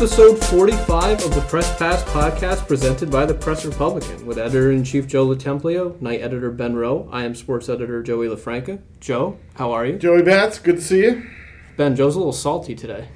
episode 0.00 0.42
45 0.46 1.26
of 1.26 1.34
the 1.34 1.42
Press 1.42 1.76
Pass 1.76 2.02
podcast 2.04 2.66
presented 2.66 3.10
by 3.10 3.26
the 3.26 3.34
Press 3.34 3.66
Republican 3.66 4.24
with 4.24 4.38
editor 4.38 4.72
in 4.72 4.82
chief 4.82 5.06
Joe 5.06 5.26
LoTemplio, 5.26 6.00
night 6.00 6.22
editor 6.22 6.50
Ben 6.50 6.74
Rowe. 6.74 7.06
I 7.12 7.24
am 7.24 7.34
sports 7.34 7.68
editor 7.68 8.02
Joey 8.02 8.26
LaFranca. 8.26 8.80
Joe, 9.00 9.36
how 9.56 9.72
are 9.72 9.84
you? 9.84 9.98
Joey 9.98 10.22
Bats, 10.22 10.58
good 10.58 10.76
to 10.76 10.80
see 10.80 11.02
you. 11.02 11.28
Ben, 11.76 11.94
Joe's 11.96 12.14
a 12.14 12.18
little 12.18 12.32
salty 12.32 12.74
today. 12.74 13.08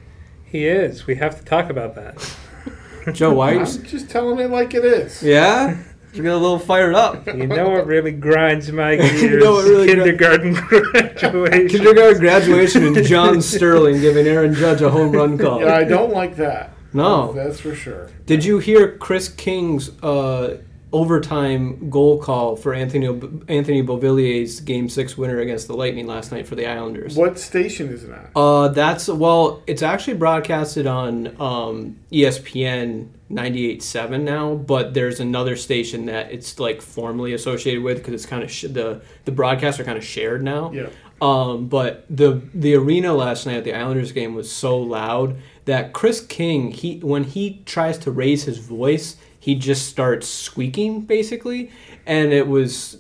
He 0.45 0.67
is. 0.69 1.07
We 1.07 1.15
have 1.15 1.39
to 1.39 1.45
talk 1.47 1.71
about 1.71 1.95
that. 1.95 2.37
Joe, 3.15 3.33
why 3.33 3.53
are 3.53 3.55
you. 3.55 3.61
I'm 3.61 3.85
just 3.85 4.11
telling 4.11 4.39
it 4.39 4.51
like 4.51 4.75
it 4.75 4.85
is. 4.85 5.23
Yeah? 5.23 5.83
You 6.13 6.23
got 6.23 6.35
a 6.35 6.37
little 6.37 6.59
fired 6.59 6.95
up. 6.95 7.27
You 7.35 7.47
know 7.47 7.71
what 7.71 7.87
really 7.87 8.13
grinds 8.13 8.71
my 8.71 8.97
gears? 8.97 9.43
know 9.43 9.53
what 9.53 9.65
really 9.65 9.87
gr- 9.87 9.95
Kindergarten 9.95 10.53
graduation. 10.53 11.69
Kindergarten 11.69 12.21
graduation 12.21 12.85
and 12.85 13.07
John 13.07 13.41
Sterling 13.41 14.03
giving 14.03 14.27
Aaron 14.27 14.53
Judge 14.53 14.83
a 14.83 14.91
home 14.91 15.13
run 15.13 15.39
call. 15.39 15.61
Yeah, 15.61 15.77
I 15.77 15.85
don't 15.85 16.13
like 16.13 16.37
that. 16.37 16.74
No. 16.95 17.33
That's 17.33 17.61
for 17.61 17.75
sure. 17.75 18.11
Did 18.27 18.45
you 18.45 18.59
hear 18.59 18.97
Chris 18.97 19.29
King's 19.29 19.91
uh, 20.03 20.59
overtime 20.95 21.91
goal 21.91 22.19
call 22.19 22.55
for 22.55 22.73
Anthony 22.73 23.07
Anthony 23.49 23.83
Beauvillier's 23.83 24.61
Game 24.61 24.89
Six 24.89 25.19
winner 25.19 25.41
against 25.41 25.67
the 25.67 25.75
Lightning 25.75 26.07
last 26.07 26.31
night 26.31 26.47
for 26.47 26.55
the 26.55 26.67
Islanders? 26.67 27.17
What 27.17 27.39
station 27.39 27.89
is 27.89 28.05
it 28.05 28.13
on? 28.13 28.29
Uh, 28.35 28.69
that's 28.69 29.09
well, 29.09 29.63
it's 29.67 29.83
actually 29.83 30.17
broadcasted 30.17 30.87
on 30.87 31.41
um, 31.41 31.99
ESPN 32.13 33.09
98.7 33.31 34.23
now, 34.23 34.55
but 34.55 34.95
there's 34.95 35.19
another 35.19 35.57
station 35.57 36.07
that 36.07 36.31
it's 36.31 36.61
like 36.61 36.81
formally 36.81 37.33
associated 37.35 37.83
with 37.83 37.99
because 37.99 38.15
it's 38.15 38.27
kind 38.27 38.45
of 38.45 38.51
sh- 38.51 38.67
the 38.71 39.03
the 39.25 39.33
broadcasts 39.33 39.81
are 39.81 39.85
kind 39.85 39.99
of 39.99 40.05
shared 40.05 40.43
now. 40.43 40.71
Yeah. 40.73 40.87
Um, 41.21 41.67
but 41.69 42.05
the 42.09 42.43
the 42.55 42.75
arena 42.75 43.13
last 43.13 43.47
night 43.47 43.57
at 43.57 43.65
the 43.65 43.75
Islanders 43.75 44.13
game 44.13 44.35
was 44.35 44.51
so 44.51 44.79
loud 44.79 45.37
that 45.67 45.93
Chris 45.93 46.21
King 46.21 46.71
he 46.71 46.99
when 47.01 47.25
he 47.25 47.63
tries 47.65 47.99
to 47.99 48.11
raise 48.11 48.45
his 48.45 48.59
voice 48.59 49.17
he 49.39 49.55
just 49.55 49.87
starts 49.89 50.27
squeaking 50.27 51.03
basically, 51.03 51.71
and 52.07 52.33
it 52.33 52.49
was 52.49 52.99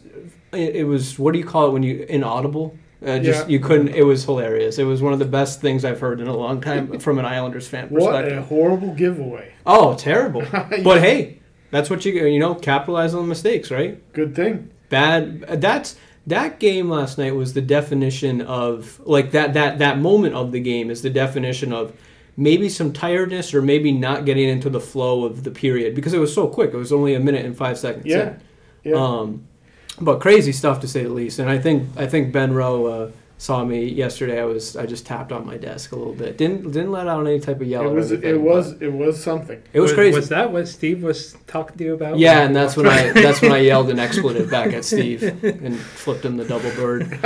it, 0.52 0.76
it 0.76 0.84
was 0.84 1.18
what 1.18 1.32
do 1.32 1.38
you 1.38 1.44
call 1.44 1.68
it 1.68 1.70
when 1.72 1.82
you 1.82 2.04
inaudible. 2.08 2.76
Uh, 3.04 3.18
just 3.18 3.46
Yeah. 3.48 3.52
you 3.52 3.60
couldn't. 3.60 3.88
It 3.88 4.02
was 4.04 4.24
hilarious. 4.24 4.78
It 4.78 4.84
was 4.84 5.02
one 5.02 5.12
of 5.12 5.18
the 5.18 5.24
best 5.26 5.60
things 5.60 5.84
I've 5.84 6.00
heard 6.00 6.20
in 6.20 6.26
a 6.26 6.36
long 6.36 6.60
time 6.60 6.98
from 7.06 7.18
an 7.18 7.24
Islanders 7.26 7.66
fan 7.68 7.88
What 7.88 8.12
perspective. 8.12 8.38
a 8.38 8.42
horrible 8.42 8.94
giveaway. 8.94 9.52
Oh, 9.66 9.94
terrible! 9.94 10.42
but 10.82 11.00
hey, 11.00 11.38
that's 11.70 11.88
what 11.90 12.04
you 12.04 12.12
you 12.12 12.38
know 12.38 12.54
capitalize 12.54 13.14
on 13.14 13.22
the 13.22 13.28
mistakes, 13.28 13.70
right? 13.70 14.00
Good 14.12 14.34
thing. 14.36 14.70
Bad. 14.90 15.40
That's 15.62 15.96
that 16.26 16.60
game 16.60 16.88
last 16.90 17.18
night 17.18 17.34
was 17.34 17.52
the 17.54 17.60
definition 17.62 18.40
of 18.42 19.00
like 19.04 19.32
that 19.32 19.54
that 19.54 19.78
that 19.78 19.98
moment 19.98 20.34
of 20.34 20.52
the 20.52 20.60
game 20.60 20.90
is 20.90 21.02
the 21.02 21.10
definition 21.10 21.72
of 21.72 21.92
maybe 22.36 22.68
some 22.68 22.92
tiredness 22.92 23.54
or 23.54 23.62
maybe 23.62 23.92
not 23.92 24.24
getting 24.24 24.48
into 24.48 24.68
the 24.70 24.80
flow 24.80 25.24
of 25.24 25.44
the 25.44 25.50
period 25.50 25.94
because 25.94 26.12
it 26.12 26.18
was 26.18 26.34
so 26.34 26.48
quick. 26.48 26.72
It 26.72 26.76
was 26.76 26.92
only 26.92 27.14
a 27.14 27.20
minute 27.20 27.44
and 27.44 27.56
five 27.56 27.78
seconds. 27.78 28.06
Yeah. 28.06 28.34
in. 28.84 28.92
Yeah. 28.92 28.96
Um, 28.96 29.46
but 30.00 30.20
crazy 30.20 30.52
stuff 30.52 30.80
to 30.80 30.88
say 30.88 31.04
the 31.04 31.08
least. 31.10 31.38
And 31.38 31.48
I 31.48 31.58
think 31.58 31.88
I 31.96 32.06
think 32.06 32.32
Ben 32.32 32.52
Rowe 32.52 32.86
uh, 32.86 33.10
saw 33.38 33.64
me 33.64 33.84
yesterday. 33.84 34.40
I 34.40 34.44
was 34.44 34.76
I 34.76 34.86
just 34.86 35.06
tapped 35.06 35.32
on 35.32 35.46
my 35.46 35.56
desk 35.56 35.92
a 35.92 35.96
little 35.96 36.14
bit. 36.14 36.38
Didn't 36.38 36.70
didn't 36.70 36.92
let 36.92 37.08
out 37.08 37.26
any 37.26 37.40
type 37.40 37.60
of 37.60 37.66
yell. 37.66 37.82
it 37.82 37.86
or 37.86 37.94
was 37.94 38.12
anything, 38.12 38.30
it 38.30 38.40
was 38.40 38.72
it 38.80 38.92
was 38.92 39.22
something. 39.22 39.62
it 39.72 39.80
was 39.80 39.92
crazy. 39.92 40.16
Was 40.16 40.28
that 40.28 40.52
what 40.52 40.68
Steve 40.68 41.02
was 41.02 41.36
talking 41.46 41.76
to 41.78 41.84
you 41.84 41.94
about? 41.94 42.18
yeah, 42.18 42.42
and 42.42 42.54
that's 42.54 42.76
when 42.76 42.86
I 42.86 43.12
that's 43.12 43.42
when 43.42 43.52
I 43.52 43.58
yelled 43.58 43.90
an 43.90 43.98
expletive 43.98 44.50
back 44.50 44.72
at 44.72 44.84
Steve 44.84 45.22
and 45.44 45.78
flipped 45.78 46.24
him 46.24 46.36
the 46.36 46.44
double 46.44 46.70
bird. 46.70 47.02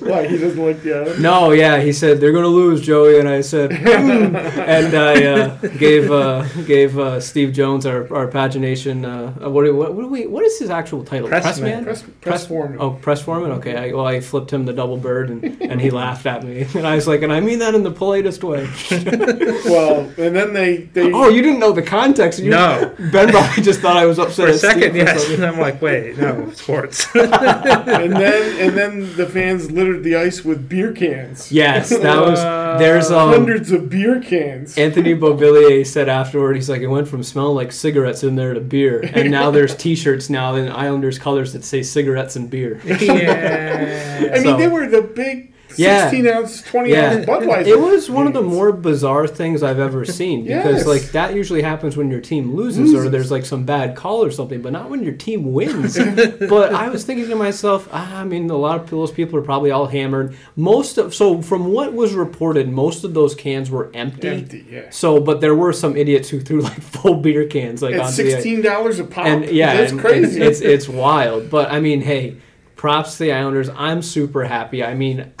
Why 0.00 0.26
he 0.26 0.38
doesn't 0.38 0.64
like 0.64 0.82
the 0.82 1.00
other? 1.00 1.18
No, 1.18 1.52
yeah, 1.52 1.80
he 1.80 1.92
said 1.92 2.20
they're 2.20 2.32
gonna 2.32 2.46
lose, 2.48 2.80
Joey, 2.80 3.18
and 3.18 3.28
I 3.28 3.40
said, 3.40 3.72
"Hmm." 3.72 4.36
and 4.36 4.94
I 4.94 5.24
uh, 5.24 5.56
gave 5.78 6.10
uh, 6.10 6.44
gave 6.64 6.98
uh, 6.98 7.20
Steve 7.20 7.52
Jones 7.52 7.86
our, 7.86 8.12
our 8.14 8.28
pagination. 8.28 9.04
Uh, 9.04 9.48
what, 9.50 9.72
what 9.74 9.94
what 9.94 10.02
do 10.02 10.08
we 10.08 10.26
what 10.26 10.44
is 10.44 10.58
his 10.58 10.70
actual 10.70 11.04
title? 11.04 11.28
Pressman. 11.28 11.84
Press 11.84 12.04
press 12.20 12.46
foreman. 12.46 12.78
Oh, 12.80 12.90
press 12.90 13.22
foreman. 13.22 13.52
Okay. 13.52 13.76
I, 13.76 13.92
well, 13.92 14.06
I 14.06 14.20
flipped 14.20 14.52
him 14.52 14.64
the 14.64 14.72
double 14.72 14.96
bird, 14.96 15.25
and, 15.30 15.62
and 15.62 15.80
he 15.80 15.90
laughed 15.90 16.26
at 16.26 16.42
me, 16.44 16.66
and 16.74 16.86
I 16.86 16.94
was 16.94 17.06
like, 17.06 17.22
and 17.22 17.32
I 17.32 17.40
mean 17.40 17.58
that 17.60 17.74
in 17.74 17.82
the 17.82 17.90
politest 17.90 18.42
way. 18.44 18.68
Well, 19.66 20.00
and 20.16 20.34
then 20.36 20.52
they 20.52 20.76
they 20.92 21.12
Oh, 21.12 21.28
you 21.28 21.42
didn't 21.42 21.58
know 21.58 21.72
the 21.72 21.82
context. 21.82 22.38
You, 22.38 22.50
No. 22.50 22.94
Ben 23.12 23.30
probably 23.30 23.62
just 23.62 23.80
thought 23.80 23.96
I 23.96 24.06
was 24.06 24.18
upset. 24.18 24.36
For 24.36 24.46
a 24.46 24.54
at 24.54 24.58
Steve 24.58 24.70
second, 24.70 24.90
for 24.92 24.96
yes. 24.98 25.22
something. 25.22 25.42
And 25.42 25.46
I'm 25.54 25.58
like, 25.60 25.82
wait, 25.82 26.16
no, 26.18 26.50
sports. 26.52 27.06
and 27.14 28.12
then 28.12 28.60
and 28.60 28.76
then 28.76 29.16
the 29.16 29.26
fans 29.26 29.70
littered 29.70 30.02
the 30.04 30.16
ice 30.16 30.44
with 30.44 30.68
beer 30.68 30.92
cans. 30.92 31.50
Yes, 31.50 31.88
that 31.90 32.20
was. 32.20 32.38
Uh, 32.38 32.65
There's 32.78 33.10
um. 33.10 33.30
Hundreds 33.30 33.72
of 33.72 33.88
beer 33.88 34.20
cans. 34.20 34.76
Anthony 34.78 35.14
Beauvillier 35.14 35.86
said 35.86 36.08
afterward, 36.08 36.54
he's 36.56 36.68
like, 36.70 36.80
it 36.82 36.86
went 36.88 37.08
from 37.08 37.22
smelling 37.22 37.54
like 37.56 37.72
cigarettes 37.72 38.22
in 38.22 38.36
there 38.36 38.54
to 38.54 38.60
beer, 38.60 39.00
and 39.14 39.30
now 39.30 39.50
there's 39.50 39.74
T-shirts 39.84 40.30
now 40.30 40.54
in 40.54 40.70
Islanders 40.70 41.18
colors 41.18 41.52
that 41.52 41.64
say 41.64 41.82
cigarettes 41.82 42.36
and 42.36 42.48
beer. 42.50 42.80
yeah. 42.84 44.28
I 44.30 44.34
mean, 44.34 44.42
So- 44.44 44.56
they 44.56 44.68
were 44.68 44.86
the 44.88 45.02
big 45.02 45.52
Yeah. 45.78 46.10
16 46.10 46.26
ounce, 46.28 46.62
20 46.62 46.90
Yeah, 46.90 47.12
ounce 47.12 47.26
Budweiser. 47.26 47.66
it 47.66 47.78
was 47.78 48.10
one 48.10 48.26
of 48.26 48.32
the 48.32 48.42
more 48.42 48.72
bizarre 48.72 49.26
things 49.26 49.62
I've 49.62 49.78
ever 49.78 50.04
seen 50.20 50.44
because 50.44 50.78
Yes. 50.78 50.86
like 50.86 51.02
that 51.12 51.34
usually 51.34 51.62
happens 51.62 51.96
when 51.96 52.10
your 52.10 52.20
team 52.20 52.54
loses, 52.54 52.94
or 52.94 53.08
there's 53.08 53.30
like 53.30 53.44
some 53.46 53.64
bad 53.64 53.96
call 53.96 54.24
or 54.24 54.30
something, 54.30 54.62
but 54.62 54.72
not 54.72 54.90
when 54.90 55.02
your 55.02 55.14
team 55.14 55.52
wins. 55.52 55.96
but 56.48 56.72
I 56.74 56.88
was 56.88 57.04
thinking 57.04 57.28
to 57.28 57.36
myself, 57.36 57.88
ah, 57.92 58.20
I 58.20 58.24
mean, 58.24 58.48
a 58.50 58.56
lot 58.56 58.80
of 58.80 58.90
those 58.90 59.10
people 59.12 59.38
are 59.38 59.42
probably 59.42 59.70
all 59.70 59.86
hammered. 59.86 60.36
Most 60.56 60.98
of 60.98 61.14
so 61.14 61.42
from 61.42 61.72
what 61.72 61.92
was 61.92 62.14
reported, 62.14 62.68
most 62.68 63.04
of 63.04 63.14
those 63.14 63.34
cans 63.34 63.70
were 63.70 63.90
empty. 63.94 64.28
empty. 64.28 64.66
Yeah. 64.70 64.90
So, 64.90 65.20
but 65.20 65.40
there 65.40 65.54
were 65.54 65.72
some 65.72 65.96
idiots 65.96 66.28
who 66.28 66.40
threw 66.40 66.60
like 66.60 66.80
full 66.80 67.16
beer 67.16 67.46
cans 67.46 67.82
like 67.82 67.94
At 67.94 68.00
onto 68.00 68.12
sixteen 68.14 68.62
dollars 68.62 68.98
a 68.98 69.04
pop. 69.04 69.26
and 69.26 69.44
yeah, 69.46 69.76
that's 69.76 69.92
and- 69.92 70.00
crazy. 70.00 70.40
and 70.40 70.44
it's 70.50 70.60
it's 70.60 70.88
wild. 70.88 71.50
But 71.50 71.70
I 71.70 71.80
mean, 71.80 72.00
hey, 72.00 72.36
props 72.76 73.12
to 73.18 73.24
the 73.24 73.32
Islanders. 73.32 73.68
I'm 73.76 74.02
super 74.02 74.44
happy. 74.44 74.82
I 74.84 74.94
mean, 74.94 75.32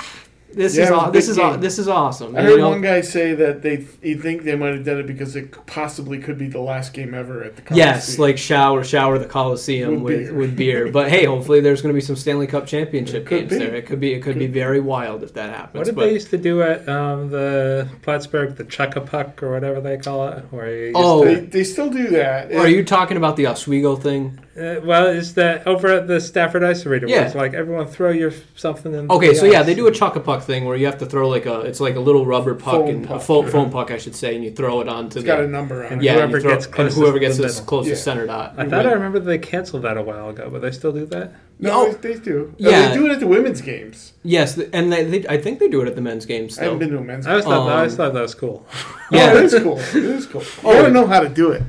this 0.56 0.74
Yeah, 0.76 0.84
is 0.84 0.88
it 0.88 0.92
aw- 0.94 1.10
this 1.10 1.28
is 1.28 1.38
aw- 1.38 1.56
this 1.56 1.78
is 1.78 1.86
awesome. 1.86 2.34
I 2.34 2.40
You 2.42 2.46
heard 2.48 2.58
know? 2.60 2.70
one 2.70 2.80
guy 2.80 3.02
say 3.02 3.34
that 3.34 3.62
they 3.62 3.86
you 4.02 4.18
think 4.18 4.42
they 4.42 4.56
might 4.56 4.72
have 4.74 4.84
done 4.84 4.98
it 4.98 5.06
because 5.06 5.36
it 5.36 5.54
possibly 5.66 6.18
could 6.18 6.38
be 6.38 6.48
the 6.48 6.60
last 6.60 6.92
game 6.94 7.14
ever 7.14 7.44
at 7.44 7.56
the 7.56 7.62
Coliseum. 7.62 7.88
Yes, 7.88 8.18
like 8.18 8.38
shower 8.38 8.82
shower 8.82 9.18
the 9.18 9.26
Coliseum 9.26 10.02
With 10.02 10.14
with 10.14 10.18
beer. 10.26 10.34
with 10.34 10.56
beer. 10.86 10.90
But 10.90 11.10
hey, 11.10 11.26
hopefully 11.26 11.60
there's 11.60 11.82
going 11.82 11.92
to 11.94 11.94
be 11.94 12.00
some 12.00 12.16
Stanley 12.16 12.46
Cup 12.46 12.66
championship 12.66 13.22
It 13.22 13.26
could 13.26 13.38
games 13.48 13.50
be. 13.50 13.58
there. 13.58 13.74
It 13.76 13.86
could 13.86 14.00
be 14.00 14.14
it 14.14 14.22
could, 14.22 14.38
be 14.38 14.46
Could 14.46 14.52
be. 14.52 14.60
very 14.60 14.80
wild 14.80 15.22
if 15.22 15.34
that 15.34 15.50
happens. 15.50 15.74
What 15.78 15.84
did 15.84 15.94
but, 15.94 16.06
they 16.06 16.14
used 16.14 16.30
to 16.30 16.38
do 16.38 16.62
at 16.62 16.88
um, 16.88 17.28
the 17.30 17.86
Plattsburgh, 18.02 18.56
the 18.56 18.64
chuck 18.64 18.96
a 18.96 19.02
puck 19.02 19.42
or 19.42 19.52
whatever 19.52 19.80
they 19.80 19.98
call 19.98 20.26
it? 20.28 20.44
Where 20.50 20.90
Oh. 20.94 21.24
they, 21.24 21.34
to- 21.36 21.40
they 21.42 21.64
still 21.64 21.90
do 21.90 22.08
that. 22.08 22.50
Or 22.52 22.60
are 22.60 22.68
you 22.68 22.82
talking 22.84 23.16
about 23.18 23.36
the 23.36 23.46
Oswego 23.46 23.94
thing? 23.96 24.38
Uh, 24.58 24.80
well, 24.84 25.06
is 25.06 25.34
that 25.34 25.66
over 25.66 25.88
at 25.88 26.06
the 26.06 26.20
Stafford 26.20 26.64
Ice 26.64 26.86
Arena? 26.86 27.06
Yeah. 27.08 27.16
Where 27.16 27.26
it's 27.26 27.34
like 27.34 27.54
everyone 27.54 27.86
throw 27.86 28.10
your 28.10 28.32
something 28.54 28.94
in. 28.94 29.10
Okay, 29.10 29.28
the 29.28 29.34
so 29.34 29.44
yeah, 29.46 29.62
they 29.62 29.74
do 29.74 29.86
a 29.86 29.92
chuck 29.92 30.16
a 30.16 30.20
puck 30.20 30.42
thing 30.42 30.64
where 30.64 30.76
you 30.76 30.86
have 30.86 30.98
to 30.98 31.06
throw 31.06 31.28
like 31.28 31.46
a 31.46 31.60
it's 31.60 31.80
like 31.80 31.96
a 31.96 32.00
little 32.00 32.24
rubber 32.24 32.54
puck 32.54 32.74
Foam 32.74 32.88
and 32.88 33.04
a 33.04 33.08
puck. 33.08 33.22
foam, 33.22 33.48
foam 33.48 33.70
puck 33.70 33.90
I 33.90 33.98
should 33.98 34.14
say, 34.14 34.34
and 34.34 34.42
you 34.44 34.50
throw 34.52 34.80
it 34.80 34.88
onto 34.88 35.06
It's 35.06 35.14
the 35.16 35.22
got 35.22 35.40
a 35.40 35.46
number 35.46 35.84
on 35.84 35.92
And 35.92 36.02
it. 36.02 36.04
yeah, 36.06 36.14
whoever 36.14 36.36
you 36.38 36.42
throw, 36.42 36.50
gets 36.52 36.66
and 36.66 36.74
closest 36.74 36.98
whoever 36.98 37.18
to 37.18 37.20
gets 37.20 37.36
the 37.36 37.46
the 37.48 37.62
closest 37.66 37.90
Yeah. 38.06 38.12
center 38.12 38.26
dot. 38.26 38.54
I 38.56 38.64
you 38.64 38.70
thought 38.70 38.86
I 38.86 38.92
remember 38.92 39.18
they 39.20 39.38
canceled 39.38 39.82
that 39.82 39.96
a 39.98 40.02
while 40.02 40.30
ago, 40.30 40.48
but 40.50 40.62
they 40.62 40.70
still 40.70 40.92
do 40.92 41.06
that. 41.06 41.32
No, 41.58 41.86
Oh. 41.88 41.92
they, 41.92 42.14
they 42.14 42.20
do. 42.20 42.54
Yeah. 42.58 42.70
Yeah, 42.70 42.88
they 42.88 42.94
do 42.94 43.06
it 43.06 43.12
at 43.12 43.20
the 43.20 43.26
women's 43.26 43.60
games. 43.62 44.12
Yes, 44.22 44.58
and 44.58 44.92
they, 44.92 45.04
they, 45.04 45.28
I 45.28 45.38
think 45.38 45.58
they 45.58 45.68
do 45.68 45.80
it 45.80 45.88
at 45.88 45.94
the 45.94 46.02
men's 46.02 46.26
games 46.26 46.58
I 46.58 46.64
haven't 46.64 46.80
been 46.80 46.90
to 46.90 46.98
a 46.98 47.00
men's. 47.00 47.26
I 47.26 47.30
always 47.30 47.44
game. 47.46 47.52
thought, 47.54 47.68
I 47.68 47.72
Um, 47.72 47.76
always 47.78 47.94
thought 47.96 48.12
that 48.12 48.20
was 48.22 48.34
cool. 48.34 48.66
Yeah. 49.10 49.30
oh, 49.32 49.36
it 49.38 49.44
is 49.44 49.54
cool. 49.62 49.78
It 49.78 49.94
is 49.96 50.26
cool. 50.26 50.42
Oh, 50.64 50.70
I 50.78 50.82
don't 50.82 50.92
know 50.92 51.06
how 51.06 51.20
to 51.20 51.28
do 51.28 51.52
it. 51.52 51.62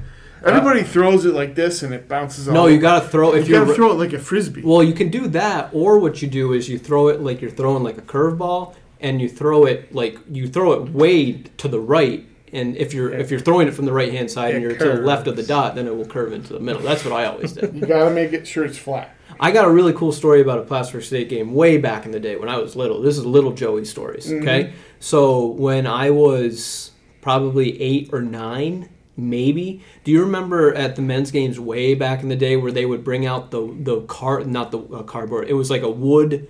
Uh, 0.48 0.52
Everybody 0.52 0.84
throws 0.84 1.26
it 1.26 1.34
like 1.34 1.56
this 1.56 1.84
and 1.84 1.94
it 1.94 2.08
bounces 2.08 2.48
off. 2.48 2.54
No, 2.54 2.68
you 2.68 2.80
got 2.80 3.02
to 3.02 3.08
throw 3.10 3.34
if 3.34 3.48
you 3.48 3.56
gotta 3.56 3.74
throw 3.74 3.92
it 3.92 3.96
like 3.96 4.14
a 4.14 4.20
frisbee. 4.20 4.62
Well, 4.62 4.82
you 4.82 4.94
can 4.94 5.10
do 5.10 5.28
that, 5.30 5.70
or 5.74 6.00
what 6.00 6.22
you 6.22 6.28
do 6.28 6.54
is 6.54 6.70
you 6.70 6.80
throw 6.80 7.10
it 7.10 7.22
like 7.22 7.42
you're 7.42 7.52
throwing 7.52 7.84
like 7.84 7.98
a 7.98 8.02
curveball, 8.02 8.76
and 9.02 9.22
you 9.22 9.30
throw 9.30 9.66
it 9.66 9.94
like 9.94 10.18
you 10.30 10.48
throw 10.48 10.74
it 10.74 10.90
way 10.92 11.34
to 11.34 11.68
the 11.68 11.80
right. 11.80 12.26
And 12.54 12.78
if 12.78 12.94
you're 12.94 13.12
if 13.12 13.30
you're 13.30 13.42
throwing 13.42 13.68
it 13.68 13.74
from 13.74 13.86
the 13.86 13.92
right 13.92 14.12
hand 14.12 14.32
side 14.32 14.56
and 14.56 14.64
It 14.64 14.68
you're 14.70 14.78
to 14.78 14.98
the 14.98 15.06
left 15.06 15.28
of 15.28 15.36
the 15.36 15.42
curves. 15.42 15.50
dot, 15.50 15.76
then 15.76 15.86
it 15.86 15.96
will 15.96 16.06
curve 16.06 16.32
into 16.32 16.54
the 16.54 16.62
middle. 16.62 16.82
That's 16.82 17.04
what 17.04 17.14
I 17.14 17.26
always 17.26 17.52
did. 17.52 17.76
you 17.76 17.86
gotta 17.86 18.10
make 18.12 18.32
it 18.32 18.48
sure 18.48 18.64
it's 18.64 18.78
flat. 18.78 19.14
I 19.40 19.52
got 19.52 19.66
a 19.66 19.70
really 19.70 19.94
cool 19.94 20.12
story 20.14 20.42
about 20.42 20.60
a 20.60 20.64
Plattsburgh 20.64 21.04
State 21.04 21.30
game 21.30 21.54
way 21.54 21.78
back 21.78 22.06
in 22.06 22.12
the 22.12 22.20
day 22.20 22.38
when 22.38 22.50
I 22.50 22.58
was 22.58 22.76
little. 22.76 23.02
This 23.02 23.18
is 23.18 23.26
little 23.26 23.52
Joey 23.52 23.86
stories. 23.86 24.32
Okay, 24.32 24.64
mm-hmm. 24.64 24.76
so 25.00 25.46
when 25.46 25.86
I 25.86 26.10
was 26.10 26.92
probably 27.22 27.80
eight 27.82 28.10
or 28.14 28.22
nine, 28.22 28.90
maybe. 29.18 29.84
Do 30.04 30.12
you 30.12 30.22
remember 30.22 30.74
at 30.74 30.96
the 30.96 31.02
men's 31.02 31.32
games 31.32 31.60
way 31.60 31.96
back 31.96 32.22
in 32.22 32.30
the 32.30 32.36
day 32.36 32.56
where 32.56 32.72
they 32.72 32.86
would 32.86 33.04
bring 33.04 33.26
out 33.26 33.52
the 33.52 33.76
the 33.80 34.02
car, 34.02 34.44
not 34.44 34.72
the 34.72 34.80
uh, 34.80 35.04
cardboard. 35.04 35.50
It 35.50 35.54
was 35.54 35.70
like 35.70 35.82
a 35.82 35.90
wood 35.90 36.48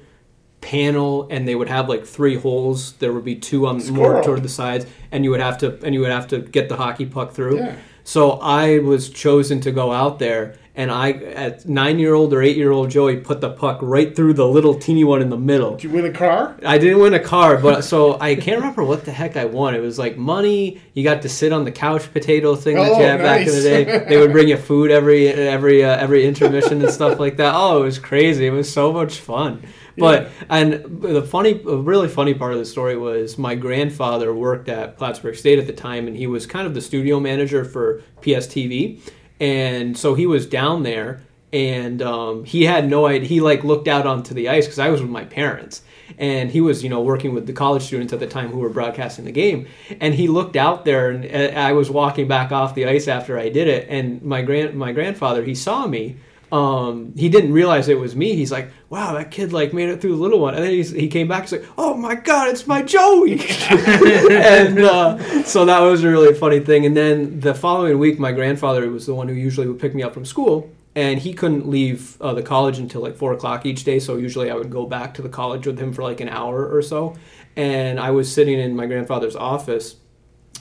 panel, 0.62 1.28
and 1.32 1.48
they 1.48 1.56
would 1.56 1.70
have 1.70 1.88
like 1.88 2.06
three 2.06 2.36
holes. 2.36 2.94
There 2.94 3.14
would 3.14 3.26
be 3.26 3.36
two 3.36 3.66
on 3.68 3.78
more 3.78 3.82
Squirrel. 3.82 4.24
toward 4.24 4.44
the 4.44 4.50
sides, 4.50 4.86
and 5.12 5.24
you 5.24 5.32
would 5.32 5.40
have 5.40 5.58
to 5.60 5.80
and 5.84 5.94
you 5.96 6.02
would 6.02 6.12
have 6.12 6.28
to 6.28 6.40
get 6.40 6.70
the 6.70 6.76
hockey 6.76 7.06
puck 7.06 7.32
through. 7.32 7.58
Yeah. 7.58 7.76
So 8.04 8.32
I 8.32 8.80
was 8.80 9.10
chosen 9.10 9.60
to 9.62 9.72
go 9.72 9.92
out 9.92 10.20
there, 10.20 10.56
and 10.78 10.92
I, 10.92 11.12
at 11.12 11.68
nine 11.68 11.98
year 11.98 12.14
old 12.14 12.34
or 12.34 12.42
eight 12.44 12.56
year 12.56 12.72
old 12.72 12.92
Joey, 12.92 13.18
put 13.18 13.42
the 13.42 13.50
puck 13.50 13.80
right 13.82 14.16
through 14.16 14.36
the 14.36 14.48
little 14.48 14.76
teeny 14.76 15.04
one 15.04 15.24
in 15.24 15.30
the 15.30 15.38
middle. 15.38 15.72
Did 15.72 15.86
you 15.86 15.90
win 15.90 16.06
a 16.06 16.12
car? 16.14 16.56
I 16.64 16.78
didn't 16.78 17.00
win 17.00 17.16
a 17.16 17.20
car, 17.20 17.58
but 17.58 17.84
so 17.92 18.20
I 18.22 18.36
can't 18.36 18.60
remember 18.60 18.84
what 18.84 19.04
the 19.04 19.12
heck 19.12 19.36
I 19.36 19.46
won. 19.46 19.74
It 19.74 19.80
was 19.80 19.98
like 19.98 20.18
money. 20.18 20.80
You 20.94 21.04
got 21.04 21.24
to 21.24 21.30
sit 21.30 21.52
on 21.52 21.66
the 21.66 21.72
couch 21.72 22.14
potato 22.14 22.56
thing 22.56 22.76
that 22.76 22.92
Oh, 22.92 23.00
you 23.00 23.06
had 23.06 23.20
back 23.20 23.48
in 23.48 23.54
the 23.54 23.62
day. 23.62 24.06
They 24.08 24.18
would 24.18 24.32
bring 24.32 24.48
you 24.48 24.58
food 24.58 24.92
every 24.92 25.28
every 25.30 25.84
uh, 25.84 25.98
every 25.98 26.26
intermission 26.26 26.82
and 26.82 26.94
stuff 26.94 27.20
like 27.20 27.38
that. 27.38 27.54
Oh, 27.56 27.82
it 27.82 27.86
was 27.86 27.98
crazy. 28.00 28.46
It 28.46 28.52
was 28.52 28.72
so 28.72 28.94
much 28.94 29.20
fun. 29.20 29.64
But 29.98 30.30
and 30.48 31.02
the 31.02 31.24
funny, 31.24 31.56
really 31.56 32.08
funny 32.08 32.36
part 32.36 32.54
of 32.54 32.60
the 32.60 32.66
story 32.66 32.96
was 32.96 33.40
my 33.40 33.56
grandfather 33.56 34.32
worked 34.32 34.70
at 34.70 34.96
Plattsburgh 34.96 35.36
State 35.36 35.58
at 35.58 35.66
the 35.66 35.74
time, 35.74 36.08
and 36.08 36.16
he 36.16 36.28
was 36.28 36.46
kind 36.46 36.68
of 36.68 36.76
the 36.76 36.82
studio 36.82 37.20
manager 37.20 37.66
for 37.66 38.04
PSTV, 38.22 39.00
and 39.40 39.98
so 39.98 40.16
he 40.16 40.26
was 40.26 40.46
down 40.46 40.84
there, 40.84 41.22
and 41.54 42.02
um, 42.02 42.44
he 42.44 42.64
had 42.66 42.90
no 42.90 43.06
idea. 43.06 43.28
He 43.28 43.42
like 43.42 43.64
looked 43.64 43.88
out 43.88 44.06
onto 44.06 44.34
the 44.34 44.50
ice 44.50 44.66
because 44.66 44.80
I 44.80 44.90
was 44.90 45.02
with 45.02 45.10
my 45.10 45.26
parents, 45.26 45.82
and 46.18 46.52
he 46.52 46.62
was 46.62 46.84
you 46.84 46.90
know 46.90 47.02
working 47.02 47.34
with 47.34 47.48
the 47.48 47.54
college 47.54 47.84
students 47.84 48.14
at 48.14 48.20
the 48.20 48.28
time 48.28 48.50
who 48.50 48.60
were 48.60 48.70
broadcasting 48.70 49.26
the 49.26 49.32
game, 49.32 49.68
and 50.02 50.14
he 50.14 50.28
looked 50.28 50.56
out 50.56 50.86
there, 50.86 51.10
and 51.10 51.58
I 51.58 51.74
was 51.74 51.90
walking 51.90 52.28
back 52.28 52.52
off 52.52 52.76
the 52.76 52.88
ice 52.88 53.08
after 53.08 53.38
I 53.40 53.50
did 53.50 53.68
it, 53.68 53.88
and 53.90 54.22
my 54.22 54.42
grand 54.42 54.76
my 54.76 54.92
grandfather 54.92 55.44
he 55.44 55.56
saw 55.56 55.88
me 55.88 56.18
um, 56.52 57.14
he 57.18 57.28
didn't 57.28 57.52
realize 57.52 57.90
it 57.90 58.00
was 58.00 58.16
me. 58.16 58.34
He's 58.34 58.52
like, 58.52 58.70
"Wow, 58.90 59.14
that 59.16 59.32
kid 59.32 59.52
like 59.52 59.74
made 59.74 59.90
it 59.90 60.00
through 60.00 60.16
the 60.16 60.22
little 60.22 60.40
one." 60.40 60.56
And 60.56 60.64
then 60.64 60.72
he's, 60.72 60.92
he 60.92 61.10
came 61.10 61.28
back. 61.28 61.44
He's 61.44 61.52
like, 61.52 61.66
"Oh 61.78 61.94
my 61.96 62.16
god, 62.16 62.50
it's 62.50 62.66
my 62.66 62.82
Joey!" 62.82 63.34
and 63.70 64.80
uh, 64.80 65.44
so 65.44 65.66
that 65.66 65.80
was 65.80 66.04
a 66.04 66.10
really 66.10 66.34
funny 66.34 66.62
thing. 66.62 66.86
And 66.86 66.96
then 66.96 67.42
the 67.42 67.54
following 67.54 68.00
week, 68.00 68.18
my 68.18 68.32
grandfather 68.32 68.90
was 68.90 69.06
the 69.06 69.14
one 69.14 69.28
who 69.28 69.34
usually 69.34 69.68
would 69.68 69.80
pick 69.80 69.94
me 69.94 70.04
up 70.04 70.14
from 70.14 70.24
school, 70.24 70.72
and 70.96 71.20
he 71.20 71.34
couldn't 71.34 71.68
leave 71.68 72.20
uh, 72.22 72.34
the 72.34 72.44
college 72.44 72.80
until 72.80 73.02
like 73.02 73.18
four 73.18 73.34
o'clock 73.34 73.66
each 73.66 73.84
day. 73.84 74.00
So 74.00 74.16
usually 74.16 74.50
I 74.50 74.56
would 74.56 74.70
go 74.70 74.86
back 74.86 75.14
to 75.16 75.22
the 75.22 75.30
college 75.30 75.68
with 75.68 75.78
him 75.78 75.92
for 75.92 76.04
like 76.04 76.22
an 76.22 76.30
hour 76.30 76.66
or 76.74 76.82
so. 76.82 77.18
And 77.58 78.00
I 78.00 78.12
was 78.12 78.32
sitting 78.32 78.58
in 78.58 78.74
my 78.76 78.86
grandfather's 78.86 79.36
office, 79.36 79.96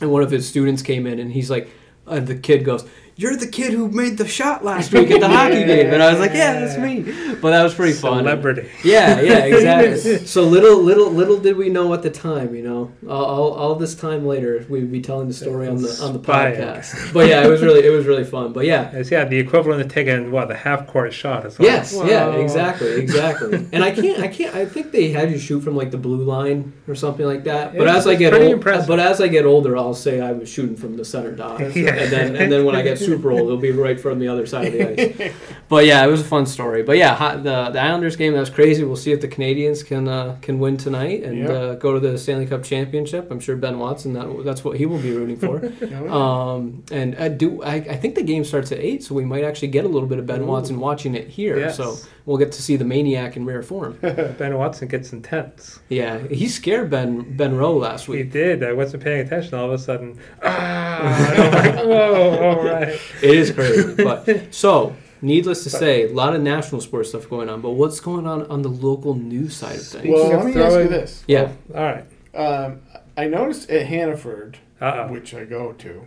and 0.00 0.10
one 0.10 0.22
of 0.22 0.32
his 0.32 0.48
students 0.48 0.82
came 0.82 1.06
in, 1.06 1.20
and 1.20 1.30
he's 1.30 1.48
like, 1.48 1.70
uh, 2.08 2.20
the 2.20 2.36
kid 2.36 2.64
goes, 2.64 2.88
"You're 3.16 3.36
the 3.36 3.46
kid 3.46 3.72
who 3.72 3.88
made 3.88 4.18
the 4.18 4.28
shot 4.28 4.64
last 4.64 4.92
week 4.92 5.10
at 5.10 5.20
the 5.20 5.28
hockey 5.28 5.64
game," 5.64 5.92
and 5.92 6.02
I 6.02 6.10
was 6.10 6.20
like, 6.20 6.32
"Yeah, 6.34 6.60
that's 6.60 6.76
me." 6.78 7.00
But 7.40 7.50
that 7.50 7.62
was 7.62 7.74
pretty 7.74 7.92
fun. 7.94 8.18
Celebrity. 8.24 8.68
Yeah, 8.84 9.20
yeah, 9.20 9.38
exactly. 9.44 10.18
so 10.26 10.42
little, 10.44 10.82
little, 10.82 11.10
little 11.10 11.38
did 11.38 11.56
we 11.56 11.68
know 11.68 11.92
at 11.94 12.02
the 12.02 12.10
time, 12.10 12.54
you 12.54 12.62
know. 12.62 12.92
All, 13.08 13.24
all, 13.24 13.52
all 13.52 13.74
this 13.74 13.94
time 13.94 14.26
later, 14.26 14.64
we'd 14.68 14.90
be 14.92 15.00
telling 15.00 15.28
the 15.28 15.34
story 15.34 15.68
on 15.68 15.76
the 15.82 15.98
on 16.02 16.12
the 16.12 16.18
podcast. 16.18 17.12
But 17.12 17.28
yeah, 17.28 17.44
it 17.44 17.48
was 17.48 17.62
really, 17.62 17.84
it 17.86 17.90
was 17.90 18.06
really 18.06 18.24
fun. 18.24 18.52
But 18.52 18.64
yeah, 18.66 18.90
It's, 18.92 19.10
yeah, 19.10 19.24
the 19.24 19.38
equivalent 19.38 19.80
of 19.82 19.88
taking 19.88 20.30
what 20.30 20.48
the 20.48 20.54
half 20.56 20.86
court 20.86 21.12
shot. 21.12 21.44
Is 21.46 21.58
like, 21.58 21.66
Yes, 21.68 21.94
yeah, 22.04 22.30
exactly, 22.36 22.92
exactly. 23.00 23.66
and 23.72 23.82
I 23.84 23.90
can't, 23.92 24.20
I 24.20 24.28
can't. 24.28 24.54
I 24.54 24.64
think 24.66 24.92
they 24.92 25.10
had 25.10 25.30
you 25.30 25.38
shoot 25.38 25.60
from 25.60 25.76
like 25.76 25.90
the 25.90 25.98
blue 25.98 26.22
line 26.24 26.72
or 26.88 26.94
something 26.94 27.24
like 27.26 27.44
that. 27.44 27.76
But 27.76 27.86
Yeah, 27.86 27.96
as 27.96 28.06
I 28.06 28.14
get 28.14 28.30
pretty 28.30 28.46
old, 28.46 28.54
impressive. 28.54 28.88
but 28.88 28.98
as 29.00 29.20
I 29.20 29.28
get 29.28 29.44
older, 29.46 29.76
I'll 29.76 29.94
say 29.94 30.20
I 30.20 30.32
was 30.32 30.48
shooting 30.48 30.76
from 30.76 30.96
the 30.96 31.04
center 31.04 31.32
dot, 31.32 31.60
Yeah. 31.76 31.94
and 31.94 32.10
then 32.12 32.36
and 32.36 32.50
then 32.52 32.64
when 32.64 32.74
I 32.76 32.82
get 32.82 32.98
super 33.06 33.30
old, 33.30 33.42
it'll 33.42 33.56
be 33.56 33.70
right 33.70 33.98
from 33.98 34.18
the 34.18 34.28
other 34.28 34.46
side 34.46 34.66
of 34.66 34.72
the 34.72 35.24
ice. 35.28 35.32
But 35.68 35.84
yeah, 35.84 36.04
it 36.04 36.08
was 36.08 36.20
a 36.20 36.24
fun 36.24 36.46
story. 36.46 36.82
But 36.84 36.96
yeah, 36.96 37.36
the 37.36 37.70
the 37.70 37.80
Islanders 37.80 38.14
game 38.14 38.32
that 38.34 38.40
was 38.40 38.50
crazy. 38.50 38.84
We'll 38.84 38.94
see 38.94 39.10
if 39.12 39.20
the 39.20 39.26
Canadiens 39.28 39.84
can 39.84 40.06
uh, 40.06 40.36
can 40.40 40.60
win 40.60 40.76
tonight 40.76 41.24
and 41.24 41.38
Yep. 41.38 41.50
uh, 41.50 41.74
go 41.74 41.92
to 41.92 41.98
the 42.00 42.16
Stanley 42.18 42.46
Cup 42.46 42.62
championship. 42.62 43.30
I'm 43.32 43.40
sure 43.40 43.56
Ben 43.56 43.78
Watson 43.80 44.12
that 44.12 44.42
that's 44.44 44.62
what 44.62 44.76
he 44.76 44.86
will 44.86 44.98
be 45.00 45.12
rooting 45.12 45.36
for. 45.36 45.56
Um, 46.06 46.84
and 46.92 47.16
I 47.16 47.28
do 47.28 47.62
I, 47.62 47.74
I 47.76 47.96
think 47.96 48.14
the 48.14 48.22
game 48.22 48.44
starts 48.44 48.70
at 48.70 48.78
eight, 48.78 49.02
so 49.02 49.14
we 49.14 49.24
might 49.24 49.42
actually 49.44 49.68
get 49.68 49.84
a 49.84 49.88
little 49.88 50.08
bit 50.08 50.18
of 50.18 50.26
Ben 50.26 50.42
Ooh. 50.42 50.46
Watson 50.46 50.78
watching 50.78 51.14
it 51.16 51.26
here. 51.28 51.58
Yes. 51.58 51.76
So 51.76 51.96
we'll 52.26 52.36
get 52.38 52.52
to 52.52 52.62
see 52.62 52.76
the 52.76 52.84
maniac 52.84 53.36
in 53.36 53.44
rare 53.44 53.62
form. 53.62 53.98
Ben 54.02 54.56
Watson 54.56 54.86
gets 54.88 55.12
intense. 55.12 55.80
yeah, 55.88 56.18
he 56.28 56.46
scared 56.48 56.90
Ben 56.90 57.36
Ben 57.36 57.56
Rowe 57.56 57.76
last 57.76 58.06
week. 58.08 58.18
He 58.26 58.30
did. 58.30 58.62
I 58.62 58.72
wasn't 58.72 59.02
paying 59.02 59.26
attention. 59.26 59.54
All 59.54 59.66
of 59.66 59.72
a 59.72 59.78
sudden, 59.78 60.16
ah! 60.42 61.50
like, 61.52 61.74
whoa! 61.84 62.38
All 62.40 62.64
right. 62.64 62.88
It 63.22 63.30
is 63.36 63.50
crazy. 63.50 63.94
but 64.02 64.54
so 64.54 64.94
needless 65.22 65.62
to 65.64 65.70
say, 65.70 66.04
a 66.04 66.12
lot 66.12 66.34
of 66.34 66.42
national 66.42 66.80
sports 66.80 67.10
stuff 67.10 67.28
going 67.28 67.48
on. 67.48 67.60
But 67.60 67.70
what's 67.72 68.00
going 68.00 68.26
on 68.26 68.46
on 68.46 68.62
the 68.62 68.68
local 68.68 69.14
news 69.14 69.54
side 69.56 69.76
of 69.76 69.86
things? 69.86 70.08
well, 70.08 70.28
let 70.28 70.38
of 70.40 70.46
me 70.54 70.60
ask 70.60 70.76
you 70.78 70.88
this. 70.88 71.24
yeah, 71.26 71.52
All 71.74 71.82
right. 71.82 72.04
Um, 72.34 72.82
I 73.16 73.26
noticed 73.26 73.70
at 73.70 73.86
Hannaford, 73.86 74.58
Uh 74.80 75.06
oh. 75.08 75.12
which 75.12 75.32
I 75.34 75.44
go 75.44 75.72
to, 75.72 76.02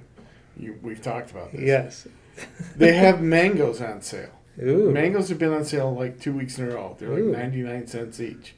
you, 0.57 0.77
we've 0.81 1.01
talked 1.01 1.31
about 1.31 1.51
this. 1.51 1.61
Yes. 1.61 2.07
They 2.77 2.93
have 2.93 3.21
mangoes 3.21 3.81
on 3.81 4.01
sale. 4.01 4.29
Ooh. 4.63 4.91
Mangoes 4.91 5.27
have 5.29 5.39
been 5.39 5.51
on 5.53 5.65
sale 5.65 5.93
like 5.93 6.19
two 6.21 6.31
weeks 6.33 6.57
in 6.57 6.69
a 6.69 6.75
row. 6.75 6.95
They're 6.97 7.09
like 7.09 7.19
Ooh. 7.19 7.31
99 7.33 7.87
cents 7.87 8.19
each. 8.21 8.55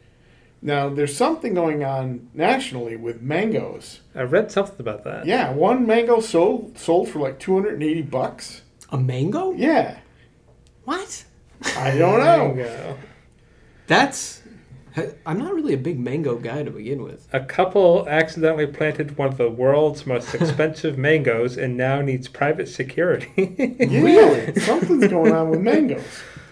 Now, 0.61 0.89
there's 0.89 1.15
something 1.17 1.55
going 1.55 1.83
on 1.83 2.29
nationally 2.35 2.95
with 2.95 3.21
mangoes. 3.23 4.01
I 4.13 4.21
read 4.21 4.51
something 4.51 4.75
about 4.79 5.03
that. 5.05 5.25
Yeah, 5.25 5.51
one 5.53 5.87
mango 5.87 6.19
sold 6.19 6.77
sold 6.77 7.09
for 7.09 7.17
like 7.19 7.39
280 7.39 8.03
bucks. 8.03 8.61
a 8.91 8.97
mango? 8.99 9.51
Yeah, 9.53 9.97
What? 10.85 11.25
I 11.77 11.97
don't 11.97 12.19
know. 12.19 12.53
Mango. 12.53 12.97
That's. 13.87 14.41
I'm 15.25 15.39
not 15.39 15.53
really 15.53 15.73
a 15.73 15.77
big 15.77 15.99
mango 15.99 16.35
guy 16.35 16.63
to 16.63 16.71
begin 16.71 17.01
with. 17.01 17.25
A 17.31 17.39
couple 17.39 18.05
accidentally 18.09 18.67
planted 18.67 19.17
one 19.17 19.29
of 19.29 19.37
the 19.37 19.49
world's 19.49 20.05
most 20.05 20.35
expensive 20.41 20.97
mangoes 20.97 21.57
and 21.57 21.77
now 21.77 22.01
needs 22.01 22.27
private 22.27 22.67
security. 22.67 23.31
Yeah, 23.37 24.01
Really? 24.01 24.59
something's 24.59 25.07
going 25.07 25.31
on 25.31 25.49
with 25.49 25.61
mangoes. 25.61 26.03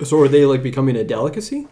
So 0.05 0.19
are 0.21 0.29
they 0.29 0.45
like 0.45 0.63
becoming 0.63 0.95
a 0.95 1.03
delicacy? 1.03 1.67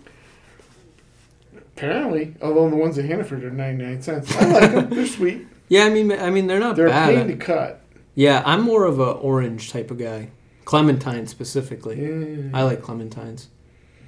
Apparently, 1.56 2.36
although 2.42 2.69
the 2.69 2.75
ones 2.75 2.98
at 2.98 3.06
Hannaford 3.06 3.44
are 3.44 3.51
99 3.51 4.01
cents. 4.01 4.36
I 4.36 4.45
like 4.45 4.71
them. 4.71 4.89
They're 4.89 5.06
sweet. 5.07 5.48
Yeah, 5.69 5.86
I 5.86 5.89
mean, 5.89 6.12
I 6.12 6.30
mean 6.31 6.48
they're 6.48 6.60
not 6.60 6.75
They're 6.75 6.88
a 6.88 6.89
bad. 6.89 7.15
pain 7.15 7.27
to 7.27 7.36
cut. 7.38 7.81
Yeah, 8.15 8.42
I'm 8.45 8.62
more 8.62 8.86
of 8.86 9.00
a 9.00 9.12
orange 9.12 9.71
type 9.71 9.92
of 9.92 10.00
guy. 10.00 10.31
Clementine 10.68 11.28
specifically. 11.28 12.02
Yeah. 12.02 12.50
I 12.54 12.64
like 12.64 12.81
clementines. 12.81 13.46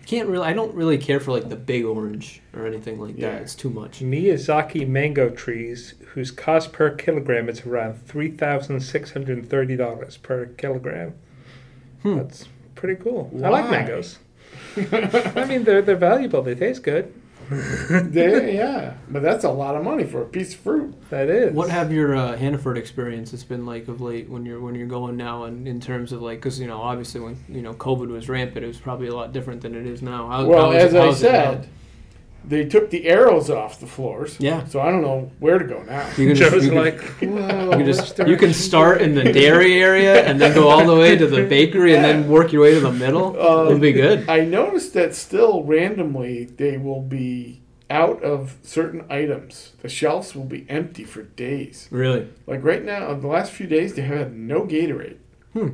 Can't 0.05 0.27
really. 0.27 0.45
I 0.45 0.51
don't 0.51 0.75
really 0.75 0.97
care 0.97 1.21
for 1.21 1.31
like 1.31 1.47
the 1.47 1.55
big 1.55 1.85
orange 1.85 2.41
or 2.53 2.67
anything 2.67 2.99
like 2.99 3.17
Yeah. 3.17 3.29
that. 3.31 3.43
It's 3.43 3.55
too 3.55 3.69
much. 3.69 4.01
Miyazaki 4.01 4.85
mango 4.85 5.29
trees, 5.29 5.93
whose 6.13 6.31
cost 6.31 6.73
per 6.73 6.89
kilogram 6.89 7.47
is 7.47 7.65
around 7.65 8.05
three 8.05 8.29
thousand 8.29 8.81
six 8.81 9.11
hundred 9.11 9.49
thirty 9.49 9.77
dollars 9.77 10.17
per 10.17 10.47
kilogram. 10.47 11.13
Hmm. 12.03 12.17
That's 12.17 12.49
pretty 12.75 13.01
cool. 13.01 13.31
I 13.41 13.47
like 13.47 13.71
mangoes. 13.71 14.19
I 14.75 15.45
mean, 15.47 15.63
they're 15.63 15.81
they're 15.81 15.95
valuable. 15.95 16.41
They 16.41 16.55
taste 16.55 16.83
good. 16.83 17.13
They- 17.89 18.55
yeah, 18.55 18.93
but 19.09 19.21
that's 19.23 19.43
a 19.43 19.49
lot 19.49 19.75
of 19.75 19.83
money 19.83 20.03
for 20.03 20.21
a 20.21 20.25
piece 20.25 20.53
of 20.53 20.59
fruit. 20.59 20.93
That 21.09 21.29
is. 21.29 21.53
What 21.53 21.69
have 21.69 21.91
your 21.91 22.15
uh, 22.15 22.37
Hannaford 22.37 22.77
experiences 22.77 23.43
been 23.43 23.65
like 23.65 23.87
of 23.87 24.01
late 24.01 24.29
when 24.29 24.45
you're 24.45 24.59
when 24.59 24.75
you're 24.75 24.87
going 24.87 25.17
now 25.17 25.45
and 25.45 25.67
in 25.67 25.79
terms 25.79 26.11
of 26.11 26.21
like 26.21 26.39
because 26.39 26.59
you 26.59 26.67
know 26.67 26.79
obviously 26.81 27.21
when 27.21 27.37
you 27.49 27.61
know 27.61 27.73
COVID 27.73 28.09
was 28.09 28.29
rampant 28.29 28.63
it 28.63 28.67
was 28.67 28.77
probably 28.77 29.07
a 29.07 29.15
lot 29.15 29.33
different 29.33 29.61
than 29.61 29.75
it 29.75 29.85
is 29.87 30.01
now. 30.01 30.27
How, 30.27 30.45
Well, 30.45 30.65
how 30.71 30.71
is- 30.77 30.83
as 30.85 30.95
I 30.95 31.05
how's 31.05 31.15
it 31.17 31.19
said, 31.21 31.69
they 32.45 32.65
took 32.65 32.89
the 32.89 33.07
arrows 33.07 33.49
off 33.49 33.79
the 33.79 33.85
floors. 33.87 34.37
Yeah. 34.39 34.65
So 34.65 34.79
I 34.79 34.89
don't 34.91 35.01
know 35.01 35.31
where 35.39 35.59
to 35.59 35.65
go 35.65 35.83
now. 35.83 36.07
you 36.17 36.27
can 36.27 36.35
just, 36.35 36.51
Joe's 36.51 36.65
you 36.65 36.71
can, 36.71 36.79
like, 36.79 37.01
Whoa, 37.21 37.63
you 37.71 37.77
can 37.77 37.85
just 37.85 38.19
you 38.19 38.37
can 38.37 38.53
start 38.53 39.01
in 39.01 39.15
the 39.15 39.23
dairy 39.31 39.81
area 39.81 40.23
and 40.25 40.39
then 40.41 40.53
go 40.53 40.67
all 40.69 40.85
the 40.85 40.95
way 40.95 41.15
to 41.17 41.27
the 41.27 41.43
bakery 41.45 41.95
and 41.95 42.03
then 42.03 42.27
work 42.29 42.51
your 42.51 42.63
way 42.63 42.73
to 42.73 42.79
the 42.79 42.91
middle. 42.91 43.35
Uh, 43.39 43.65
It'll 43.67 43.79
be 43.79 43.91
good. 43.93 44.27
I 44.29 44.41
noticed 44.41 44.93
that 44.93 45.15
still 45.15 45.63
randomly 45.63 46.45
they 46.45 46.77
will 46.77 47.01
be 47.01 47.61
out 47.91 48.21
of 48.21 48.55
certain 48.61 49.03
items. 49.09 49.73
The 49.81 49.89
shelves 49.89 50.35
will 50.35 50.45
be 50.45 50.65
empty 50.69 51.03
for 51.03 51.23
days. 51.23 51.87
Really. 51.89 52.27
Like 52.45 52.63
right 52.63 52.83
now, 52.83 53.13
the 53.15 53.27
last 53.27 53.51
few 53.51 53.65
days, 53.65 53.95
they 53.95 54.03
have 54.03 54.17
had 54.17 54.35
no 54.35 54.61
Gatorade, 54.61 55.17
Hmm. 55.53 55.69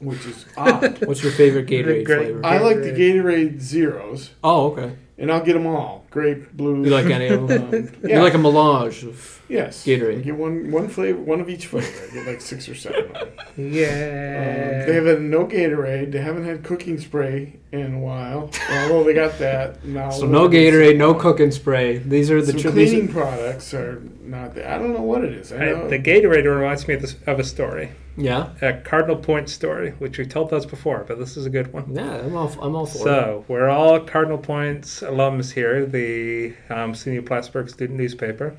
which 0.00 0.26
is 0.26 0.44
odd. 0.56 1.04
What's 1.06 1.22
your 1.22 1.30
favorite 1.30 1.66
Gatorade 1.68 2.04
Great. 2.04 2.18
flavor? 2.18 2.40
I 2.44 2.58
like 2.58 2.78
the 2.82 2.90
Gatorade 2.90 3.60
Zeros, 3.60 4.30
oh, 4.42 4.72
okay. 4.72 4.96
And 5.18 5.30
I'll 5.30 5.44
get 5.44 5.52
them 5.54 5.66
all. 5.66 6.04
Grape, 6.10 6.52
blue. 6.52 6.84
You 6.84 6.90
like 6.90 7.06
any 7.06 7.28
of 7.28 7.46
them? 7.48 7.74
Um, 7.74 8.08
You 8.10 8.18
like 8.20 8.34
a 8.34 8.38
melange 8.38 9.04
of 9.04 9.40
Yes. 9.48 9.84
Gatorade. 9.84 10.18
I 10.18 10.22
get 10.22 10.36
one 10.36 10.70
one 10.70 10.88
flavor, 10.88 11.20
one 11.20 11.40
of 11.40 11.48
each 11.50 11.66
flavor. 11.66 11.86
I 12.10 12.14
get 12.14 12.26
like 12.26 12.40
six 12.40 12.68
or 12.68 12.74
seven 12.74 13.04
of 13.04 13.12
them. 13.14 13.28
yeah. 13.56 14.80
Um, 14.82 14.86
they 14.86 14.94
have 14.94 15.06
had 15.06 15.20
no 15.20 15.46
Gatorade. 15.46 16.12
They 16.12 16.20
haven't 16.20 16.44
had 16.44 16.62
cooking 16.64 16.98
spray 16.98 17.58
in 17.72 17.94
a 17.94 17.98
while. 17.98 18.50
Although 18.70 19.04
they 19.04 19.12
got 19.14 19.38
that 19.38 19.84
now. 19.84 20.10
So 20.10 20.26
no 20.26 20.48
Gatorade, 20.48 20.96
no 20.96 21.12
cooking 21.14 21.50
spray. 21.50 21.98
These 21.98 22.30
are 22.30 22.40
the 22.40 22.52
Some 22.52 22.60
tr- 22.60 22.70
cleaning 22.70 23.08
are, 23.10 23.12
products 23.12 23.74
are 23.74 24.02
not 24.22 24.54
there. 24.54 24.68
I 24.68 24.78
don't 24.78 24.94
know 24.94 25.02
what 25.02 25.22
it 25.24 25.32
is. 25.34 25.52
I 25.52 25.56
I- 25.70 25.86
the 25.88 25.98
Gatorade 25.98 26.44
reminds 26.44 26.88
me 26.88 26.94
of, 26.94 27.02
this, 27.02 27.16
of 27.26 27.38
a 27.38 27.44
story, 27.44 27.92
yeah. 28.16 28.50
a 28.62 28.74
Cardinal 28.80 29.16
Point 29.16 29.50
story, 29.50 29.90
which 29.98 30.16
we 30.18 30.24
told 30.24 30.52
us 30.54 30.64
before, 30.64 31.04
but 31.06 31.18
this 31.18 31.36
is 31.36 31.44
a 31.44 31.50
good 31.50 31.72
one. 31.74 31.94
Yeah, 31.94 32.18
I'm 32.24 32.34
all 32.36 32.50
I'm 32.60 32.74
all 32.74 32.86
for 32.86 32.98
it. 32.98 33.02
So 33.02 33.44
we're 33.48 33.68
all 33.68 34.00
Cardinal 34.00 34.38
Points 34.38 35.01
alums 35.02 35.52
here, 35.52 35.84
the 35.86 36.54
um, 36.70 36.94
SUNY 36.94 37.24
Plattsburgh 37.24 37.68
student 37.68 37.98
newspaper. 37.98 38.54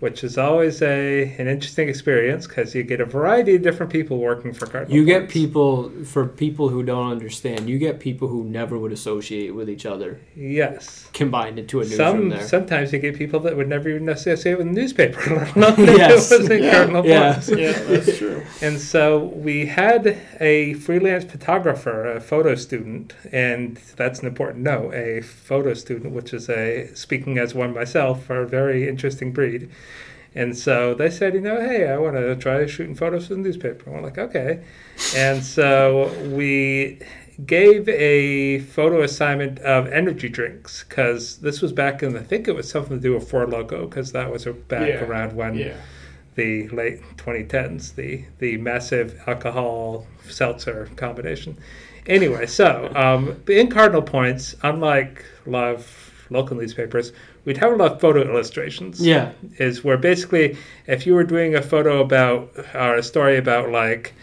Which 0.00 0.22
is 0.22 0.36
always 0.36 0.82
a 0.82 1.34
an 1.38 1.48
interesting 1.48 1.88
experience 1.88 2.46
because 2.46 2.74
you 2.74 2.82
get 2.82 3.00
a 3.00 3.04
variety 3.06 3.54
of 3.54 3.62
different 3.62 3.90
people 3.90 4.18
working 4.18 4.52
for 4.52 4.66
Cardinal. 4.66 4.94
You 4.94 5.04
get 5.06 5.20
Points. 5.22 5.32
people 5.32 5.90
for 6.04 6.26
people 6.26 6.68
who 6.68 6.82
don't 6.82 7.10
understand. 7.10 7.68
You 7.68 7.78
get 7.78 7.98
people 7.98 8.28
who 8.28 8.44
never 8.44 8.78
would 8.78 8.92
associate 8.92 9.54
with 9.54 9.70
each 9.70 9.86
other 9.86 10.20
Yes. 10.36 11.08
combined 11.14 11.58
into 11.58 11.80
a 11.80 11.84
newsroom 11.84 11.96
Some 11.98 12.28
there. 12.28 12.42
sometimes 12.42 12.92
you 12.92 12.98
get 12.98 13.16
people 13.16 13.40
that 13.40 13.56
would 13.56 13.68
never 13.68 13.88
even 13.88 14.08
associate 14.08 14.58
with 14.58 14.66
the 14.66 14.72
newspaper, 14.74 15.50
let 15.56 15.78
Yes. 15.78 16.30
was 16.30 16.50
in 16.50 16.62
Yeah. 16.62 16.70
Cardinal 16.72 17.06
Yeah. 17.06 17.32
Points. 17.32 17.48
Yeah, 17.50 17.72
that's 17.72 18.18
true. 18.18 18.42
And 18.60 18.78
so 18.78 19.24
we 19.34 19.66
had 19.66 20.18
a 20.40 20.74
freelance 20.74 21.24
photographer, 21.24 22.04
a 22.12 22.20
photo 22.20 22.54
student, 22.54 23.14
and 23.32 23.76
that's 23.96 24.20
an 24.20 24.26
important 24.26 24.62
note, 24.64 24.92
a 24.94 25.22
photo 25.22 25.72
student, 25.74 26.12
which 26.12 26.34
is 26.34 26.48
a, 26.50 26.90
speaking 26.94 27.38
as 27.38 27.54
one 27.54 27.72
myself, 27.74 28.28
are 28.28 28.42
a 28.42 28.46
very 28.46 28.86
interesting 28.88 29.32
breed. 29.32 29.70
And 30.36 30.56
so 30.56 30.94
they 30.94 31.08
said, 31.10 31.34
you 31.34 31.40
know, 31.40 31.58
hey, 31.60 31.88
I 31.88 31.96
want 31.96 32.14
to 32.16 32.36
try 32.36 32.64
shooting 32.66 32.94
photos 32.94 33.26
for 33.26 33.34
the 33.34 33.40
newspaper. 33.40 33.84
And 33.86 33.94
we're 33.94 34.02
like, 34.02 34.18
okay. 34.18 34.62
And 35.16 35.42
so 35.42 36.12
we 36.28 37.00
gave 37.46 37.88
a 37.88 38.58
photo 38.60 39.02
assignment 39.02 39.58
of 39.60 39.86
energy 39.88 40.28
drinks 40.28 40.84
because 40.84 41.38
this 41.38 41.60
was 41.62 41.72
back 41.72 42.02
in, 42.02 42.16
I 42.16 42.22
think 42.22 42.48
it 42.48 42.54
was 42.54 42.70
something 42.70 42.98
to 42.98 43.02
do 43.02 43.14
with 43.14 43.28
Four 43.30 43.46
Loco 43.46 43.86
because 43.86 44.12
that 44.12 44.30
was 44.30 44.44
back 44.44 44.88
Yeah. 44.88 45.04
around 45.04 45.34
when 45.34 45.54
Yeah. 45.54 45.74
the 46.34 46.68
late 46.68 47.00
2010s, 47.16 47.94
the 47.94 48.24
the 48.38 48.58
massive 48.58 49.18
alcohol 49.26 50.06
seltzer 50.28 50.88
combination. 50.96 51.56
Anyway, 52.06 52.46
so 52.46 52.92
um, 52.94 53.42
in 53.48 53.68
Cardinal 53.68 54.02
Points, 54.02 54.54
unlike 54.62 55.24
of 55.46 56.12
local 56.30 56.56
newspapers, 56.56 57.12
we'd 57.44 57.56
have 57.58 57.72
a 57.72 57.76
lot 57.76 57.92
of 57.92 58.00
photo 58.00 58.22
illustrations. 58.22 59.00
yeah, 59.00 59.32
Is 59.58 59.84
where 59.84 59.96
basically, 59.96 60.56
if 60.86 61.06
you 61.06 61.14
were 61.14 61.24
doing 61.24 61.54
a 61.54 61.62
photo 61.62 62.00
about 62.00 62.50
or 62.74 62.96
a 62.96 63.02
story 63.02 63.36
about 63.36 63.70
like 63.70 64.14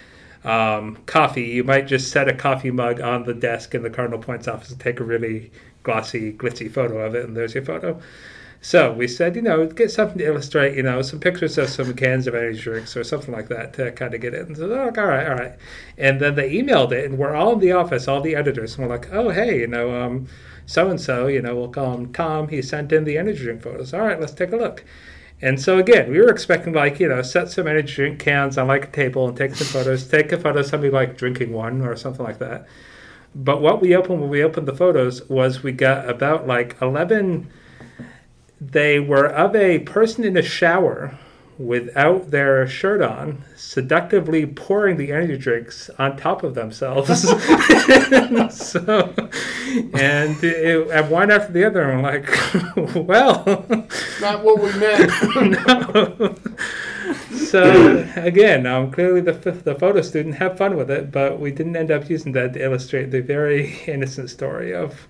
um, 0.44 0.98
coffee, 1.06 1.44
you 1.44 1.64
might 1.64 1.88
just 1.88 2.12
set 2.12 2.28
a 2.28 2.34
coffee 2.34 2.72
mug 2.72 3.00
on 3.02 3.24
the 3.24 3.34
desk 3.34 3.74
in 3.76 3.84
the 3.84 3.90
Cardinal 3.90 4.20
Points 4.20 4.48
office 4.48 4.72
and 4.72 4.80
take 4.80 5.00
a 5.00 5.04
really 5.04 5.52
glossy, 5.84 6.34
glitzy 6.34 6.72
photo 6.72 7.00
of 7.00 7.16
it, 7.16 7.26
and 7.26 7.36
there's 7.36 7.54
your 7.54 7.64
photo. 7.64 8.00
So 8.62 8.94
we 8.94 9.10
said, 9.10 9.36
you 9.36 9.42
know, 9.42 9.66
get 9.68 9.92
something 9.92 10.18
to 10.20 10.26
illustrate, 10.26 10.78
you 10.78 10.84
know, 10.84 11.02
some 11.02 11.20
pictures 11.20 11.58
of 11.58 11.68
some 11.68 11.94
cans 11.96 12.28
of 12.28 12.36
energy 12.36 12.62
drinks 12.62 12.96
or 12.96 13.04
something 13.04 13.34
like 13.34 13.50
that 13.50 13.74
to 13.74 13.92
kind 13.92 14.14
of 14.14 14.22
get 14.22 14.34
it. 14.34 14.48
And 14.48 14.56
so, 14.56 14.72
oh, 14.72 14.86
all 14.86 15.06
right, 15.06 15.28
all 15.28 15.36
right. 15.36 15.52
And 15.98 16.22
then 16.22 16.36
they 16.36 16.50
emailed 16.54 16.94
it, 16.94 17.04
and 17.04 17.18
we're 17.18 17.36
all 17.36 17.52
in 17.54 17.60
the 17.60 17.74
office, 17.74 18.08
all 18.08 18.22
the 18.22 18.36
editors, 18.36 18.78
and 18.78 18.88
we're 18.88 18.96
like, 18.96 19.12
oh, 19.12 19.30
hey, 19.32 19.60
you 19.60 19.68
know, 19.68 20.02
um, 20.02 20.28
so 20.66 20.90
and 20.90 21.00
so, 21.00 21.28
you 21.28 21.42
know, 21.42 21.56
we'll 21.56 21.70
call 21.70 21.94
him 21.94 22.14
Tom. 22.14 22.48
He 22.48 22.62
sent 22.62 22.92
in 22.92 23.04
the 23.04 23.18
energy 23.18 23.44
drink 23.44 23.62
photos. 23.62 23.94
All 23.94 24.02
right, 24.02 24.20
let's 24.20 24.34
take 24.34 24.52
a 24.52 24.58
look. 24.58 24.84
And 25.42 25.60
so 25.60 25.78
again, 25.78 26.10
we 26.10 26.20
were 26.20 26.30
expecting 26.30 26.74
like 26.74 27.00
you 27.00 27.10
know, 27.10 27.22
set 27.22 27.52
some 27.52 27.68
energy 27.68 27.96
drink 27.96 28.20
cans 28.20 28.58
on 28.58 28.68
like 28.68 28.86
a 28.86 28.92
table 28.92 29.28
and 29.28 29.36
take 29.36 29.56
some 29.56 29.68
photos. 29.68 30.08
Take 30.10 30.32
a 30.32 30.40
photo 30.40 30.60
of 30.60 30.66
somebody 30.66 30.90
like 30.92 31.18
drinking 31.18 31.52
one 31.52 31.82
or 31.82 31.98
something 31.98 32.24
like 32.24 32.40
that. 32.40 32.66
But 33.36 33.62
what 33.62 33.82
we 33.82 33.96
opened 33.96 34.22
when 34.22 34.30
we 34.30 34.44
opened 34.44 34.68
the 34.68 34.76
photos 34.76 35.28
was 35.28 35.64
we 35.64 35.74
got 35.74 36.08
about 36.10 36.48
like 36.48 36.78
eleven. 36.82 37.50
They 38.62 39.02
were 39.02 39.26
of 39.26 39.54
a 39.56 39.80
person 39.80 40.24
in 40.24 40.38
a 40.38 40.42
shower 40.42 41.20
without 41.58 42.32
their 42.32 42.68
shirt 42.68 43.02
on, 43.02 43.44
seductively 43.56 44.46
pouring 44.46 44.98
the 44.98 45.12
energy 45.12 45.38
drinks 45.38 45.90
on 46.00 46.18
top 46.18 46.44
of 46.44 46.56
themselves. 46.56 47.22
so, 48.50 49.14
and 49.94 50.44
it, 50.44 50.88
and 50.90 51.10
one 51.10 51.32
after 51.32 51.54
the 51.54 51.66
other, 51.66 51.92
I'm 51.92 52.02
like, 52.02 52.28
well, 52.96 53.44
Not 54.22 54.44
what 54.44 54.62
we 54.62 54.72
meant. 54.80 55.12
no. 55.68 56.36
So 57.32 58.08
again, 58.16 58.66
um, 58.66 58.92
clearly 58.92 59.22
the 59.22 59.34
the 59.34 59.76
photo 59.76 60.02
student 60.02 60.36
had 60.36 60.58
fun 60.58 60.76
with 60.76 60.90
it, 60.90 61.12
but 61.12 61.40
we 61.40 61.52
didn't 61.52 61.76
end 61.76 61.92
up 61.92 62.10
using 62.10 62.32
that 62.32 62.54
to 62.54 62.64
illustrate 62.64 63.12
the 63.12 63.22
very 63.22 63.80
innocent 63.86 64.30
story 64.32 64.74
of. 64.74 65.08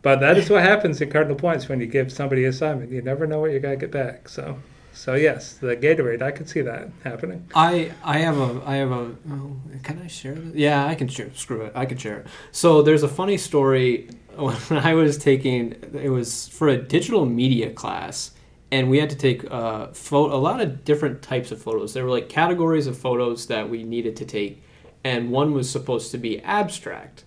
But 0.00 0.20
that 0.20 0.36
is 0.38 0.50
what 0.50 0.62
happens 0.62 1.00
in 1.00 1.10
Cardinal 1.10 1.36
Points 1.36 1.68
when 1.68 1.80
you 1.80 1.86
give 1.86 2.12
somebody 2.12 2.44
an 2.44 2.50
assignment. 2.50 2.90
You 2.90 3.02
never 3.02 3.26
know 3.26 3.40
what 3.40 3.50
you're 3.50 3.60
gonna 3.60 3.76
get 3.76 3.90
back. 3.90 4.28
So, 4.28 4.58
so 4.94 5.14
yes, 5.14 5.54
the 5.54 5.76
Gatorade, 5.76 6.22
I 6.22 6.30
could 6.30 6.48
see 6.48 6.60
that 6.62 6.88
happening. 7.02 7.46
I 7.54 7.92
I 8.02 8.18
have 8.18 8.38
a 8.38 8.62
I 8.64 8.76
have 8.76 8.92
a 8.92 9.14
oh, 9.30 9.56
can 9.82 10.00
I 10.02 10.06
share 10.06 10.34
this? 10.34 10.54
Yeah, 10.54 10.86
I 10.86 10.94
can 10.94 11.08
share. 11.08 11.30
Screw 11.34 11.62
it, 11.62 11.72
I 11.74 11.84
can 11.84 11.98
share 11.98 12.18
it. 12.18 12.26
So 12.52 12.80
there's 12.80 13.02
a 13.02 13.08
funny 13.08 13.36
story 13.36 14.08
when 14.36 14.56
I 14.70 14.94
was 14.94 15.18
taking 15.18 15.72
it 15.94 16.08
was 16.10 16.48
for 16.48 16.68
a 16.68 16.76
digital 16.76 17.26
media 17.26 17.70
class, 17.70 18.30
and 18.70 18.88
we 18.88 18.98
had 18.98 19.10
to 19.10 19.16
take 19.16 19.50
uh, 19.50 19.88
pho- 19.88 20.32
a 20.32 20.38
lot 20.38 20.60
of 20.60 20.84
different 20.84 21.22
types 21.22 21.50
of 21.50 21.60
photos. 21.60 21.92
There 21.92 22.04
were 22.04 22.10
like 22.10 22.28
categories 22.28 22.86
of 22.86 22.96
photos 22.96 23.46
that 23.48 23.68
we 23.68 23.82
needed 23.82 24.16
to 24.16 24.24
take, 24.24 24.62
and 25.02 25.30
one 25.30 25.52
was 25.52 25.68
supposed 25.68 26.12
to 26.12 26.18
be 26.18 26.40
abstract. 26.42 27.24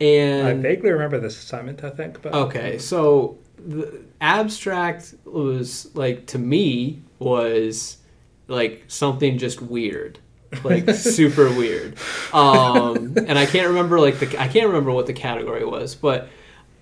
And 0.00 0.46
I 0.48 0.54
vaguely 0.54 0.90
remember 0.90 1.20
this 1.20 1.36
assignment. 1.38 1.84
I 1.84 1.90
think, 1.90 2.22
but 2.22 2.32
Okay, 2.32 2.78
so 2.78 3.38
the 3.66 4.02
abstract 4.20 5.14
was 5.24 5.94
like 5.94 6.26
to 6.28 6.38
me 6.38 7.02
was 7.18 7.98
like 8.48 8.84
something 8.88 9.38
just 9.38 9.62
weird, 9.62 10.18
like 10.64 10.90
super 10.94 11.48
weird. 11.48 11.96
Um, 12.32 13.14
and 13.16 13.38
I 13.38 13.46
can't 13.46 13.68
remember 13.68 14.00
like 14.00 14.18
the 14.18 14.40
I 14.40 14.48
can't 14.48 14.66
remember 14.66 14.92
what 14.92 15.06
the 15.06 15.12
category 15.12 15.64
was, 15.64 15.94
but 15.94 16.28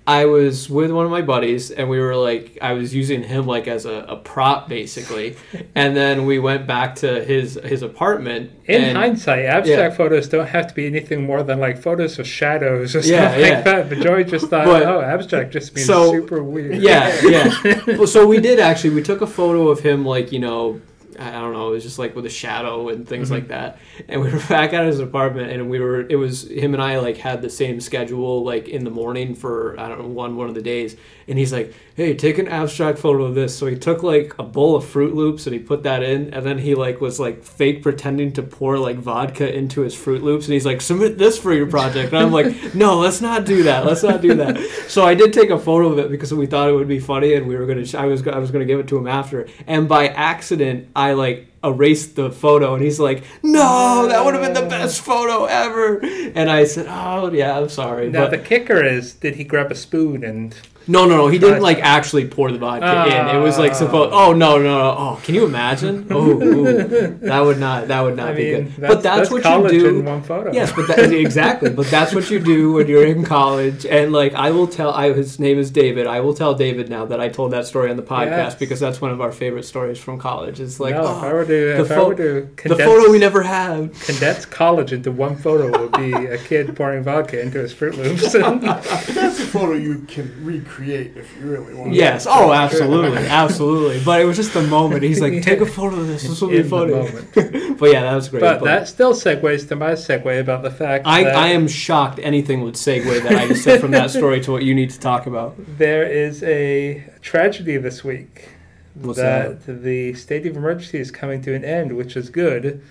I 0.07 0.25
was 0.25 0.69
with 0.69 0.90
one 0.90 1.04
of 1.04 1.11
my 1.12 1.23
buddies 1.23 1.71
and 1.71 1.88
we 1.88 2.00
were 2.00 2.16
like 2.16 2.59
I 2.61 2.73
was 2.73 2.95
using 2.95 3.23
him 3.23 3.47
like 3.47 3.69
as 3.69 3.85
a, 3.85 4.04
a 4.09 4.16
prop 4.16 4.69
basically, 4.69 5.37
and 5.75 5.97
then 5.97 6.26
we 6.26 6.38
went 6.38 6.66
back 6.66 6.97
to 6.97 7.25
his 7.25 7.54
his 7.62 7.83
apartment. 7.83 8.50
In 8.64 8.83
and, 8.83 8.97
hindsight, 8.97 9.45
abstract 9.45 9.97
photos 9.97 10.28
don't 10.28 10.47
have 10.47 10.66
to 10.69 10.75
be 10.75 10.87
anything 10.87 11.25
more 11.25 11.42
than 11.42 11.61
like 11.61 11.80
photos 11.80 12.19
of 12.19 12.26
shadows 12.26 12.97
or 12.97 13.00
Yeah, 13.00 13.25
something 13.28 13.40
yeah. 13.40 13.54
like 13.57 13.64
that. 13.64 13.88
But 13.88 13.99
Joey 14.00 14.25
just 14.25 14.49
thought, 14.49 14.64
But- 14.64 14.83
oh, 14.85 15.00
abstract 15.00 15.52
just 15.52 15.75
means 15.75 15.87
So- 15.87 16.11
super 16.12 16.42
weird. 16.42 16.76
Yeah, 16.76 17.14
yeah. 17.25 17.80
well, 17.88 18.07
so 18.07 18.26
we 18.26 18.40
did 18.40 18.59
actually. 18.59 18.90
We 18.90 19.02
took 19.02 19.21
a 19.21 19.26
photo 19.26 19.69
of 19.69 19.80
him, 19.80 20.04
like 20.04 20.33
you 20.33 20.38
know, 20.40 20.80
I 21.21 21.33
don't 21.41 21.53
know, 21.53 21.69
it 21.69 21.73
was 21.73 21.83
just 21.83 21.99
like 21.99 22.17
with 22.17 22.25
a 22.27 22.31
shadow 22.31 22.89
and 22.89 23.07
things 23.07 23.29
Mhm. 23.29 23.33
like 23.33 23.49
that. 23.49 23.79
And 24.09 24.21
we 24.23 24.31
were 24.33 24.39
back 24.49 24.73
at 24.73 24.87
his 24.87 25.00
apartment, 25.00 25.53
and 25.53 25.69
we 25.71 25.79
were. 25.79 26.07
It 26.09 26.17
was 26.17 26.49
him 26.50 26.73
and 26.75 26.83
I 26.83 26.99
like 26.99 27.19
had 27.19 27.43
the 27.43 27.50
same 27.50 27.81
schedule, 27.81 28.43
like 28.45 28.69
in 28.69 28.85
the 28.85 28.91
morning 28.91 29.35
for 29.35 29.79
I 29.79 29.89
don't 29.89 30.00
know 30.00 30.07
one 30.09 30.37
one 30.37 30.49
of 30.49 30.55
the 30.55 30.62
days. 30.62 30.97
And 31.29 31.39
he's 31.39 31.53
like, 31.53 31.73
"Hey, 31.95 32.15
take 32.15 32.39
an 32.39 32.49
abstract 32.49 32.99
photo 32.99 33.25
of 33.25 33.35
this." 33.37 33.55
So 33.55 33.67
he 33.67 33.77
took 33.77 34.03
like 34.03 34.35
a 34.39 34.43
bowl 34.43 34.75
of 34.75 34.85
Froot 34.85 35.15
Loops 35.15 35.47
and 35.47 35.55
he 35.55 35.61
put 35.61 35.85
that 35.85 36.03
in, 36.03 36.33
and 36.35 36.45
then 36.45 36.59
he 36.59 36.75
like 36.75 37.00
was 37.00 37.21
like 37.21 37.45
fake 37.45 37.83
pretending 37.83 38.33
to 38.33 38.43
pour 38.43 38.79
like 38.79 38.97
vodka 38.97 39.55
into 39.55 39.83
his 39.83 39.95
Froot 39.95 40.23
Loops, 40.23 40.47
and 40.47 40.55
he's 40.55 40.67
like, 40.67 40.81
"Submit 40.81 41.19
this 41.19 41.39
for 41.39 41.53
your 41.55 41.67
project." 41.67 42.12
And 42.12 42.23
I'm 42.23 42.33
like, 42.33 42.75
"No, 42.75 42.99
let's 42.99 43.21
not 43.21 43.45
do 43.47 43.62
that. 43.65 43.85
Let's 43.87 44.03
not 44.03 44.23
do 44.23 44.35
that." 44.35 44.59
So 44.91 45.05
I 45.05 45.15
did 45.15 45.33
take 45.33 45.50
a 45.50 45.59
photo 45.59 45.93
of 45.93 45.99
it 46.00 46.11
because 46.11 46.35
we 46.35 46.47
thought 46.47 46.69
it 46.69 46.73
would 46.73 46.89
be 46.89 46.99
funny, 46.99 47.35
and 47.35 47.47
we 47.47 47.55
were 47.57 47.67
gonna. 47.67 47.85
I 47.97 48.07
was 48.07 48.27
I 48.27 48.39
was 48.39 48.50
gonna 48.50 48.65
give 48.65 48.81
it 48.81 48.89
to 48.89 48.99
him 48.99 49.07
after, 49.07 49.47
and 49.69 49.89
by 49.89 50.09
accident, 50.09 50.89
I 50.97 51.10
like 51.12 51.47
erased 51.62 52.17
the 52.17 52.31
photo, 52.31 52.75
and 52.75 52.83
he's 52.83 53.00
like, 53.00 53.23
"No, 53.43 54.07
that 54.09 54.25
would 54.25 54.35
have 54.35 54.43
been 54.43 54.55
the 54.55 54.69
best 54.69 55.00
photo 55.02 55.45
ever." 55.45 55.99
And 56.35 56.50
I 56.50 56.64
said, 56.64 56.87
"Oh 56.88 57.31
yeah, 57.33 57.59
I'm 57.59 57.69
sorry." 57.69 58.11
Now 58.11 58.23
but 58.23 58.31
the 58.31 58.38
kicker 58.38 58.83
is, 58.85 59.14
did 59.14 59.37
he 59.37 59.45
grab 59.45 59.71
a 59.71 59.75
spoon 59.75 60.25
and? 60.25 60.55
No, 60.89 61.05
no, 61.07 61.17
no. 61.17 61.29
He 61.29 61.39
didn't 61.39 61.63
like 61.63 61.79
actually 61.79 62.27
pour 62.27 62.51
the 62.51 62.59
vodka 62.59 63.07
in. 63.31 63.37
It 63.37 63.39
was 63.39 63.59
like 63.59 63.73
Ah. 63.73 63.75
supposed. 63.75 64.13
Oh 64.13 64.33
no, 64.33 64.57
no, 64.59 64.63
no. 64.65 64.91
Oh, 64.99 65.21
can 65.23 65.35
you 65.35 65.45
imagine? 65.45 66.07
Oh, 66.11 66.31
ooh. 66.43 67.19
that 67.21 67.41
would 67.41 67.59
not. 67.61 67.89
That 67.89 68.01
would 68.01 68.17
not 68.17 68.29
I 68.31 68.33
be 68.35 68.53
mean, 68.53 68.65
good. 68.65 68.77
that's, 68.77 68.95
but 68.95 69.03
that's, 69.03 69.31
what 69.31 69.43
college 69.43 69.73
you 69.73 69.87
in 69.89 69.95
do. 69.97 70.03
one 70.03 70.23
photo. 70.23 70.53
Yes, 70.53 70.73
but 70.73 70.89
that, 70.89 71.13
exactly. 71.13 71.71
But 71.71 71.87
that's 71.87 72.15
what 72.15 72.31
you 72.31 72.41
do 72.41 72.73
when 72.73 72.89
you're 72.89 73.05
in 73.07 73.25
college. 73.25 73.87
And 73.87 74.13
like, 74.13 74.35
I 74.35 74.51
will 74.51 74.67
tell. 74.67 74.91
I 74.93 75.13
his 75.13 75.39
name 75.39 75.59
is 75.59 75.71
David. 75.71 76.07
I 76.07 76.21
will 76.21 76.35
tell 76.35 76.55
David 76.55 76.89
now 76.89 77.05
that 77.07 77.21
I 77.21 77.29
told 77.29 77.53
that 77.53 77.67
story 77.67 77.91
on 77.91 77.97
the 77.97 78.03
podcast 78.03 78.27
Yes. 78.31 78.55
because 78.57 78.81
that's 78.81 79.01
one 79.01 79.11
of 79.13 79.21
our 79.21 79.31
favorite 79.33 79.65
stories 79.65 79.99
from 79.99 80.19
college. 80.19 80.59
It's 80.61 80.81
like 80.81 80.95
no, 80.95 81.03
oh, 81.07 81.19
if 81.19 81.23
I 81.25 81.33
were 81.33 81.45
to, 81.45 81.49
the 81.49 81.81
if 81.81 81.91
I 81.93 82.03
were 82.03 82.15
to 82.15 82.49
the 82.69 82.77
photo 82.77 83.11
we 83.11 83.19
never 83.19 83.43
had. 83.43 83.93
condense 84.01 84.45
college 84.47 84.93
into 84.93 85.13
one 85.13 85.37
photo 85.37 85.71
would 85.81 85.93
be 85.93 86.13
a 86.13 86.39
kid 86.39 86.75
pouring 86.75 87.03
vodka 87.05 87.41
into 87.41 87.59
his 87.59 87.73
Froot 87.75 87.97
Loops. 87.97 88.33
That's 89.15 89.39
a 89.41 89.47
photo 89.47 89.75
you 89.75 89.99
can 90.09 90.33
recreate 90.45 90.70
if 90.79 91.37
you 91.37 91.47
really 91.50 91.75
want. 91.75 91.91
To. 91.91 91.97
Yes. 91.97 92.27
Oh, 92.29 92.53
absolutely, 92.53 93.19
absolutely. 93.27 94.03
But 94.05 94.21
it 94.21 94.25
was 94.25 94.37
just 94.37 94.55
the 94.55 94.62
moment. 94.62 95.03
He's 95.03 95.21
like, 95.21 95.43
"Take 95.43 95.61
a 95.61 95.67
photo 95.79 95.97
of 95.97 96.07
this. 96.07 96.23
This 96.23 96.41
will 96.41 96.49
be 96.49 96.59
in 96.59 96.62
the 96.62 96.69
funny." 96.69 96.93
moment. 96.93 97.77
But 97.81 97.93
yeah, 97.93 98.03
that 98.03 98.15
was 98.15 98.29
great. 98.29 98.41
But 98.41 98.61
But 98.61 98.67
that 98.67 98.89
still 98.89 99.15
segues 99.15 99.67
to 99.69 99.77
my 99.77 99.93
segue 99.93 100.39
about 100.39 100.62
the 100.62 100.71
fact 100.71 101.07
I, 101.07 101.25
that 101.25 101.35
I 101.35 101.49
am 101.49 101.67
shocked 101.67 102.21
anything 102.23 102.61
would 102.61 102.75
segue 102.75 103.23
that 103.23 103.33
I 103.33 103.49
just 103.49 103.65
said 103.65 103.81
from 103.81 103.93
that 103.93 104.11
story 104.11 104.41
to 104.43 104.53
what 104.53 104.65
you 104.65 104.75
need 104.75 104.91
to 104.91 105.00
talk 105.00 105.27
about. 105.27 105.55
there 105.79 106.03
is 106.03 106.43
a 106.43 107.11
tragedy 107.23 107.79
this 107.79 108.05
week 108.05 108.50
What's 108.95 109.19
that 109.19 109.65
the 109.67 110.12
state 110.12 110.47
of 110.47 110.57
emergency 110.57 110.99
is 110.99 111.11
coming 111.11 111.41
to 111.43 111.55
an 111.55 111.65
end, 111.65 111.97
which 111.97 112.17
is 112.17 112.29
good. 112.29 112.83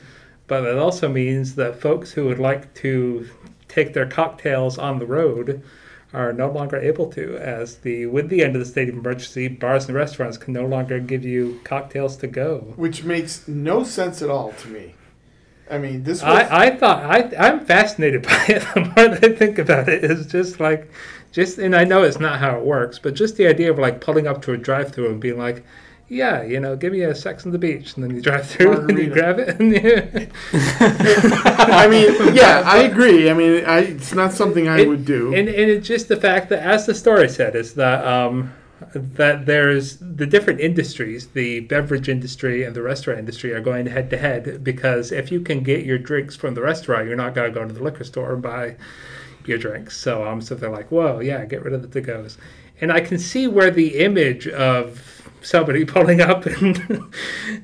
But 0.48 0.62
that 0.62 0.80
also 0.80 1.08
means 1.08 1.54
that 1.56 1.80
folks 1.80 2.12
who 2.14 2.26
would 2.26 2.40
like 2.40 2.74
to 2.76 3.30
take 3.68 3.94
their 3.94 4.08
cocktails 4.08 4.80
on 4.80 4.98
the 4.98 5.06
road 5.06 5.62
are 6.14 6.34
no 6.34 6.50
longer 6.50 6.78
able 6.78 7.12
to, 7.12 7.38
as 7.38 7.78
the 7.78 8.06
with 8.08 8.30
the 8.30 8.44
end 8.44 8.56
of 8.56 8.60
the 8.60 8.66
state 8.66 8.90
of 8.90 8.96
emergency, 8.96 9.48
bars 9.48 9.86
and 9.88 9.96
restaurants 9.96 10.38
can 10.38 10.54
no 10.54 10.66
longer 10.66 11.00
give 11.00 11.24
you 11.24 11.60
cocktails 11.64 12.18
to 12.18 12.28
go. 12.28 12.74
Which 12.76 13.04
makes 13.04 13.48
no 13.48 13.84
sense 13.84 14.22
at 14.22 14.30
all 14.30 14.52
to 14.54 14.68
me. 14.70 14.96
I 15.70 15.78
mean, 15.78 16.04
this 16.04 16.24
was. 16.24 16.30
I, 16.30 16.66
I 16.66 16.76
thought 16.76 17.04
I 17.04 17.32
I'm 17.38 17.64
fascinated 17.66 18.24
by 18.28 18.46
it. 18.48 18.64
The 18.74 18.82
more 18.82 19.16
that 19.16 19.24
I 19.24 19.36
think 19.36 19.60
about 19.60 19.88
it, 19.88 20.04
it, 20.04 20.12
is 20.12 20.26
just 20.26 20.60
like, 20.60 20.92
just 21.32 21.60
and 21.60 21.76
I 21.76 21.84
know 21.84 22.04
it's 22.04 22.20
not 22.20 22.40
how 22.40 22.58
it 22.58 22.66
works, 22.66 22.98
but 22.98 23.14
just 23.14 23.38
the 23.38 23.48
idea 23.48 23.70
of 23.72 23.78
like 23.78 24.02
pulling 24.02 24.26
up 24.26 24.42
to 24.44 24.54
a 24.54 24.58
drive-through 24.58 25.12
and 25.12 25.20
being 25.20 25.38
like, 25.38 25.64
yeah, 26.10 26.44
you 26.44 26.60
know, 26.60 26.76
give 26.76 26.92
me 26.92 27.02
a 27.02 27.14
Sex 27.14 27.46
on 27.46 27.52
the 27.52 27.58
Beach, 27.60 27.94
and 27.96 28.04
then 28.04 28.16
you 28.16 28.22
drive 28.22 28.46
through 28.48 28.88
and 28.88 28.98
you 28.98 29.10
grab 29.10 29.38
it, 29.40 29.60
and 29.60 29.72
you, 29.72 30.28
I 30.54 31.88
mean, 31.90 32.36
yeah, 32.36 32.64
I 32.66 32.80
agree. 32.80 33.30
I 33.30 33.34
mean, 33.34 33.64
I, 33.66 33.80
it's 33.82 34.14
not 34.14 34.34
something 34.34 34.68
I 34.68 34.80
It- 34.82 34.88
would 34.88 35.06
do. 35.06 35.28
And, 35.34 35.48
and 35.48 35.70
it's 35.72 35.88
just 35.88 36.08
the 36.08 36.18
fact 36.18 36.50
that, 36.50 36.64
as 36.64 36.86
the 36.86 36.96
story 36.96 37.30
said, 37.30 37.56
is 37.56 37.76
that 37.76 38.06
um, 38.06 38.54
that 38.94 39.46
there's 39.46 39.98
the 39.98 40.26
different 40.26 40.60
industries, 40.60 41.28
the 41.28 41.60
beverage 41.62 42.10
industry 42.10 42.64
and 42.64 42.76
the 42.76 42.82
restaurant 42.82 43.20
industry, 43.20 43.54
are 43.54 43.62
going 43.62 43.86
head 43.86 44.10
to 44.10 44.18
head 44.18 44.64
because 44.64 45.12
if 45.12 45.32
you 45.32 45.42
can 45.42 45.62
get 45.64 45.86
your 45.86 45.98
drinks 45.98 46.36
from 46.36 46.56
the 46.56 46.62
restaurant, 46.62 47.06
you're 47.08 47.16
not 47.18 47.36
going 47.36 47.54
to 47.54 47.60
go 47.60 47.68
to 47.68 47.74
the 47.74 47.84
liquor 47.84 48.04
store 48.04 48.34
and 48.34 48.42
buy 48.42 48.76
your 49.46 49.58
drinks. 49.58 49.98
So 49.98 50.28
um, 50.28 50.42
so 50.42 50.56
they're 50.56 50.70
like, 50.72 50.92
whoa, 50.92 51.20
yeah, 51.20 51.46
get 51.46 51.64
rid 51.64 51.74
of 51.74 51.82
the 51.82 51.88
to 51.90 52.02
goes, 52.02 52.38
and 52.82 52.92
I 52.92 53.00
can 53.02 53.20
see 53.20 53.48
where 53.48 53.70
the 53.70 54.00
image 54.00 54.48
of 54.48 55.29
somebody 55.42 55.86
pulling 55.96 56.22
up 56.22 56.46
and 56.46 57.14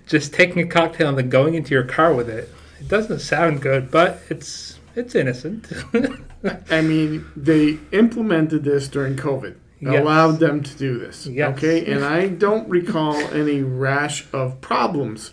just 0.08 0.34
taking 0.34 0.60
a 0.60 0.68
cocktail 0.68 1.10
and 1.10 1.18
then 1.18 1.30
going 1.30 1.56
into 1.56 1.74
your 1.74 1.84
car 1.84 2.14
with 2.14 2.30
it. 2.30 2.50
It 2.80 2.88
doesn't 2.88 3.20
sound 3.20 3.62
good, 3.62 3.90
but 3.92 4.22
it's 4.30 4.80
it's 4.96 5.16
innocent. 5.16 5.72
I 6.70 6.82
mean, 6.82 7.26
they 7.36 7.80
implemented 7.92 8.64
this 8.64 8.88
during 8.88 9.16
COVID. 9.16 9.56
Yes. 9.80 10.02
Allowed 10.02 10.40
them 10.40 10.64
to 10.64 10.78
do 10.78 10.98
this. 10.98 11.28
Yes. 11.28 11.58
Okay, 11.58 11.86
and 11.92 12.04
I 12.04 12.28
don't 12.28 12.68
recall 12.70 13.16
any 13.16 13.62
rash 13.62 14.26
of 14.32 14.62
problems 14.62 15.32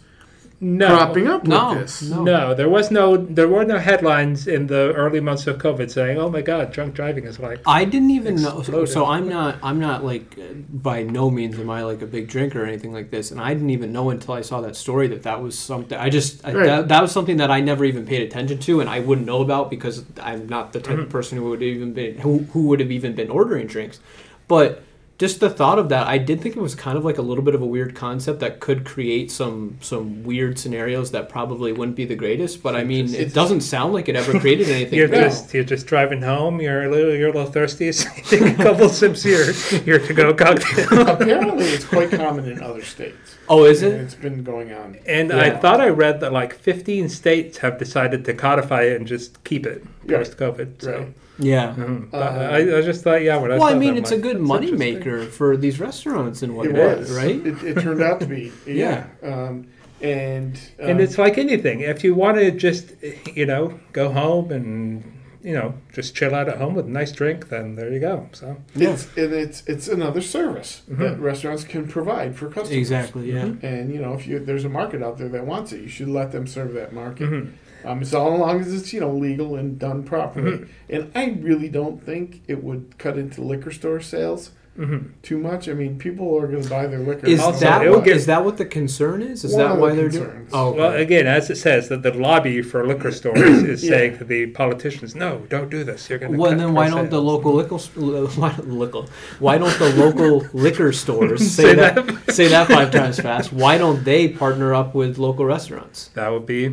no, 0.63 0.87
cropping 0.87 1.27
up 1.27 1.45
No, 1.45 1.71
with 1.71 1.81
this. 1.81 2.03
no. 2.03 2.23
No, 2.23 2.55
there 2.55 2.69
was 2.69 2.93
no 2.93 3.17
there 3.17 3.49
were 3.49 3.65
no 3.65 3.79
headlines 3.79 4.47
in 4.47 4.69
the 4.69 4.93
early 4.95 5.19
months 5.19 5.49
of 5.49 5.59
COVID 5.59 5.91
saying, 5.91 6.19
"Oh 6.19 6.31
my 6.31 6.41
God, 6.41 6.73
drunk 6.73 6.95
driving 6.95 7.25
is 7.25 7.41
like." 7.41 7.61
I 7.67 7.85
didn't 7.85 8.11
even 8.11 8.37
know. 8.37 8.63
So, 8.63 8.85
so 8.85 9.05
I'm 9.07 9.29
not. 9.29 9.59
I'm 9.61 9.81
not 9.81 10.05
like. 10.05 10.39
By 10.73 11.03
no 11.03 11.31
means 11.31 11.59
am 11.59 11.69
I 11.69 11.83
like 11.83 12.01
a 12.01 12.07
big 12.07 12.29
drinker 12.29 12.63
or 12.63 12.67
anything 12.67 12.93
like 12.93 13.11
this. 13.11 13.33
And 13.33 13.41
I 13.41 13.53
didn't 13.55 13.71
even 13.71 13.93
know 13.93 14.11
until 14.11 14.35
I 14.35 14.43
saw 14.43 14.61
that 14.61 14.77
story 14.77 15.09
that 15.09 15.25
that 15.25 15.43
was 15.43 15.59
something. 15.59 15.99
I 15.99 16.09
just 16.11 16.45
I, 16.47 16.53
that, 16.53 16.89
that 16.89 17.03
was 17.03 17.11
something 17.11 17.39
that 17.39 17.51
I 17.51 17.61
never 17.61 17.85
even 17.85 18.07
paid 18.07 18.23
attention 18.23 18.61
to, 18.61 18.81
and 18.81 18.89
I 18.89 19.01
wouldn't 19.01 19.27
know 19.27 19.43
about 19.43 19.69
because 19.69 20.05
I'm 20.21 20.49
not 20.49 20.73
the 20.73 20.81
type 20.81 20.95
of 20.95 21.01
mm-hmm. 21.01 21.11
person 21.11 21.39
who 21.39 21.51
would 21.51 21.63
even 21.63 21.93
been 21.93 22.19
who, 22.19 22.39
who 22.53 22.69
would 22.69 22.79
have 22.79 22.93
even 22.93 23.17
been 23.17 23.31
ordering 23.31 23.67
drinks. 23.67 23.99
But 24.47 24.85
just 25.23 25.39
the 25.39 25.49
thought 25.49 25.79
of 25.79 25.89
that, 25.91 26.09
I 26.09 26.19
did 26.19 26.41
think 26.41 26.57
it 26.57 26.61
was 26.61 26.75
kind 26.75 26.99
of 26.99 27.05
like 27.05 27.17
a 27.17 27.23
little 27.23 27.45
bit 27.45 27.55
of 27.55 27.63
a 27.63 27.67
weird 27.67 27.95
concept 27.95 28.41
that 28.41 28.59
could 28.59 28.85
create 28.85 29.31
some 29.31 29.79
some 29.81 30.25
weird 30.25 30.59
scenarios 30.59 31.13
that 31.13 31.29
probably 31.29 31.71
wouldn't 31.73 31.97
be 31.97 32.05
the 32.05 32.17
greatest. 32.17 32.61
But 32.61 32.75
I 32.75 32.83
mean, 32.83 33.15
it 33.15 33.33
doesn't 33.33 33.61
sound 33.61 33.93
like 33.93 34.09
it 34.09 34.17
ever 34.17 34.41
created 34.41 34.69
anything. 34.77 34.99
You're 34.99 35.07
good. 35.07 35.23
just 35.31 35.55
you're 35.55 35.63
just 35.63 35.87
driving 35.87 36.23
home. 36.23 36.61
You're 36.61 36.83
a 36.83 36.91
little 36.91 37.15
you're 37.15 37.29
a 37.29 37.33
little 37.33 37.53
thirsty. 37.53 37.93
So 38.03 38.09
you 38.17 38.23
take 38.25 38.59
a 38.59 38.63
couple 38.65 38.89
sips 38.89 39.23
here. 39.23 39.53
Your 39.85 40.01
to 40.01 40.13
go 40.13 40.35
cocktail. 40.35 41.09
Apparently, 41.09 41.67
it's 41.67 41.85
quite 41.85 42.11
common 42.11 42.45
in 42.51 42.61
other 42.61 42.83
states. 42.83 43.37
Oh, 43.49 43.65
is 43.65 43.83
And 43.85 43.93
it? 43.95 44.01
It's 44.01 44.15
been 44.17 44.43
going 44.43 44.73
on. 44.73 44.99
And 45.07 45.33
I 45.33 45.51
thought 45.57 45.81
I 45.81 45.89
read 45.91 46.19
that 46.21 46.33
like 46.33 46.53
15 46.55 47.09
states 47.09 47.59
have 47.59 47.79
decided 47.79 48.25
to 48.25 48.35
codify 48.35 48.83
it 48.91 48.97
and 48.97 49.07
just 49.07 49.45
keep 49.45 49.67
it 49.67 49.85
Yeah. 50.05 50.17
post 50.19 50.37
COVID. 50.37 50.83
So. 50.83 50.93
Right. 50.99 51.15
Yeah. 51.43 51.75
mhm. 51.77 52.13
Uh, 52.13 52.17
I, 52.19 52.79
I 52.79 52.81
just 52.83 53.03
thought, 53.05 53.23
yeah. 53.23 53.37
When 53.37 53.51
I 53.53 53.59
Well, 53.59 53.69
I 53.69 53.75
mean, 53.75 53.97
it's 53.97 54.13
I'm 54.13 54.19
a 54.21 54.23
good 54.23 54.41
money 54.41 54.71
maker 54.73 55.25
for 55.27 55.57
these 55.57 55.81
restaurants 55.81 56.43
and 56.43 56.53
It 56.53 56.57
whatnot, 56.57 56.99
was 56.99 57.11
right? 57.13 57.45
It, 57.47 57.63
it 57.63 57.81
turned 57.81 58.03
out 58.03 58.21
to 58.21 58.27
be. 58.27 58.53
Yeah. 58.67 59.07
Um, 59.23 59.67
and 60.01 60.57
um, 60.81 60.89
And 60.91 61.01
it's 61.01 61.17
like 61.19 61.39
anything. 61.39 61.81
If 61.81 62.03
you 62.05 62.15
want 62.15 62.37
to 62.39 62.51
just, 62.51 62.93
you 63.35 63.47
know, 63.47 63.79
go 63.93 64.11
home 64.11 64.51
and, 64.51 65.05
you 65.45 65.53
know, 65.55 65.75
just 65.93 66.15
chill 66.17 66.35
out 66.35 66.49
at 66.49 66.59
home 66.59 66.75
with 66.75 66.87
a 66.87 66.91
nice 66.91 67.13
drink, 67.13 67.49
then 67.51 67.75
there 67.77 67.93
you 67.93 68.01
go. 68.01 68.29
So, 68.33 68.57
it's 68.75 69.07
and 69.17 69.33
it's 69.33 69.63
it's 69.67 69.89
another 69.89 70.21
service 70.21 70.83
Mhm. 70.91 70.99
that 70.99 71.19
restaurants 71.21 71.65
can 71.65 71.87
provide 71.89 72.35
for 72.37 72.47
customers. 72.47 72.73
Exactly. 72.77 73.33
Yeah. 73.33 73.53
And 73.63 73.93
you 73.95 74.01
know, 74.01 74.15
if 74.15 74.27
you 74.27 74.39
there's 74.41 74.65
a 74.65 74.69
market 74.69 75.03
out 75.03 75.19
there 75.19 75.29
that 75.29 75.47
wants 75.47 75.73
it, 75.73 75.81
you 75.83 75.89
should 75.89 76.09
let 76.09 76.31
them 76.33 76.47
serve 76.47 76.75
that 76.75 76.93
market. 76.93 77.29
mhm. 77.31 77.53
Um, 77.85 78.05
so 78.05 78.27
long 78.29 78.61
as 78.61 78.73
it's 78.73 78.93
you 78.93 79.01
know 79.01 79.13
legal 79.13 79.57
and 79.57 79.79
done 79.79 80.03
properly. 80.03 80.59
Mhm. 80.59 80.69
And 80.91 81.11
I 81.15 81.37
really 81.41 81.69
don't 81.69 82.03
think 82.05 82.43
it 82.49 82.63
would 82.63 82.97
cut 82.99 83.19
into 83.19 83.43
liquor 83.43 83.71
store 83.71 84.01
sales 84.01 84.51
Mhm. 84.79 85.09
too 85.23 85.37
much. 85.37 85.69
I 85.69 85.75
mean, 85.75 85.99
people 85.99 86.35
are 86.41 86.47
going 86.47 86.63
to 86.63 86.71
buy 86.71 86.87
their 86.87 86.99
liquor. 87.01 87.27
Is 87.27 87.41
Also, 87.41 87.61
that 87.61 87.83
it'll 87.83 87.97
what, 87.97 88.05
get- 88.07 88.17
is 88.17 88.25
that 88.25 88.43
what 88.43 88.57
the 88.57 88.65
concern 88.65 89.21
is? 89.21 89.45
Is 89.45 89.55
that 89.55 89.77
why 89.77 89.91
the 89.91 89.97
they're 89.97 90.09
doing? 90.09 90.47
Oh, 90.51 90.69
okay. 90.69 90.79
Well, 90.79 90.93
again, 90.95 91.27
as 91.27 91.51
it 91.51 91.57
says, 91.59 91.89
that 91.91 92.03
the 92.03 92.15
lobby 92.15 92.63
for 92.63 92.87
liquor 92.87 93.11
stores 93.21 93.63
is 93.65 93.85
Yeah. 93.85 93.91
saying 93.91 94.19
to 94.19 94.25
the 94.25 94.47
politicians, 94.47 95.15
no, 95.15 95.43
don't 95.51 95.69
do 95.71 95.85
this. 95.85 96.09
You're 96.09 96.19
going 96.19 96.33
to 96.33 96.39
well, 96.39 96.57
then 96.57 96.73
why 96.79 96.89
don't 96.89 97.11
the 97.11 97.21
local 97.21 97.53
liquor 97.53 97.77
why, 97.77 98.55
liquor, 98.65 99.03
why 99.41 99.59
don't 99.59 99.79
the 99.79 99.91
local 99.95 100.47
liquor 100.55 100.91
stores 100.93 101.51
say, 101.51 101.63
Say 101.65 101.75
that, 101.75 102.31
say 102.31 102.49
that 102.49 102.69
five 102.69 102.91
times 102.91 103.21
fast? 103.21 103.53
Why 103.53 103.77
don't 103.77 104.03
they 104.05 104.27
partner 104.29 104.75
up 104.75 104.95
with 104.95 105.19
local 105.19 105.45
restaurants? 105.45 106.09
That 106.15 106.31
would 106.33 106.47
be 106.47 106.73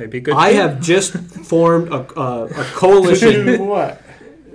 maybe 0.00 0.20
good 0.20 0.34
I 0.34 0.48
thing 0.50 0.56
have 0.62 0.80
just 0.80 1.12
formed 1.52 1.88
a, 1.92 2.00
a, 2.18 2.44
a 2.46 2.64
coalition 2.74 3.46
To 3.56 3.56
what? 3.64 4.02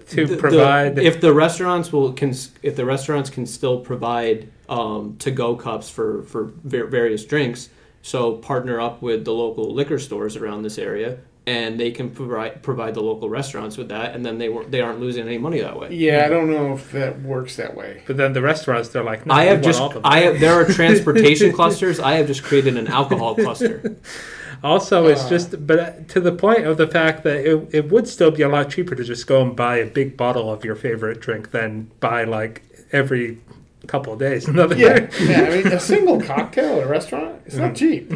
to 0.09 0.25
the- 0.25 0.35
the- 0.35 0.37
provide. 0.37 0.99
if 0.99 1.19
the 1.21 1.33
restaurants 1.33 1.91
will 1.93 2.13
can 2.13 2.33
if 2.63 2.75
the 2.75 2.85
restaurants 2.85 3.29
can 3.29 3.45
still 3.45 3.79
provide 3.79 4.49
um, 4.69 5.15
to 5.19 5.29
go 5.31 5.55
cups 5.55 5.89
for 5.89 6.23
for 6.23 6.51
va- 6.63 6.87
various 6.87 7.23
drinks 7.25 7.69
so 8.01 8.33
partner 8.33 8.79
up 8.81 9.01
with 9.01 9.25
the 9.25 9.33
local 9.33 9.73
liquor 9.73 9.99
stores 9.99 10.35
around 10.35 10.61
this 10.63 10.77
area 10.77 11.17
and 11.47 11.79
they 11.79 11.91
can 11.91 12.09
provide 12.09 12.61
provide 12.63 12.93
the 12.95 13.01
local 13.01 13.29
restaurants 13.29 13.77
with 13.77 13.89
that 13.89 14.15
and 14.15 14.25
then 14.25 14.37
they 14.39 14.49
weren't 14.49 14.69
they 14.71 14.81
aren't 14.81 14.99
losing 14.99 15.25
any 15.27 15.37
money 15.37 15.59
that 15.61 15.77
way 15.79 15.89
Yeah, 15.93 16.23
I 16.25 16.29
don't 16.29 16.49
know 16.49 16.73
if 16.73 16.91
that 16.93 17.21
works 17.21 17.55
that 17.57 17.75
way. 17.75 18.01
but 18.07 18.17
then 18.17 18.33
the 18.33 18.41
restaurants, 18.41 18.89
they're 18.89 19.03
like, 19.03 19.25
no, 19.27 19.33
I 19.35 19.43
have 19.45 19.61
just 19.61 19.79
all 19.79 19.87
of 19.89 19.93
them. 19.93 20.01
I 20.05 20.19
have, 20.21 20.39
there 20.39 20.53
are 20.59 20.65
transportation 20.81 21.51
clusters 21.51 21.99
I 21.99 22.13
have 22.19 22.25
just 22.27 22.43
created 22.43 22.77
an 22.77 22.87
alcohol 22.87 23.35
cluster 23.35 23.95
Also, 24.63 25.05
it's 25.07 25.25
Uh. 25.25 25.29
just, 25.29 25.67
but 25.67 26.07
to 26.09 26.19
the 26.19 26.31
point 26.31 26.65
of 26.65 26.77
the 26.77 26.87
fact 26.87 27.23
that 27.23 27.45
it, 27.45 27.67
it 27.71 27.89
would 27.91 28.07
still 28.07 28.31
be 28.31 28.41
a 28.43 28.49
lot 28.49 28.69
cheaper 28.69 28.95
to 28.95 29.03
just 29.03 29.27
go 29.27 29.41
and 29.41 29.55
buy 29.55 29.77
a 29.77 29.85
big 29.85 30.15
bottle 30.17 30.51
of 30.51 30.63
your 30.65 30.75
favorite 30.75 31.19
drink 31.21 31.51
than 31.51 31.87
buy 31.99 32.23
like 32.23 32.61
every 32.91 33.37
couple 33.85 34.13
of 34.13 34.19
days 34.19 34.47
another. 34.47 34.75
Yeah, 34.75 35.09
yeah. 35.21 35.41
I 35.41 35.49
mean, 35.49 35.67
a 35.67 35.79
single 35.79 36.21
cocktail 36.21 36.79
at 36.79 36.83
a 36.83 36.87
restaurant, 36.87 37.41
it's 37.45 37.55
not 37.55 37.71
mm. 37.71 37.77
cheap. 37.77 38.11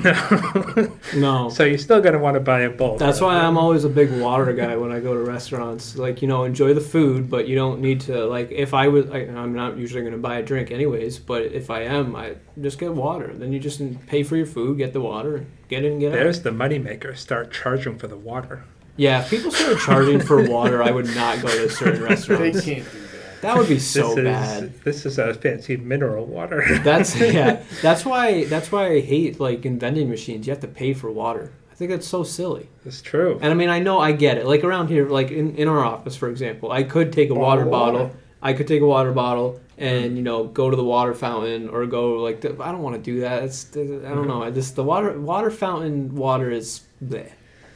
no 1.16 1.50
So 1.50 1.64
you're 1.64 1.78
still 1.78 2.02
going 2.02 2.14
to 2.14 2.20
want 2.20 2.36
to 2.36 2.40
buy 2.40 2.62
a 2.62 2.70
bulk. 2.70 3.00
That's 3.00 3.22
why 3.22 3.36
I'm 3.36 3.58
always 3.58 3.84
a 3.84 3.90
big 3.90 4.12
water 4.20 4.52
guy 4.54 4.76
when 4.76 4.92
I 4.92 5.00
go 5.00 5.14
to 5.14 5.20
restaurants. 5.20 5.96
Like, 5.96 6.22
you 6.22 6.28
know, 6.28 6.44
enjoy 6.44 6.74
the 6.74 6.82
food, 6.82 7.30
but 7.30 7.48
you 7.48 7.56
don't 7.56 7.82
need 7.82 8.02
to, 8.02 8.26
like, 8.26 8.52
if 8.52 8.74
I 8.74 8.88
was, 8.88 9.10
I, 9.10 9.20
I'm 9.20 9.54
not 9.54 9.78
usually 9.78 10.02
going 10.02 10.14
to 10.14 10.20
buy 10.20 10.38
a 10.38 10.44
drink 10.44 10.72
anyways, 10.72 11.20
but 11.20 11.44
if 11.44 11.70
I 11.70 11.82
am, 11.82 12.16
I 12.16 12.36
just 12.62 12.80
get 12.80 12.94
water. 12.94 13.34
Then 13.34 13.52
you 13.54 13.60
just 13.60 13.82
pay 14.08 14.24
for 14.24 14.36
your 14.36 14.46
food, 14.46 14.78
get 14.78 14.94
the 14.94 15.02
water, 15.02 15.46
get 15.68 15.84
in 15.84 15.94
and 15.94 16.02
get 16.02 16.12
out. 16.12 16.16
There's 16.16 16.42
the 16.42 16.52
moneymaker. 16.52 17.18
Start 17.18 17.52
charging 17.52 17.98
for 17.98 18.08
the 18.08 18.18
water. 18.18 18.64
Yeah, 18.98 19.22
if 19.22 19.30
people 19.30 19.50
started 19.52 19.80
charging 19.80 20.20
for 20.20 20.44
water, 20.50 20.84
I 20.84 20.92
would 20.92 21.08
not 21.16 21.42
go 21.42 21.48
to 21.48 21.70
certain 21.70 22.04
restaurants. 22.04 22.28
They 22.28 22.52
restaurants. 22.52 22.66
can't 22.66 22.92
do 22.92 23.09
that. 23.42 23.54
That 23.54 23.58
would 23.58 23.68
be 23.70 23.80
so 23.80 24.10
this 24.10 24.18
is, 24.18 24.24
bad. 24.24 24.84
This 24.84 25.06
is 25.06 25.18
a 25.18 25.34
fancy 25.34 25.78
mineral 25.78 26.26
water. 26.26 26.64
That's 26.80 27.16
yeah. 27.20 27.64
That's 27.82 28.06
why. 28.06 28.46
That's 28.46 28.72
why 28.72 28.88
I 28.88 29.00
hate 29.02 29.40
like 29.40 29.66
in 29.66 29.80
vending 29.80 30.10
machines. 30.10 30.48
You 30.48 30.52
have 30.52 30.62
to 30.62 30.68
pay 30.68 30.94
for 30.94 31.12
water. 31.12 31.52
I 31.72 31.76
think 31.76 31.92
that's 31.92 32.08
so 32.08 32.24
silly. 32.24 32.70
it's 32.86 33.02
true. 33.02 33.40
And 33.42 33.52
I 33.52 33.54
mean, 33.54 33.70
I 33.70 33.80
know 33.80 34.00
I 34.00 34.12
get 34.12 34.38
it. 34.38 34.46
Like 34.46 34.66
around 34.66 34.90
here, 34.90 35.08
like 35.08 35.32
in, 35.32 35.56
in 35.56 35.68
our 35.70 35.84
office, 35.86 36.16
for 36.16 36.30
example, 36.30 36.72
I 36.72 36.84
could 36.84 37.14
take 37.14 37.30
a 37.30 37.34
water 37.34 37.64
Bottle 37.64 37.68
of 37.68 37.72
bottle. 37.72 38.02
water. 38.08 38.20
I 38.42 38.54
could 38.54 38.68
take 38.68 38.82
a 38.82 38.86
water 38.86 39.12
bottle 39.14 39.60
and 39.78 40.18
you 40.18 40.24
know 40.24 40.44
go 40.46 40.70
to 40.70 40.76
the 40.76 40.84
water 40.84 41.14
fountain 41.14 41.70
or 41.70 41.86
go 41.86 42.16
like 42.22 42.42
the, 42.42 42.50
I 42.62 42.72
don't 42.72 42.82
want 42.82 42.96
to 42.98 43.02
do 43.02 43.22
that. 43.22 43.44
It's 43.44 43.68
I 43.76 43.80
don't 44.14 44.28
know. 44.28 44.44
I 44.44 44.52
just 44.52 44.76
the 44.76 44.84
water 44.84 45.18
water 45.20 45.52
fountain 45.52 46.16
water 46.16 46.52
is 46.52 46.82
bleh. 47.04 47.32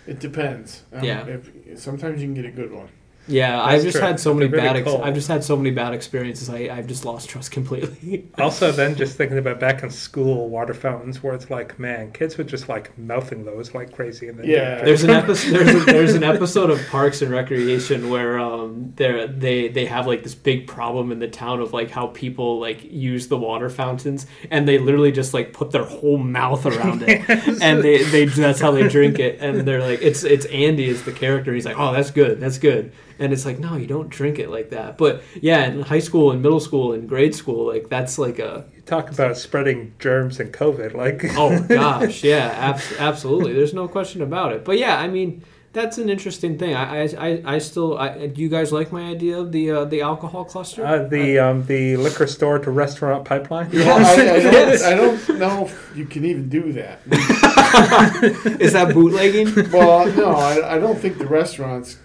It 0.05 0.19
depends. 0.19 0.83
Um, 0.91 1.03
Yeah. 1.03 1.25
If, 1.25 1.79
sometimes 1.79 2.21
you 2.21 2.27
can 2.27 2.33
get 2.33 2.45
a 2.45 2.51
good 2.51 2.73
one. 2.73 2.89
Yeah. 3.27 3.51
That's 3.57 3.67
I've 3.67 3.83
just 3.83 3.97
true. 3.97 4.05
had 4.07 4.19
so 4.19 4.33
many 4.33 4.47
really 4.49 4.63
bad. 4.63 4.75
Ex- 4.77 4.93
I've 4.93 5.13
just 5.13 5.27
had 5.27 5.43
so 5.43 5.55
many 5.55 5.71
bad 5.71 5.93
experiences. 5.93 6.49
I 6.49 6.69
I've 6.71 6.87
just 6.87 7.05
lost 7.05 7.29
trust 7.29 7.51
completely. 7.51 8.27
Also, 8.37 8.71
then 8.71 8.95
just 8.95 9.15
thinking 9.15 9.37
about 9.37 9.59
back 9.59 9.83
in 9.83 9.89
school, 9.89 10.49
water 10.49 10.73
fountains 10.73 11.21
where 11.23 11.33
it's 11.33 11.49
like, 11.49 11.77
man, 11.79 12.11
kids 12.11 12.37
were 12.37 12.43
just 12.43 12.67
like 12.67 12.97
mouthing 12.97 13.45
those 13.45 13.73
like 13.73 13.93
crazy. 13.95 14.27
And 14.27 14.39
then 14.39 14.47
Yeah. 14.47 14.83
There's 14.83 15.03
an 15.03 15.09
episode. 15.21 15.51
There's, 15.53 15.85
there's 15.85 16.13
an 16.15 16.23
episode 16.23 16.69
of 16.69 16.85
Parks 16.87 17.21
and 17.21 17.31
Recreation 17.31 18.09
where 18.09 18.39
um 18.39 18.91
they 18.95 19.27
they 19.27 19.67
they 19.69 19.85
have 19.85 20.07
like 20.07 20.23
this 20.23 20.35
big 20.35 20.67
problem 20.67 21.11
in 21.11 21.19
the 21.19 21.27
town 21.27 21.61
of 21.61 21.73
like 21.73 21.89
how 21.91 22.07
people 22.07 22.59
like 22.59 22.83
use 22.83 23.27
the 23.27 23.37
water 23.37 23.69
fountains 23.69 24.25
and 24.51 24.67
they 24.67 24.77
literally 24.79 25.11
just 25.11 25.33
like 25.33 25.53
put 25.53 25.71
their 25.71 25.85
whole 25.85 26.17
mouth 26.17 26.65
around 26.65 27.03
it 27.03 27.21
and 27.61 27.83
they, 27.83 28.03
they 28.03 28.25
that's 28.25 28.59
how 28.59 28.71
they 28.71 28.87
drink 28.87 29.19
it 29.19 29.37
and 29.39 29.61
they're 29.67 29.81
like 29.81 30.01
it's 30.01 30.23
it's 30.23 30.45
Andy 30.47 30.89
is 30.89 31.03
the 31.03 31.11
character 31.11 31.53
he's 31.53 31.65
like 31.65 31.77
oh 31.79 31.93
that's 31.93 32.11
good 32.11 32.39
that's 32.39 32.57
good 32.57 32.91
and 33.19 33.31
it's 33.33 33.45
like 33.45 33.59
no, 33.59 33.75
you 33.75 33.87
don't 33.87 34.09
drink 34.09 34.39
it 34.39 34.49
like 34.49 34.69
that. 34.71 34.97
But 34.97 35.21
yeah, 35.41 35.65
in 35.65 35.81
high 35.81 35.99
school 35.99 36.31
and 36.31 36.41
middle 36.41 36.59
school 36.59 36.93
and 36.93 37.07
grade 37.07 37.35
school, 37.35 37.67
like 37.67 37.89
that's 37.89 38.17
like 38.17 38.39
a 38.39 38.65
You 38.75 38.81
talk 38.83 39.11
about 39.11 39.37
spreading 39.37 39.93
germs 39.99 40.39
and 40.39 40.53
COVID. 40.53 40.93
Like, 40.93 41.23
oh 41.37 41.61
gosh, 41.63 42.23
yeah, 42.33 42.47
abs- 42.47 42.93
absolutely. 42.99 43.53
There's 43.53 43.73
no 43.73 43.87
question 43.87 44.21
about 44.21 44.53
it. 44.53 44.63
But 44.65 44.77
yeah, 44.77 44.99
I 44.99 45.07
mean. 45.07 45.43
That's 45.73 45.97
an 45.97 46.07
interesting 46.07 46.59
thing. 46.59 46.75
I, 46.75 47.05
I, 47.05 47.09
I, 47.17 47.43
I 47.55 47.57
still. 47.57 47.97
I, 47.97 48.27
do 48.27 48.39
you 48.43 48.47
guys 48.47 48.71
like 48.71 48.91
my 48.91 49.09
idea 49.09 49.39
of 49.39 49.51
the 49.51 49.71
uh, 49.71 49.85
the 49.85 50.01
alcohol 50.01 50.45
cluster? 50.45 50.85
uh, 50.85 51.07
the 51.07 51.39
um, 51.39 51.65
the 51.65 51.97
liquor 51.97 52.27
store 52.27 52.59
to 52.59 52.69
restaurant 52.69 53.25
pipeline. 53.25 53.71
Well, 53.71 54.05
I, 54.05 54.11
I, 54.11 54.39
don't, 54.39 54.53
Yes. 54.53 54.83
I 54.83 54.93
don't 54.93 55.39
know 55.39 55.65
if 55.65 55.97
you 55.97 56.05
can 56.05 56.25
even 56.25 56.47
do 56.47 56.73
that. 56.73 56.99
Is 58.61 58.73
that 58.73 58.93
bootlegging? 58.93 59.71
Well, 59.71 60.05
no, 60.13 60.35
I, 60.35 60.75
I 60.75 60.77
don't 60.77 60.99
think 60.99 61.17
the 61.17 61.25
restaurants 61.25 61.97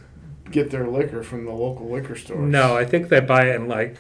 get 0.51 0.71
their 0.71 0.87
liquor 0.87 1.23
from 1.23 1.45
the 1.45 1.53
local 1.53 1.89
liquor 1.91 2.17
store. 2.17 2.39
No, 2.41 2.77
I 2.77 2.85
think 2.85 3.09
they 3.09 3.21
buy 3.21 3.47
it 3.51 3.57
in 3.57 3.69
like 3.69 3.97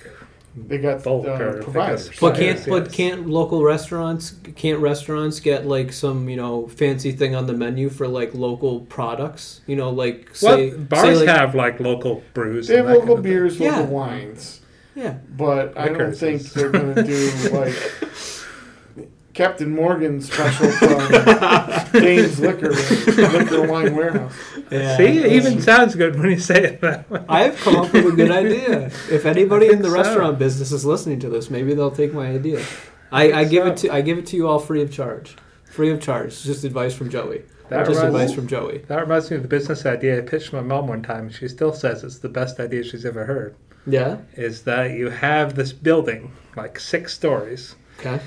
they 0.57 0.79
got 0.79 1.05
bulk 1.05 1.27
uh, 1.27 1.31
or 1.33 1.63
providers. 1.63 2.09
because- 2.09 2.21
But 2.21 2.37
can't 2.37 2.67
but 2.67 2.93
can't 2.93 3.29
local 3.29 3.63
restaurants 3.63 4.35
can't 4.57 4.81
restaurants 4.81 5.39
get 5.41 5.67
like 5.67 5.93
some 5.93 6.29
you 6.29 6.37
know 6.37 6.67
fancy 6.69 7.13
thing 7.13 7.35
on 7.37 7.47
the 7.47 7.53
menu 7.53 7.89
for 7.91 8.09
like 8.09 8.35
local 8.35 8.81
products? 8.81 9.61
You 9.67 9.77
know, 9.77 9.91
like 9.91 10.35
say 10.35 10.71
well, 10.71 10.79
bars 10.81 11.03
say, 11.19 11.27
like, 11.27 11.29
have 11.29 11.55
like 11.55 11.79
local 11.81 12.23
brews. 12.35 12.67
They 12.69 12.77
have 12.77 12.87
local 12.87 13.01
kind 13.01 13.11
of 13.19 13.25
thing. 13.25 13.33
beers, 13.33 13.61
local 13.61 13.77
Yeah. 13.79 13.83
wines, 13.85 14.61
yeah. 14.97 15.19
but 15.37 15.77
I 15.79 15.87
don't 15.87 15.99
Liquors 15.99 16.21
think 16.21 16.43
they're 16.55 16.71
going 16.71 16.95
to 16.95 17.03
do 17.05 17.31
like 17.53 17.75
Captain 19.39 19.71
Morgan 19.71 20.21
special 20.21 20.69
from 20.73 21.93
Dane's 21.93 22.41
Liquor 22.41 22.71
Liquor 22.71 23.69
Wine 23.69 23.95
Warehouse. 23.95 24.35
yeah. 24.69 24.97
See, 24.97 25.05
it 25.05 25.33
even 25.33 25.63
sounds 25.63 25.95
good 25.95 26.19
when 26.19 26.31
you 26.31 26.41
say 26.41 26.61
it 26.65 26.81
that 26.81 27.09
way. 27.09 27.25
I 27.29 27.43
have 27.45 27.57
come 27.59 27.77
up 27.77 27.93
with 27.93 28.07
a 28.07 28.11
good 28.11 28.33
idea. 28.33 28.87
If 29.09 29.27
anybody 29.37 29.69
in 29.69 29.81
the 29.81 29.91
so. 29.91 29.95
restaurant 29.95 30.41
business 30.41 30.73
is 30.73 30.85
listening 30.85 31.21
to 31.21 31.29
this, 31.29 31.51
maybe 31.51 31.73
they'll 31.75 31.93
take 31.93 32.13
my 32.13 32.27
idea. 32.27 32.65
I, 33.13 33.33
I 33.33 33.45
give 33.45 33.65
it 33.69 33.77
to 33.79 33.91
I 33.91 34.01
give 34.01 34.19
it 34.19 34.27
to 34.27 34.37
you 34.37 34.49
all 34.49 34.59
free 34.59 34.83
of 34.83 34.91
charge. 34.93 35.37
Free 35.71 35.91
of 35.93 36.01
charge. 36.03 36.43
Just 36.43 36.65
advice 36.65 36.95
from 36.95 37.09
Joey. 37.09 37.43
That 37.69 37.87
Just 37.87 38.03
reminds- 38.03 38.15
advice 38.17 38.35
from 38.35 38.49
Joey. 38.49 38.79
That 38.89 39.01
reminds 39.03 39.31
me 39.31 39.37
of 39.37 39.43
the 39.43 39.49
business 39.49 39.87
idea 39.87 40.19
I 40.19 40.23
pitched 40.23 40.53
my 40.53 40.63
mom 40.63 40.89
one 40.89 41.03
time. 41.05 41.31
She 41.31 41.47
still 41.47 41.73
says 41.73 42.03
it's 42.03 42.19
the 42.19 42.29
best 42.29 42.59
idea 42.59 42.83
she's 42.83 43.07
ever 43.07 43.25
heard. 43.25 43.55
Yeah. 43.87 44.17
Is 44.35 44.65
that 44.65 44.91
you 44.95 45.11
have 45.11 45.55
this 45.55 45.73
building, 45.73 46.33
like 46.57 46.81
six 46.81 47.15
stories, 47.15 47.77
Okay. 48.01 48.21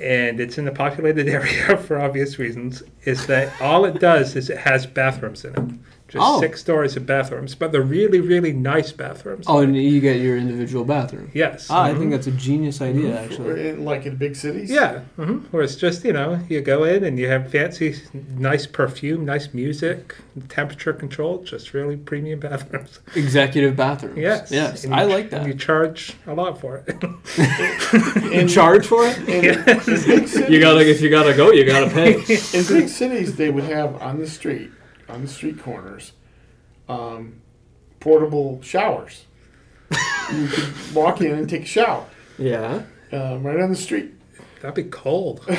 And 0.00 0.40
it's 0.40 0.58
in 0.58 0.66
a 0.66 0.72
populated 0.72 1.28
area 1.28 1.76
for 1.76 2.00
obvious 2.00 2.38
reasons. 2.38 2.82
Is 3.04 3.26
that 3.26 3.52
all 3.60 3.84
it 3.84 4.00
does 4.00 4.36
is 4.36 4.50
it 4.50 4.58
has 4.58 4.86
bathrooms 4.86 5.44
in 5.44 5.54
it. 5.54 5.74
Just 6.10 6.24
Oh. 6.26 6.40
six 6.40 6.60
stories 6.60 6.96
of 6.96 7.06
bathrooms, 7.06 7.54
but 7.54 7.70
they're 7.70 7.80
really, 7.82 8.18
really 8.20 8.52
nice 8.52 8.90
bathrooms. 8.90 9.44
Oh, 9.48 9.58
and 9.60 9.76
you 9.76 10.00
get 10.00 10.20
your 10.20 10.36
individual 10.36 10.84
bathroom. 10.84 11.30
yes. 11.34 11.68
Ah, 11.70 11.84
I 11.84 11.92
Mhm. 11.92 11.98
think 11.98 12.10
that's 12.10 12.26
a 12.26 12.32
genius 12.32 12.82
idea, 12.82 13.16
actually. 13.20 13.68
In, 13.68 13.84
like 13.84 14.06
in 14.06 14.16
big 14.16 14.34
cities. 14.34 14.70
Yeah, 14.72 15.00
hmm 15.16 15.38
where 15.52 15.62
it's 15.62 15.76
just 15.76 16.04
you 16.04 16.12
know 16.12 16.40
you 16.48 16.60
go 16.62 16.82
in 16.82 17.04
and 17.04 17.16
you 17.18 17.28
have 17.28 17.48
fancy, 17.50 17.94
nice 18.36 18.66
perfume, 18.66 19.24
nice 19.24 19.54
music, 19.54 20.16
temperature 20.48 20.92
controlled, 20.92 21.46
just 21.46 21.72
really 21.74 21.96
premium 21.96 22.40
bathrooms. 22.48 22.98
Executive 23.14 23.76
bathrooms. 23.76 24.18
Yes, 24.18 24.50
Yes. 24.50 24.82
And 24.84 24.92
I 24.94 25.04
you- 25.04 25.10
like 25.10 25.32
and 25.32 25.46
you 25.46 25.54
charge 25.54 26.14
a 26.26 26.34
lot 26.34 26.60
for 26.60 26.82
it. 26.84 26.96
In 28.32 28.48
charge 28.48 28.84
for 28.86 29.06
it? 29.06 29.16
In, 29.28 29.44
in 29.44 29.64
big 29.64 29.82
cities, 29.82 30.48
You 30.50 30.60
gotta 30.60 30.80
if 30.88 31.00
you 31.00 31.08
gotta 31.10 31.34
go, 31.36 31.52
you 31.52 31.64
gotta 31.64 31.88
pay. 31.90 32.14
in 32.18 32.64
big 32.66 32.88
cities, 32.88 33.36
they 33.36 33.50
would 33.50 33.64
have 33.64 34.00
on 34.02 34.18
the 34.18 34.26
street, 34.26 34.70
on 35.10 35.22
the 35.22 35.28
street 35.28 35.58
corners, 35.60 36.12
um, 36.88 37.40
portable 38.00 38.60
showers. 38.62 39.24
you 40.32 40.46
could 40.48 40.94
walk 40.94 41.20
in 41.20 41.32
and 41.32 41.48
take 41.50 41.62
a 41.62 41.66
shower 41.66 42.06
yeah. 42.38 42.82
um, 43.12 43.42
right 43.42 43.58
on 43.60 43.70
the 43.70 43.76
street. 43.76 44.12
That'd 44.60 44.74
be 44.76 44.84
cold. 44.90 45.44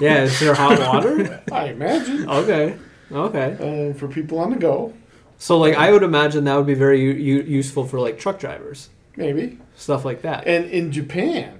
Yeah. 0.00 0.22
Is 0.22 0.38
there 0.38 0.54
hot 0.54 0.78
water? 0.78 1.42
I 1.50 1.70
imagine 1.70 2.28
Okay. 2.30 2.76
Okay. 3.10 3.90
uh, 3.90 3.94
for 3.94 4.06
people 4.06 4.38
on 4.38 4.50
the 4.50 4.56
go, 4.56 4.94
So 5.38 5.58
like 5.58 5.74
I 5.74 5.90
would 5.90 6.04
imagine 6.04 6.44
that 6.44 6.54
would 6.54 6.66
be 6.68 6.74
very 6.74 7.00
u- 7.02 7.10
u- 7.38 7.42
useful 7.42 7.84
for 7.84 7.98
like 7.98 8.16
truck 8.16 8.38
drivers, 8.38 8.90
maybe. 9.16 9.58
stuff 9.74 10.04
like 10.04 10.22
that. 10.22 10.46
And 10.46 10.66
in 10.66 10.92
Japan, 10.92 11.48
in 11.48 11.58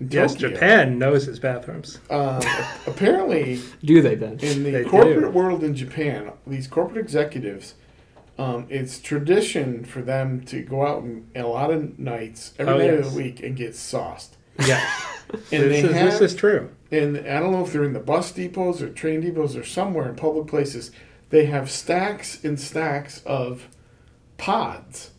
yes, 0.00 0.34
Tokyo, 0.34 0.50
Japan 0.50 0.98
knows 0.98 1.26
its 1.28 1.38
bathrooms. 1.38 1.98
um, 2.10 2.40
apparently 2.86 3.60
Do 3.82 4.00
they 4.02 4.14
then? 4.14 4.38
in 4.40 4.62
the 4.64 4.70
They 4.70 4.84
do. 4.84 4.90
corporate 4.90 5.32
world 5.32 5.62
in 5.64 5.74
Japan, 5.74 6.32
these 6.46 6.66
corporate 6.66 6.98
executives, 6.98 7.74
um, 8.38 8.66
it's 8.68 9.00
tradition 9.00 9.84
for 9.84 10.00
them 10.00 10.40
to 10.42 10.62
go 10.62 10.86
out 10.86 11.02
and 11.02 11.26
a 11.34 11.46
lot 11.46 11.70
of 11.72 11.98
nights 11.98 12.54
every 12.58 12.72
Oh, 12.74 12.78
night 12.78 12.84
yes. 12.86 13.06
of 13.06 13.12
the 13.12 13.18
week 13.18 13.42
and 13.42 13.56
get 13.56 13.74
sauced. 13.74 14.36
Yes, 14.60 14.84
And 15.32 15.40
this, 15.50 15.82
they 15.82 15.88
is, 15.88 15.94
have, 15.94 16.10
this 16.12 16.20
is 16.32 16.34
true. 16.36 16.70
and 16.90 17.16
I 17.18 17.38
don't 17.40 17.52
know 17.52 17.64
if 17.64 17.72
they're 17.72 17.84
in 17.84 17.92
the 17.92 18.00
bus 18.00 18.32
depots 18.32 18.80
or 18.80 18.88
train 18.90 19.20
depots 19.20 19.56
or 19.56 19.64
somewhere 19.64 20.08
in 20.08 20.14
public 20.16 20.46
places. 20.46 20.90
They 21.30 21.46
have 21.46 21.70
stacks 21.70 22.42
and 22.44 22.58
stacks 22.58 23.22
of 23.26 23.68
pods 24.38 25.10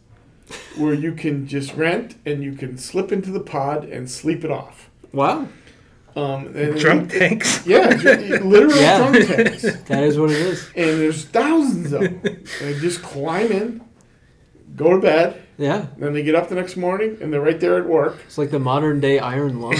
where 0.78 0.94
you 0.94 1.14
can 1.14 1.48
just 1.48 1.74
rent 1.76 2.16
and 2.26 2.44
you 2.44 2.54
can 2.54 2.78
slip 2.78 3.12
into 3.12 3.30
the 3.32 3.40
pod 3.40 3.86
and 3.86 4.10
sleep 4.10 4.44
it 4.44 4.52
off. 4.52 4.90
Wow. 5.14 5.48
Um, 6.16 6.48
and 6.56 6.78
Drunk 6.80 7.12
tanks. 7.12 7.64
Yeah, 7.68 7.94
ju- 7.96 8.40
literal 8.44 8.76
Yeah. 8.76 8.98
drunk 9.12 9.28
tanks. 9.28 9.62
That 9.88 10.04
is 10.04 10.18
what 10.18 10.32
it 10.32 10.38
is. 10.38 10.68
and 10.76 11.00
there's 11.00 11.26
thousands 11.26 11.94
of 11.94 12.02
them. 12.02 12.22
they 12.62 12.74
just 12.80 13.02
climb 13.04 13.52
in, 13.52 13.82
go 14.76 14.90
to 14.96 15.00
bed, 15.00 15.42
Yeah. 15.58 15.86
then 15.98 16.14
they 16.14 16.24
get 16.24 16.34
up 16.36 16.50
the 16.50 16.56
next 16.56 16.76
morning 16.78 17.18
and 17.22 17.32
they're 17.32 17.40
right 17.42 17.60
there 17.60 17.78
at 17.78 17.86
work. 17.86 18.18
It's 18.26 18.38
like 18.40 18.50
the 18.50 18.60
modern 18.60 19.00
day 19.00 19.20
iron 19.20 19.62
lung. 19.62 19.76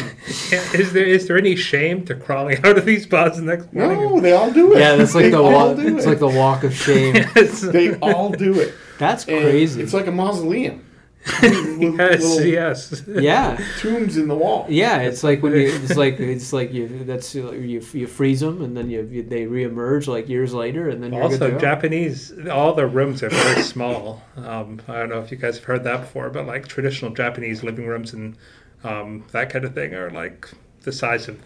Yeah, 0.52 0.64
is 0.74 0.94
there 0.94 1.06
is 1.06 1.28
there 1.28 1.38
any 1.38 1.56
shame 1.56 2.06
to 2.06 2.16
crawling 2.16 2.64
out 2.66 2.78
of 2.78 2.86
these 2.86 3.06
pods 3.08 3.38
the 3.38 3.44
next 3.44 3.74
morning? 3.74 3.98
No, 4.00 4.20
they 4.20 4.34
all 4.34 4.52
do 4.52 4.74
it. 4.74 4.80
yeah, 4.80 4.96
that's 4.96 5.16
like 5.16 5.26
they 5.26 5.30
the 5.32 5.42
walk. 5.44 5.78
It's 5.80 6.06
it. 6.06 6.10
like 6.10 6.20
the 6.20 6.28
walk 6.28 6.64
of 6.64 6.74
shame. 6.76 7.16
Yes, 7.16 7.62
they 7.62 7.96
all 8.00 8.30
do 8.30 8.60
it. 8.60 8.74
That's 9.00 9.26
And 9.28 9.42
crazy. 9.42 9.82
It's 9.82 9.94
like 9.94 10.06
a 10.08 10.12
mausoleum. 10.12 10.86
Yes, 11.80 12.44
yes. 12.46 13.04
yeah. 13.08 13.58
tombs 13.80 14.18
in 14.18 14.28
the 14.28 14.36
wall. 14.36 14.66
Yeah, 14.70 15.00
it's 15.02 15.24
like 15.24 15.42
when 15.44 15.54
you, 15.54 15.60
it's 15.84 15.96
like 15.98 16.20
it's 16.20 16.54
like 16.54 16.74
you 16.74 17.04
that's 17.06 17.34
you 17.36 17.82
you 17.94 18.08
freeze 18.08 18.40
them 18.42 18.62
and 18.62 18.76
then 18.76 18.90
you, 18.90 19.08
you 19.12 19.24
they 19.24 19.46
reemerge 19.46 20.08
like 20.08 20.28
years 20.30 20.54
later 20.54 20.90
and 20.90 21.02
then 21.04 21.14
you're 21.14 21.24
Also. 21.24 21.58
Japanese, 21.58 22.34
all 22.50 22.74
the 22.74 22.86
rooms 22.88 23.22
are 23.24 23.30
very 23.30 23.62
small. 23.64 24.22
Um, 24.38 24.82
I 24.88 24.94
don't 25.00 25.10
know 25.10 25.20
if 25.22 25.32
you 25.32 25.38
guys 25.38 25.56
have 25.56 25.66
heard 25.66 25.84
that 25.86 26.02
before, 26.02 26.30
but 26.30 26.46
like 26.46 26.68
traditional 26.68 27.12
Japanese 27.12 27.64
living 27.64 27.86
rooms 27.88 28.14
and 28.14 28.36
um, 28.84 29.26
that 29.32 29.50
kind 29.50 29.66
of 29.66 29.74
thing 29.74 29.94
are 29.94 30.10
like 30.10 30.50
the 30.84 30.92
size 30.92 31.28
of 31.28 31.38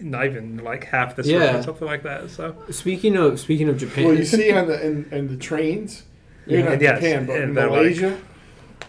not 0.00 0.26
even 0.26 0.58
like 0.64 0.84
half 0.84 1.14
this 1.16 1.26
room 1.28 1.40
Yeah. 1.42 1.58
or 1.58 1.62
something 1.62 1.86
like 1.86 2.02
that. 2.02 2.30
So 2.30 2.56
Speaking 2.70 3.16
of 3.16 3.38
speaking 3.38 3.68
of 3.68 3.78
Japan, 3.78 4.04
Well, 4.06 4.14
you 4.16 4.24
see 4.24 4.50
on 4.52 4.66
the 4.66 4.84
in, 4.84 5.08
in 5.12 5.28
the 5.28 5.36
trains, 5.36 6.04
maybe 6.46 6.62
Yeah. 6.62 6.68
not 6.70 6.80
Yes, 6.80 7.00
Japan, 7.00 7.26
but 7.26 7.36
in 7.36 7.42
and 7.42 7.56
they're 7.56 7.70
like 7.70 7.80
Malaysia, 7.80 8.18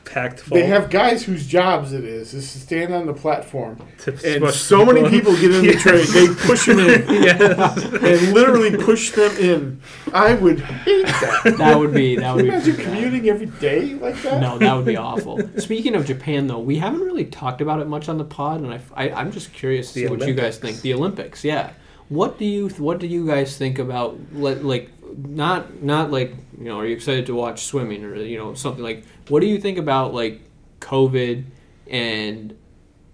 packed 0.05 0.41
full. 0.41 0.57
they 0.57 0.65
have 0.65 0.89
guys 0.89 1.23
whose 1.23 1.47
jobs 1.47 1.93
it 1.93 2.03
is 2.03 2.33
is 2.33 2.51
to 2.51 2.59
stand 2.59 2.93
on 2.93 3.05
the 3.05 3.13
platform, 3.13 3.77
to 3.99 4.11
and 4.11 4.19
smush 4.19 4.55
so 4.55 4.85
many 4.85 5.09
people 5.09 5.33
get 5.33 5.51
in 5.55 5.61
the 5.65 5.73
Yes. 5.73 5.81
train, 5.81 6.05
they 6.13 6.33
push 6.45 6.65
them 6.65 6.79
in. 6.79 7.05
yes. 7.23 7.83
and 7.85 8.33
literally 8.33 8.75
push 8.75 9.11
them 9.11 9.31
in. 9.37 9.79
I 10.13 10.33
would 10.35 10.59
hate 10.59 11.05
that. 11.05 11.55
that 11.57 11.79
would 11.79 11.93
be 11.93 12.17
that 12.17 12.35
would 12.35 12.45
Can 12.45 12.45
you 12.45 12.51
be 12.51 12.55
imagine 12.57 12.73
pretty 12.75 12.83
bad. 12.89 12.93
commuting 12.95 13.29
every 13.29 13.45
day 13.45 13.93
like 13.95 14.21
that? 14.23 14.41
No, 14.41 14.57
that 14.57 14.73
would 14.75 14.85
be 14.85 14.97
awful. 14.97 15.39
Speaking 15.57 15.95
of 15.95 16.05
Japan, 16.05 16.47
though, 16.47 16.59
we 16.59 16.77
haven't 16.79 17.01
really 17.01 17.25
talked 17.25 17.61
about 17.61 17.79
it 17.79 17.87
much 17.87 18.09
on 18.09 18.17
the 18.17 18.25
pod, 18.25 18.61
and 18.61 18.73
I, 18.73 18.81
I, 18.95 19.21
am 19.21 19.31
just 19.31 19.53
curious 19.53 19.93
to 19.93 20.01
The 20.01 20.05
see 20.07 20.11
what 20.11 20.27
you 20.27 20.33
guys 20.33 20.57
Olympics. 20.57 20.57
think. 20.57 20.81
The 20.81 20.93
Olympics, 20.95 21.43
yeah. 21.45 21.71
What 22.09 22.37
do 22.37 22.45
you 22.45 22.67
What 22.69 22.99
do 22.99 23.07
you 23.07 23.25
guys 23.25 23.57
think 23.57 23.79
about 23.79 24.19
like, 24.33 24.61
like 24.63 24.89
not 25.17 25.81
not 25.81 26.11
like 26.11 26.33
you 26.57 26.65
know? 26.65 26.79
Are 26.79 26.85
you 26.85 26.95
excited 26.95 27.25
to 27.27 27.35
watch 27.35 27.65
swimming 27.65 28.03
or 28.03 28.15
you 28.15 28.37
know 28.37 28.53
something 28.53 28.83
like? 28.83 29.03
What 29.27 29.39
do 29.41 29.47
you 29.47 29.59
think 29.59 29.77
about 29.77 30.13
like 30.13 30.41
COVID 30.79 31.45
and 31.89 32.57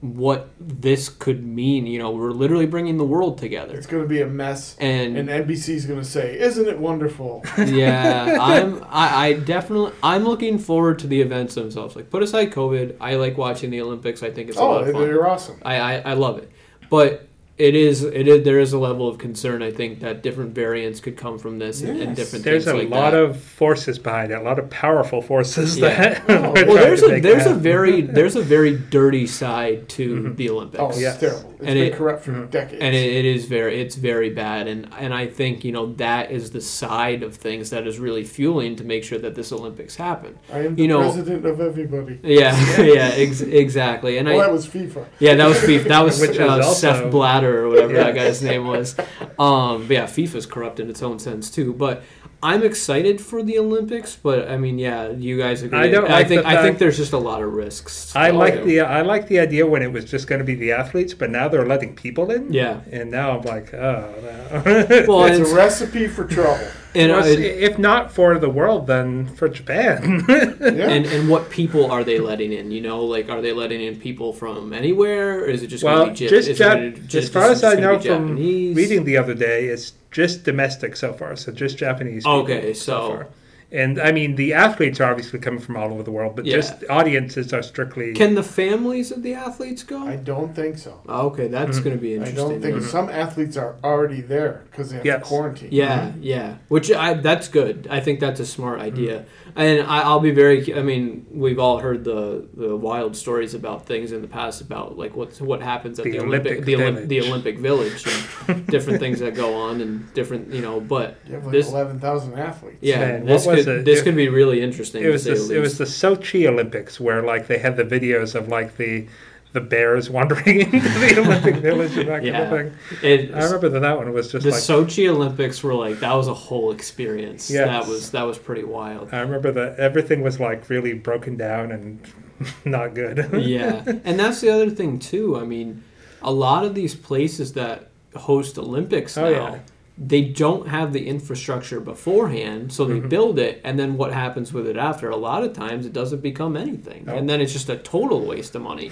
what 0.01 0.49
this 0.59 1.09
could 1.09 1.43
mean? 1.43 1.85
You 1.85 1.99
know, 1.99 2.11
we're 2.11 2.31
literally 2.31 2.65
bringing 2.65 2.97
the 2.97 3.05
world 3.05 3.37
together, 3.37 3.75
It's 3.75 3.87
going 3.87 4.03
to 4.03 4.09
be 4.09 4.21
a 4.21 4.27
mess. 4.27 4.75
and 4.79 5.17
And 5.17 5.29
NBC's 5.29 5.85
going 5.85 5.99
to 5.99 6.05
say, 6.05 6.39
"Isn't 6.39 6.67
it 6.67 6.79
wonderful?" 6.79 7.43
yeah, 7.57 8.37
I'm. 8.39 8.83
I, 8.89 9.27
I 9.27 9.33
definitely. 9.33 9.93
I'm 10.01 10.23
looking 10.23 10.57
forward 10.57 10.99
to 10.99 11.07
the 11.07 11.21
events 11.21 11.55
themselves. 11.55 11.95
Like, 11.95 12.09
put 12.09 12.23
aside 12.23 12.51
COVID, 12.51 12.97
I 12.99 13.15
like 13.15 13.37
watching 13.37 13.69
the 13.69 13.81
Olympics. 13.81 14.23
I 14.23 14.31
think 14.31 14.49
it's 14.49 14.57
a 14.57 14.61
oh, 14.61 14.69
lot 14.69 14.83
oh, 14.83 14.85
of 14.85 14.91
fun. 14.93 15.01
they're 15.03 15.27
awesome. 15.27 15.61
I, 15.63 15.75
I 15.75 15.95
I 15.99 16.13
love 16.13 16.37
it, 16.37 16.51
but 16.89 17.28
it 17.59 17.75
is 17.75 18.03
it 18.03 18.27
is 18.27 18.43
there 18.45 18.59
is 18.59 18.73
a 18.73 18.79
level 18.79 19.07
of 19.07 19.17
concern. 19.17 19.61
I 19.61 19.69
think 19.71 19.99
that 19.99 20.23
different 20.23 20.55
variants 20.55 20.99
could 21.01 21.17
come 21.17 21.37
from 21.37 21.59
this 21.59 21.81
and, 21.81 21.89
and 21.91 21.99
Yes. 21.99 22.15
different 22.17 22.45
There's 22.45 22.65
things 22.65 22.73
a 22.75 22.83
like 22.83 22.89
lot 22.89 23.11
that. 23.11 23.21
of 23.21 23.39
forces 23.41 23.99
behind 23.99 24.31
it, 24.31 24.35
a 24.35 24.41
lot 24.41 24.57
of 24.59 24.69
powerful 24.69 25.21
forces 25.21 25.77
Yeah. 25.77 25.89
that. 25.89 26.23
Oh, 26.29 26.33
we're 26.53 26.65
well, 26.65 26.65
well, 26.67 26.75
there's 26.77 27.01
to 27.01 27.07
a 27.07 27.09
make 27.09 27.23
there's 27.23 27.45
a 27.45 27.53
very 27.53 28.01
there's 28.17 28.35
a 28.37 28.41
very 28.41 28.77
dirty 28.77 29.27
side 29.27 29.89
to 29.89 30.33
the 30.33 30.49
Olympics. 30.49 30.81
Oh, 30.81 30.89
it's 30.89 31.01
Yes. 31.01 31.19
terrible. 31.19 31.49
It's 31.59 31.67
And 31.67 31.75
been 31.75 31.87
it- 31.87 31.93
corrupt 31.95 32.23
for 32.23 32.31
Mhm. 32.31 32.49
decades. 32.49 32.81
and 32.81 32.95
it, 32.95 33.11
it 33.19 33.25
is 33.25 33.43
very 33.45 33.81
it's 33.81 33.95
very 33.95 34.29
bad 34.29 34.67
and 34.69 34.87
and 34.97 35.13
i 35.13 35.27
think 35.27 35.65
you 35.65 35.73
know 35.73 35.87
that 35.95 36.31
is 36.31 36.51
the 36.51 36.61
side 36.61 37.21
of 37.23 37.35
things 37.35 37.69
that 37.71 37.85
is 37.85 37.99
really 37.99 38.23
fueling 38.23 38.77
to 38.77 38.83
make 38.85 39.03
sure 39.03 39.17
that 39.19 39.35
this 39.35 39.51
olympics 39.51 39.95
happen 39.97 40.37
I 40.53 40.59
am 40.59 40.75
the 40.75 40.81
you 40.83 40.87
know- 40.87 41.01
president 41.01 41.45
of 41.45 41.59
everybody. 41.59 42.17
yeah 42.23 42.55
yeah 42.81 43.11
ex- 43.25 43.41
exactly 43.41 44.17
and 44.17 44.27
Well, 44.27 44.39
i 44.39 44.43
that 44.45 44.51
was 44.53 44.65
FIFA. 44.67 45.05
yeah 45.19 45.35
that 45.35 45.47
was 45.47 45.57
FIFA. 45.57 45.87
that 45.89 46.03
was 46.05 46.21
Which 46.21 46.39
uh, 46.39 46.47
also- 46.47 46.73
Seth 46.73 47.11
Blatter 47.11 47.48
or 47.57 47.69
whatever 47.69 47.93
that 47.93 48.15
guy's 48.15 48.41
name 48.41 48.65
was 48.67 48.97
um 49.39 49.87
but 49.87 49.91
yeah 49.91 50.05
fifa's 50.05 50.45
corrupt 50.45 50.79
in 50.79 50.89
its 50.89 51.01
own 51.01 51.19
sense 51.19 51.49
too 51.49 51.73
but 51.73 52.03
I'm 52.41 52.63
excited 52.63 53.19
for 53.19 53.43
the 53.43 53.59
Olympics, 53.59 54.15
but 54.15 54.49
I 54.49 54.55
mean, 54.55 54.79
yeah, 54.79 55.09
you 55.09 55.37
guys 55.37 55.61
agree. 55.61 55.77
I 55.77 55.89
don't 55.89 56.09
like 56.09 56.29
think 56.29 56.43
the 56.43 56.47
I 56.47 56.61
think 56.61 56.77
there's 56.77 56.95
just 56.95 57.11
a 57.11 57.17
lot 57.17 57.41
of 57.41 57.51
risks. 57.51 58.15
I 58.15 58.29
like 58.29 58.55
yeah. 58.55 58.63
the 58.63 58.79
I 58.81 59.01
like 59.01 59.27
the 59.27 59.39
idea 59.39 59.67
when 59.67 59.81
it 59.81 59.91
was 59.91 60.05
just 60.05 60.27
going 60.27 60.39
to 60.39 60.45
be 60.45 60.55
the 60.55 60.71
athletes, 60.71 61.13
but 61.13 61.29
now 61.29 61.49
they're 61.49 61.65
letting 61.65 61.95
people 61.95 62.31
in. 62.31 62.53
Yeah. 62.53 62.79
and 62.91 63.11
now 63.11 63.37
I'm 63.37 63.41
like, 63.41 63.73
oh 63.73 64.13
no. 64.21 65.05
Well, 65.07 65.25
it's 65.25 65.37
and, 65.37 65.47
a 65.47 65.53
recipe 65.53 66.07
for 66.07 66.23
trouble. 66.25 66.65
And, 66.95 67.11
Well, 67.11 67.23
uh, 67.23 67.27
if 67.27 67.77
not 67.77 68.11
for 68.11 68.37
the 68.39 68.49
world, 68.49 68.87
then 68.87 69.27
for 69.35 69.47
Japan. 69.49 70.25
Yeah. 70.59 70.89
and 70.89 71.05
and 71.05 71.29
what 71.29 71.49
people 71.49 71.89
are 71.91 72.03
they 72.03 72.19
letting 72.19 72.51
in? 72.51 72.71
You 72.71 72.81
know, 72.81 73.03
like 73.03 73.29
are 73.29 73.41
they 73.41 73.53
letting 73.53 73.81
in 73.81 73.95
people 73.99 74.33
from 74.33 74.73
anywhere, 74.73 75.39
or 75.39 75.45
is 75.45 75.63
it 75.63 75.67
just 75.67 75.83
well, 75.83 75.99
gonna 75.99 76.11
be 76.11 76.15
just 76.27 76.33
is 76.33 76.47
it 76.49 76.57
Jap- 76.63 76.73
gonna- 76.73 76.91
just, 76.91 77.27
as 77.27 77.29
far 77.29 77.51
is 77.51 77.63
as 77.63 77.77
I 77.77 77.79
know 77.79 77.99
from 77.99 78.35
reading 78.35 79.03
the 79.05 79.17
other 79.17 79.33
day, 79.33 79.65
it's 79.67 79.93
just 80.11 80.43
domestic 80.43 80.95
so 80.95 81.13
far, 81.13 81.35
so 81.35 81.51
just 81.51 81.77
Japanese. 81.77 82.23
people 82.23 82.39
Okay, 82.41 82.73
so- 82.73 83.07
far. 83.09 83.27
And 83.71 83.99
I 84.01 84.11
mean, 84.11 84.35
the 84.35 84.53
athletes 84.53 84.99
are 84.99 85.11
obviously 85.11 85.37
coming 85.39 85.59
from 85.59 85.77
all 85.77 85.91
over 85.93 86.01
the 86.01 86.11
world, 86.11 86.35
but 86.35 86.45
Yeah. 86.45 86.55
just 86.55 86.83
audiences 86.89 87.53
are 87.53 87.61
strictly. 87.61 88.13
Can 88.13 88.33
the 88.33 88.41
families 88.43 89.11
of 89.11 89.21
the 89.21 89.35
athletes 89.35 89.83
go? 89.83 89.99
I 90.07 90.15
don't 90.15 90.55
think 90.55 90.77
so. 90.79 90.99
Oh, 91.07 91.27
okay, 91.27 91.47
that's 91.47 91.79
Mhm. 91.79 91.83
going 91.83 91.95
to 91.95 92.01
be 92.01 92.13
interesting. 92.15 92.39
I 92.39 92.41
don't 92.49 92.61
think 92.61 92.75
mm-hmm. 92.77 92.85
some 92.89 93.09
athletes 93.09 93.57
are 93.57 93.75
already 93.83 94.21
there 94.21 94.61
because 94.71 94.89
they 94.89 94.97
have 94.97 95.05
Yes. 95.05 95.19
to 95.21 95.25
quarantine. 95.25 95.69
Yeah, 95.71 95.99
mm-hmm. 96.07 96.19
yeah. 96.23 96.53
Which 96.67 96.91
I 96.91 97.13
that's 97.13 97.47
good. 97.47 97.87
I 97.91 97.99
think 97.99 98.19
that's 98.19 98.39
a 98.39 98.45
smart 98.45 98.79
mm-hmm. 98.79 98.87
idea. 98.87 99.25
And 99.55 99.81
I, 99.81 100.01
I'll 100.01 100.19
be 100.19 100.31
very. 100.31 100.73
I 100.73 100.81
mean, 100.81 101.25
we've 101.31 101.59
all 101.59 101.79
heard 101.79 102.03
the 102.03 102.45
the 102.55 102.75
wild 102.75 103.15
stories 103.15 103.53
about 103.53 103.85
things 103.85 104.11
in 104.11 104.21
the 104.21 104.27
past 104.27 104.61
about 104.61 104.97
like 104.97 105.15
what 105.15 105.39
what 105.41 105.61
happens 105.61 105.99
at 105.99 106.05
The 106.05 106.11
the, 106.11 106.19
Olympic, 106.19 106.51
Olympic 106.53 106.65
the, 106.65 106.73
Olymp- 106.75 107.07
the 107.07 107.19
Village. 107.19 107.29
Olympic 107.29 107.59
Village 107.59 108.05
and 108.47 108.67
different 108.67 108.99
things 108.99 109.19
that 109.19 109.35
go 109.35 109.53
on 109.55 109.81
and 109.81 110.11
different 110.13 110.53
you 110.53 110.61
know. 110.61 110.79
But 110.79 111.17
You 111.27 111.35
have 111.35 111.43
like 111.45 111.51
This- 111.51 111.69
11,000 111.69 112.33
athletes. 112.37 112.77
yeah, 112.81 112.99
Man, 112.99 113.25
this 113.25 113.45
what 113.45 113.55
was 113.57 113.58
could 113.65 113.75
it? 113.79 113.85
this 113.85 113.99
It- 113.99 114.03
could 114.03 114.15
be 114.15 114.29
really 114.29 114.61
interesting. 114.61 115.03
it 115.03 115.09
was 115.09 115.23
to 115.23 115.35
the, 115.35 115.39
the 115.39 115.57
it 115.57 115.59
was 115.59 115.77
the 115.77 115.85
Sochi 115.85 116.47
Olympics 116.47 116.99
where 116.99 117.21
like 117.23 117.47
they 117.47 117.57
had 117.59 117.77
the 117.77 117.83
videos 117.83 118.35
of 118.35 118.47
like 118.47 118.77
the 118.77 119.07
the 119.51 119.61
bears 119.61 120.11
wandering 120.11 120.61
into 120.73 120.79
the 120.79 121.15
Olympic 121.25 121.55
Village 121.55 121.97
and 121.97 122.07
that 122.09 122.23
Yeah. 122.23 122.31
kind 122.49 122.67
of 122.67 122.73
thing. 122.99 122.99
It- 123.01 123.33
I 123.33 123.43
remember 123.45 123.69
that 123.69 123.79
that 123.79 123.97
one 123.97 124.13
was 124.13 124.31
just 124.31 124.43
the 124.45 124.51
like 124.51 124.59
Sochi 124.59 125.07
Olympics 125.09 125.63
were 125.63 125.73
like 125.73 125.99
that 126.01 126.13
was 126.13 126.27
a 126.27 126.33
whole 126.35 126.71
experience. 126.71 127.49
Yes. 127.49 127.65
That 127.67 127.87
was 127.91 128.11
that 128.11 128.23
was 128.23 128.37
pretty 128.37 128.63
wild. 128.63 129.09
I 129.11 129.21
remember 129.21 129.51
that 129.53 129.79
everything 129.79 130.21
was 130.21 130.39
like 130.39 130.69
really 130.69 130.93
broken 130.93 131.35
down 131.35 131.71
and 131.71 131.99
not 132.65 132.93
good. 132.93 133.17
yeah, 133.41 133.83
and 134.05 134.19
that's 134.19 134.39
the 134.41 134.49
other 134.49 134.69
thing 134.69 134.99
too. 134.99 135.35
I 135.37 135.43
mean, 135.45 135.83
a 136.21 136.31
lot 136.31 136.63
of 136.63 136.75
these 136.75 136.93
places 136.95 137.53
that 137.53 137.89
host 138.15 138.57
Olympics 138.57 139.17
Oh, 139.17 139.23
now, 139.23 139.29
yeah. 139.53 139.59
They 140.01 140.21
don't 140.21 140.69
have 140.69 140.93
the 140.93 141.07
infrastructure 141.07 141.81
beforehand, 141.81 142.71
so 142.71 142.85
they 142.85 143.01
Mhm. 143.01 143.09
build 143.09 143.37
it, 143.37 143.59
and 143.65 143.77
then 143.77 143.97
what 143.97 144.13
happens 144.13 144.53
with 144.53 144.65
it 144.65 144.77
after? 144.77 145.09
A 145.09 145.17
lot 145.17 145.43
of 145.43 145.51
times, 145.51 145.85
it 145.85 145.91
doesn't 145.91 146.21
become 146.21 146.55
anything, 146.55 147.03
Nope. 147.05 147.17
and 147.17 147.29
then 147.29 147.41
it's 147.41 147.51
just 147.51 147.69
a 147.69 147.75
total 147.75 148.21
waste 148.25 148.55
of 148.55 148.61
money. 148.61 148.91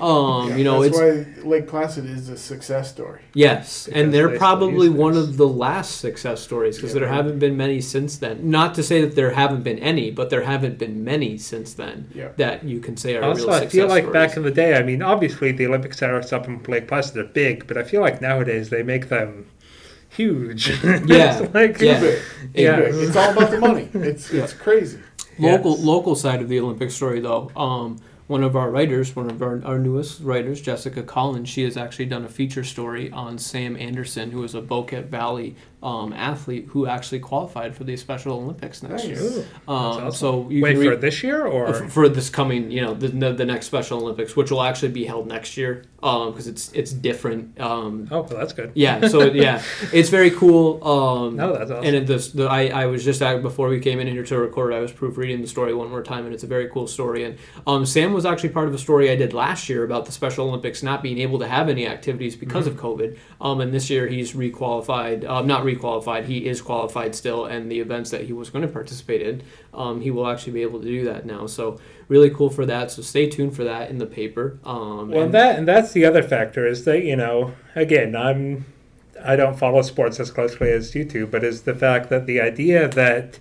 Um, 0.00 0.48
Yeah, 0.48 0.56
you 0.56 0.64
know, 0.64 0.82
that's 0.82 0.98
it's 0.98 1.42
why 1.44 1.48
Lake 1.48 1.68
Placid 1.68 2.06
is 2.06 2.28
a 2.28 2.36
success 2.36 2.90
story. 2.90 3.20
Yes, 3.34 3.86
Because 3.86 4.02
and 4.02 4.12
they're 4.12 4.28
they 4.28 4.36
probably 4.38 4.88
one 4.88 5.14
this. 5.14 5.24
of 5.28 5.36
the 5.36 5.46
last 5.46 6.00
success 6.00 6.40
stories 6.40 6.76
because 6.76 6.92
Yeah, 6.92 7.00
there 7.00 7.08
right. 7.08 7.16
haven't 7.16 7.38
been 7.38 7.56
many 7.56 7.80
since 7.80 8.16
then. 8.16 8.50
Not 8.50 8.74
to 8.74 8.82
say 8.82 9.00
that 9.02 9.14
there 9.14 9.30
haven't 9.30 9.62
been 9.62 9.78
any, 9.78 10.10
but 10.10 10.28
there 10.30 10.42
haven't 10.42 10.76
been 10.78 11.04
many 11.04 11.38
since 11.38 11.72
then 11.72 12.06
Yeah. 12.14 12.28
that 12.36 12.64
you 12.64 12.80
can 12.80 12.96
say 12.96 13.14
are 13.16 13.22
Also, 13.22 13.42
real 13.46 13.50
I 13.54 13.58
success 13.60 13.72
feel 13.72 13.86
like 13.88 14.04
stories. 14.04 14.12
back 14.12 14.36
in 14.36 14.42
the 14.42 14.50
day, 14.50 14.74
I 14.74 14.82
mean, 14.82 15.02
obviously 15.02 15.52
the 15.52 15.66
Olympics 15.66 16.02
are 16.02 16.16
up 16.18 16.48
in 16.48 16.60
Lake 16.66 16.88
Placid, 16.88 17.14
they're 17.14 17.24
big, 17.24 17.66
but 17.68 17.76
I 17.76 17.84
feel 17.84 18.00
like 18.00 18.20
nowadays 18.20 18.70
they 18.70 18.82
make 18.82 19.08
them 19.08 19.46
huge. 20.10 20.68
Yeah, 21.06 21.40
It's 21.42 21.54
like, 21.54 21.80
yeah. 21.80 22.00
Big, 22.00 22.18
Yeah. 22.54 22.76
big. 22.80 22.94
It's 22.94 23.16
all 23.16 23.30
about 23.30 23.50
the 23.50 23.58
money. 23.60 23.88
It's 23.94 24.32
Yeah. 24.32 24.44
it's 24.44 24.52
crazy. 24.52 24.98
local 25.38 25.72
Yes. 25.76 25.84
local 25.84 26.14
side 26.16 26.42
of 26.42 26.48
the 26.48 26.58
Olympic 26.60 26.90
story 26.90 27.20
though. 27.20 27.50
Um, 27.56 27.98
one 28.26 28.44
of 28.44 28.56
our 28.56 28.70
writers, 28.70 29.14
one 29.16 29.30
of 29.30 29.40
our, 29.42 29.62
our 29.64 29.78
newest 29.78 30.20
writers, 30.20 30.60
Jessica 30.60 31.02
Collins, 31.02 31.48
she 31.48 31.62
has 31.62 31.76
actually 31.78 32.06
done 32.06 32.24
a 32.24 32.28
feature 32.28 32.64
story 32.64 33.10
on 33.10 33.38
Sam 33.38 33.74
Anderson, 33.76 34.32
who 34.32 34.42
is 34.44 34.54
a 34.54 34.60
Boquet 34.60 35.06
Valley 35.08 35.56
um, 35.82 36.12
athlete 36.12 36.66
who 36.70 36.86
actually 36.86 37.20
qualified 37.20 37.74
for 37.76 37.84
the 37.84 37.96
Special 37.96 38.32
Olympics 38.36 38.82
next 38.82 39.04
Nice. 39.04 39.20
year. 39.20 39.44
Um, 39.68 39.74
awesome. 39.76 40.12
So 40.12 40.50
you 40.50 40.62
Wait 40.62 40.74
can 40.74 40.82
for 40.84 40.96
this 40.96 41.22
year 41.22 41.46
or 41.46 41.88
for 41.88 42.08
this 42.08 42.28
coming, 42.30 42.70
you 42.70 42.80
know, 42.82 42.94
the, 42.94 43.08
the, 43.08 43.32
the 43.32 43.44
next 43.44 43.66
Special 43.66 44.00
Olympics, 44.02 44.34
which 44.36 44.50
will 44.50 44.62
actually 44.62 44.88
be 44.90 45.04
held 45.04 45.28
next 45.28 45.56
year, 45.56 45.84
because 45.96 46.46
it's 46.48 46.72
it's 46.72 46.92
different. 46.92 47.60
Um, 47.60 48.08
oh, 48.10 48.22
well, 48.22 48.38
that's 48.38 48.52
good. 48.52 48.72
yeah, 48.74 49.06
so 49.08 49.24
yeah, 49.32 49.62
it's 49.92 50.08
very 50.08 50.30
cool. 50.32 50.82
Um, 50.86 51.36
No, 51.36 51.52
that's 51.52 51.70
awesome. 51.70 51.84
and 51.84 51.94
it, 51.96 52.06
this, 52.06 52.32
the, 52.32 52.46
I, 52.48 52.66
I 52.68 52.86
was 52.86 53.04
just 53.04 53.22
out 53.22 53.42
before 53.42 53.68
we 53.68 53.78
came 53.80 54.00
in 54.00 54.06
here 54.08 54.24
to 54.24 54.38
record. 54.38 54.72
I 54.72 54.80
was 54.80 54.90
proofreading 54.92 55.40
the 55.42 55.48
story 55.48 55.74
one 55.74 55.90
more 55.90 56.02
time, 56.02 56.24
and 56.24 56.34
it's 56.34 56.42
a 56.44 56.48
very 56.48 56.68
cool 56.70 56.86
story. 56.88 57.24
And 57.24 57.38
um, 57.66 57.86
Sam 57.86 58.12
was 58.12 58.26
actually 58.26 58.50
part 58.50 58.68
of 58.68 58.74
a 58.74 58.78
story 58.78 59.10
I 59.10 59.16
did 59.16 59.32
last 59.32 59.68
year 59.68 59.84
about 59.84 60.06
the 60.06 60.12
Special 60.12 60.48
Olympics 60.48 60.82
not 60.82 61.02
being 61.02 61.18
able 61.18 61.38
to 61.38 61.46
have 61.48 61.68
any 61.68 61.86
activities 61.86 62.34
because 62.36 62.58
Mm-hmm. 62.66 62.76
of 62.78 62.82
COVID. 62.82 63.16
Um, 63.40 63.60
and 63.60 63.72
this 63.72 63.88
year 63.88 64.08
he's 64.08 64.32
requalified, 64.32 65.24
um, 65.28 65.46
not 65.46 65.64
requalified. 65.74 66.24
He 66.26 66.46
is 66.46 66.60
qualified 66.62 67.14
still, 67.14 67.44
and 67.46 67.70
the 67.70 67.80
events 67.80 68.10
that 68.10 68.22
he 68.22 68.32
was 68.32 68.50
going 68.50 68.62
to 68.66 68.72
participate 68.72 69.22
in, 69.22 69.42
um, 69.74 70.00
he 70.00 70.10
will 70.10 70.26
actually 70.28 70.52
be 70.52 70.62
able 70.62 70.80
to 70.80 70.86
do 70.86 71.04
that 71.04 71.26
now. 71.26 71.46
So 71.46 71.78
really 72.08 72.30
cool 72.30 72.50
for 72.50 72.64
that. 72.66 72.90
So 72.90 73.02
stay 73.02 73.28
tuned 73.28 73.54
for 73.54 73.64
that 73.64 73.90
in 73.90 73.98
the 73.98 74.06
paper. 74.06 74.58
Um, 74.64 75.10
Well, 75.10 75.24
and- 75.24 75.34
that 75.34 75.58
and 75.58 75.68
that's 75.68 75.92
the 75.92 76.04
other 76.04 76.22
factor 76.22 76.66
is 76.66 76.84
that 76.84 77.04
you 77.04 77.16
know, 77.16 77.52
again, 77.74 78.14
I'm 78.16 78.64
I 79.24 79.34
don't 79.36 79.58
follow 79.58 79.82
sports 79.82 80.20
as 80.20 80.30
closely 80.30 80.70
as 80.70 80.94
you 80.94 81.04
do, 81.04 81.26
but 81.26 81.42
is 81.42 81.62
the 81.62 81.74
fact 81.74 82.08
that 82.10 82.26
the 82.26 82.40
idea 82.40 82.86
that 82.88 83.40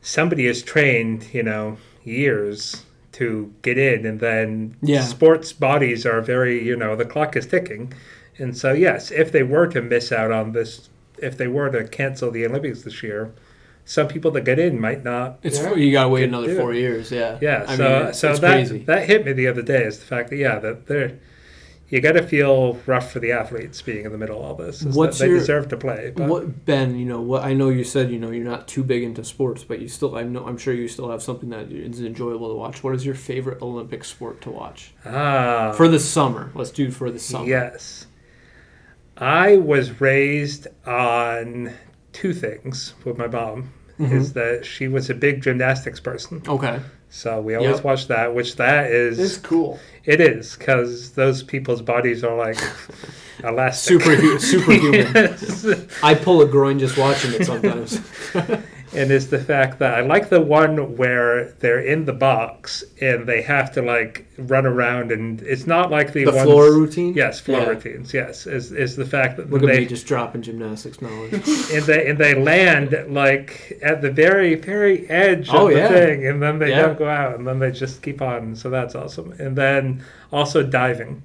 somebody 0.00 0.46
is 0.46 0.62
trained, 0.62 1.26
you 1.32 1.42
know, 1.42 1.76
years 2.04 2.84
to 3.12 3.52
get 3.62 3.78
in, 3.78 4.04
and 4.06 4.18
then 4.20 4.74
Yeah. 4.82 5.02
sports 5.02 5.52
bodies 5.52 6.04
are 6.06 6.20
very, 6.20 6.64
you 6.64 6.74
know, 6.76 6.96
the 6.96 7.04
clock 7.04 7.36
is 7.36 7.46
ticking, 7.46 7.92
and 8.38 8.56
so 8.56 8.72
yes, 8.72 9.10
if 9.10 9.30
they 9.30 9.42
were 9.42 9.66
to 9.68 9.80
miss 9.80 10.10
out 10.10 10.32
on 10.32 10.52
this, 10.52 10.88
if 11.18 11.36
they 11.36 11.46
were 11.48 11.70
to 11.70 11.86
cancel 11.88 12.30
the 12.30 12.44
Olympics 12.46 12.82
this 12.82 13.02
year, 13.02 13.32
some 13.84 14.08
people 14.08 14.30
that 14.32 14.42
get 14.44 14.58
in 14.58 14.80
might 14.80 15.04
not 15.04 15.38
it's 15.42 15.60
Yeah. 15.60 15.74
you 15.74 15.92
got 15.92 16.04
to 16.04 16.08
wait 16.08 16.24
another 16.24 16.54
four 16.56 16.72
years. 16.72 17.10
Yeah, 17.10 17.38
yeah, 17.40 17.64
I 17.68 17.76
so 17.76 17.82
mean, 17.82 18.08
it's, 18.08 18.18
so 18.18 18.30
it's 18.30 18.40
that 18.40 18.52
crazy. 18.52 18.78
that 18.84 19.06
hit 19.06 19.24
me 19.26 19.32
the 19.32 19.46
other 19.48 19.62
day 19.62 19.84
is 19.84 19.98
the 19.98 20.06
fact 20.06 20.30
that 20.30 20.36
yeah 20.36 20.58
that 20.58 20.86
they're 20.86 21.18
you 21.90 22.00
got 22.00 22.12
to 22.12 22.22
feel 22.26 22.78
rough 22.86 23.12
for 23.12 23.20
the 23.20 23.30
athletes 23.30 23.82
being 23.82 24.06
in 24.06 24.10
the 24.10 24.16
middle 24.18 24.38
of 24.38 24.44
all 24.44 24.54
this. 24.54 24.82
is 24.82 24.96
What's 24.96 25.18
they 25.18 25.28
your- 25.28 25.38
deserve 25.38 25.68
to 25.68 25.76
play. 25.76 26.12
But 26.16 26.28
What 26.28 26.64
Ben? 26.64 26.96
You 26.98 27.04
know 27.04 27.20
what? 27.20 27.44
I 27.44 27.52
know 27.52 27.68
you 27.68 27.84
said 27.84 28.10
you 28.10 28.18
know 28.18 28.30
you're 28.30 28.42
not 28.42 28.66
too 28.66 28.82
big 28.82 29.02
into 29.04 29.22
sports, 29.22 29.62
but 29.64 29.80
you 29.80 29.86
still 29.88 30.16
I 30.16 30.22
know 30.22 30.44
I'm 30.46 30.56
sure 30.56 30.72
you 30.72 30.88
still 30.88 31.10
have 31.10 31.22
something 31.22 31.50
that 31.50 31.70
is 31.70 32.00
enjoyable 32.00 32.48
to 32.48 32.54
watch. 32.54 32.82
What 32.82 32.94
is 32.94 33.04
your 33.04 33.14
favorite 33.14 33.60
Olympic 33.60 34.02
sport 34.04 34.40
to 34.40 34.50
watch 34.50 34.92
ah, 35.04 35.72
for 35.76 35.86
the 35.86 36.00
summer? 36.00 36.50
Let's 36.54 36.70
do 36.70 36.90
for 36.90 37.10
the 37.10 37.18
summer. 37.20 37.46
yes, 37.46 38.06
I 39.18 39.56
was 39.56 40.00
raised 40.00 40.66
on 40.86 41.72
two 42.12 42.32
things 42.32 42.94
with 43.04 43.18
my 43.18 43.26
mom. 43.28 43.72
Mm-hmm. 43.98 44.16
Is 44.16 44.32
that 44.32 44.66
she 44.66 44.88
was 44.88 45.08
a 45.08 45.14
big 45.14 45.40
gymnastics 45.40 46.00
person, 46.00 46.42
Okay. 46.48 46.80
so 47.10 47.40
we 47.40 47.54
always 47.54 47.76
Yep. 47.76 47.84
watched 47.84 48.08
that. 48.08 48.34
Which 48.34 48.56
that 48.56 48.90
is 48.90 49.20
It's 49.20 49.36
cool. 49.36 49.78
it 50.04 50.20
is 50.20 50.56
because 50.56 51.12
those 51.12 51.44
people's 51.44 51.80
bodies 51.80 52.24
are 52.24 52.36
like 52.36 52.58
elastic. 53.44 54.02
Super 54.02 54.38
superhuman. 54.40 55.12
Yes. 55.14 55.64
I 56.02 56.14
pull 56.16 56.42
a 56.42 56.46
groin 56.46 56.80
just 56.80 56.98
watching 56.98 57.34
it 57.34 57.46
sometimes. 57.46 58.00
and 58.94 59.10
it's 59.10 59.26
the 59.26 59.38
fact 59.38 59.78
that 59.80 59.94
I 59.94 60.00
like 60.00 60.28
the 60.28 60.40
one 60.40 60.96
where 60.96 61.52
they're 61.60 61.80
in 61.80 62.04
the 62.04 62.12
box 62.12 62.84
and 63.00 63.26
they 63.26 63.42
have 63.42 63.72
to 63.72 63.82
like 63.82 64.26
run 64.38 64.66
around 64.66 65.12
and 65.12 65.42
it's 65.42 65.66
not 65.66 65.90
like 65.90 66.12
the, 66.12 66.24
the 66.24 66.32
ones, 66.32 66.42
floor 66.44 66.72
routine. 66.72 67.14
Yes, 67.14 67.40
floor 67.40 67.60
Yeah. 67.60 67.68
routines. 67.68 68.14
Yes, 68.14 68.46
is 68.46 68.72
is 68.72 68.96
the 68.96 69.04
fact 69.04 69.36
that 69.36 69.50
they 69.50 69.84
just 69.84 70.06
dropping 70.06 70.42
gymnastics 70.42 71.00
knowledge. 71.02 71.32
and 71.72 71.82
they 71.84 72.08
and 72.08 72.18
they 72.18 72.34
land 72.34 72.96
like 73.08 73.78
at 73.82 74.00
the 74.02 74.10
very 74.10 74.54
very 74.54 75.08
edge 75.10 75.48
of 75.48 75.54
Oh, 75.54 75.68
the 75.68 75.76
yeah. 75.76 75.88
thing 75.88 76.26
and 76.26 76.42
then 76.42 76.58
they 76.58 76.70
Yeah. 76.70 76.82
don't 76.82 76.98
go 76.98 77.08
out 77.08 77.36
and 77.38 77.46
then 77.46 77.58
they 77.58 77.70
just 77.70 78.02
keep 78.02 78.22
on. 78.22 78.54
So 78.56 78.70
that's 78.70 78.94
awesome. 78.94 79.32
And 79.38 79.56
then 79.56 80.02
also 80.32 80.62
diving. 80.62 81.22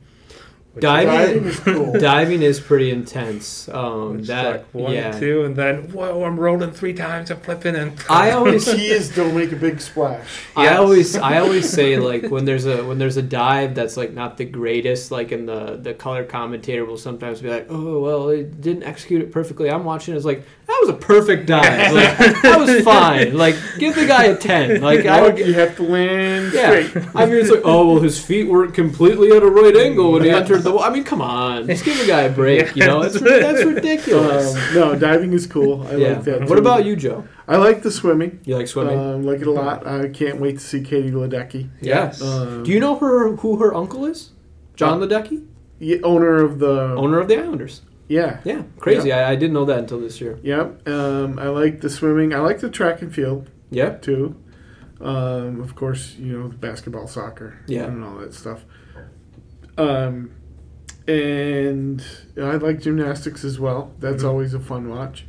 Which 0.79 0.81
Diving- 0.81 1.43
Diving 1.43 1.45
is 1.45 1.59
cool. 1.59 1.91
Diving 1.99 2.41
is 2.41 2.59
pretty 2.59 2.91
intense. 2.91 3.67
Um, 3.69 4.17
Which 4.17 4.27
that 4.27 4.45
like 4.51 4.65
one, 4.73 4.93
yeah. 4.93 5.11
two, 5.11 5.43
and 5.43 5.55
then 5.55 5.91
whoa, 5.91 6.23
I'm 6.23 6.39
rolling 6.39 6.71
three 6.71 6.93
times, 6.93 7.31
I'm 7.31 7.39
flipping, 7.39 7.75
and 7.75 7.93
I 8.09 8.31
always 8.31 8.65
The 8.65 8.75
key 8.75 8.87
is 8.87 9.13
don't 9.15 9.35
make 9.35 9.51
a 9.51 9.55
big 9.55 9.81
splash. 9.81 10.27
I 10.55 10.75
always 10.75 11.15
I 11.15 11.39
always 11.39 11.69
say 11.79 11.97
like 11.97 12.23
when 12.29 12.45
there's 12.45 12.65
a 12.65 12.83
when 12.83 12.97
there's 12.97 13.17
a 13.17 13.21
dive 13.21 13.75
that's 13.75 13.97
like 13.97 14.13
not 14.13 14.37
the 14.37 14.45
greatest 14.45 15.11
like 15.11 15.31
in 15.31 15.45
the 15.45 15.77
the 15.81 15.93
color 15.93 16.23
commentator 16.23 16.85
will 16.85 16.97
sometimes 16.97 17.41
be 17.41 17.49
like 17.49 17.67
oh 17.69 17.99
well 17.99 18.29
it 18.29 18.61
didn't 18.61 18.83
execute 18.83 19.21
it 19.21 19.31
perfectly 19.31 19.69
I'm 19.69 19.83
watching 19.83 20.15
it's 20.15 20.25
like 20.25 20.43
that 20.67 20.77
was 20.81 20.89
a 20.89 20.93
perfect 20.93 21.47
dive 21.47 21.93
like 21.93 22.17
that 22.41 22.59
was 22.59 22.83
fine 22.83 23.35
like 23.35 23.55
give 23.79 23.95
the 23.95 24.05
guy 24.05 24.25
a 24.25 24.35
ten 24.35 24.81
like 24.81 25.05
I 25.05 25.21
would 25.21 25.37
you 25.39 25.53
have 25.53 25.75
to 25.77 25.83
land 25.83 26.53
yeah 26.53 26.87
straight. 26.87 27.05
I 27.15 27.25
mean 27.25 27.35
it's 27.35 27.49
like 27.49 27.61
oh 27.63 27.87
well 27.93 28.01
his 28.01 28.23
feet 28.23 28.47
weren't 28.47 28.73
completely 28.73 29.31
at 29.31 29.43
a 29.43 29.47
right 29.49 29.75
angle 29.75 30.11
when 30.13 30.23
he 30.23 30.29
entered 30.29 30.63
the 30.63 30.68
wa-" 30.71 30.83
I 30.83 30.89
mean 30.89 31.03
come 31.03 31.21
on 31.21 31.67
just 31.67 31.83
give 31.85 31.99
a 31.99 32.05
guy 32.07 32.21
a 32.23 32.31
break 32.41 32.75
you 32.75 32.85
know 32.85 33.01
that's 33.01 33.19
that's 33.19 33.63
ridiculous 33.63 34.55
Um, 34.55 34.75
no, 34.75 34.95
diving 34.95 35.33
is 35.33 35.47
cool. 35.47 35.85
I 35.87 35.95
yeah 35.95 36.07
like 36.13 36.23
that. 36.25 36.39
what 36.41 36.55
too. 36.55 36.61
about 36.61 36.85
you 36.85 36.95
Joe 36.95 37.25
I 37.47 37.57
like 37.57 37.81
the 37.81 37.91
swimming. 37.91 38.39
you 38.45 38.55
like 38.57 38.67
swimming 38.67 38.97
Um, 38.99 39.23
like 39.23 39.41
it 39.41 39.47
a 39.47 39.51
lot. 39.51 39.85
I 39.87 40.09
can't 40.09 40.39
wait 40.39 40.53
to 40.59 40.63
see 40.63 40.81
Katie 40.81 41.11
Ledecky, 41.11 41.69
yes 41.81 42.21
um, 42.21 42.63
do 42.63 42.71
you 42.71 42.79
know 42.79 42.95
her 42.97 43.35
who 43.37 43.57
her 43.57 43.73
uncle 43.73 44.05
is 44.05 44.31
John 44.75 44.99
Ledecky 45.01 45.45
yeah, 45.81 45.97
owner 46.03 46.43
of 46.43 46.59
the. 46.59 46.93
owner 46.95 47.19
of 47.21 47.27
the 47.29 47.37
Islanders. 47.37 47.81
Yeah. 48.09 48.41
Yeah, 48.43 48.63
crazy. 48.79 49.13
I, 49.13 49.31
I 49.31 49.35
didn't 49.35 49.53
know 49.53 49.63
that 49.65 49.79
until 49.79 49.99
this 50.01 50.19
year. 50.19 50.37
Yep. 50.43 50.89
Um, 50.89 51.39
I 51.39 51.47
like 51.47 51.79
the 51.79 51.89
swimming. 51.89 52.33
I 52.33 52.39
like 52.39 52.59
the 52.59 52.69
track 52.69 53.01
and 53.01 53.13
field 53.15 53.49
Yeah, 53.71 53.91
too. 53.91 54.35
Um, 54.99 55.61
of 55.61 55.75
course, 55.75 56.15
you 56.19 56.37
know 56.37 56.47
basketball, 56.49 57.07
soccer, 57.07 57.59
Yeah. 57.67 57.85
and 57.85 58.03
all 58.03 58.15
that 58.17 58.33
stuff. 58.33 58.65
Um, 59.77 60.31
and 61.09 62.03
I 62.37 62.55
like 62.55 62.81
gymnastics 62.81 63.43
as 63.43 63.59
well. 63.59 63.91
That's 63.99 64.23
Mhm. 64.23 64.27
always 64.29 64.53
a 64.53 64.59
fun 64.59 64.89
watch. 64.89 65.25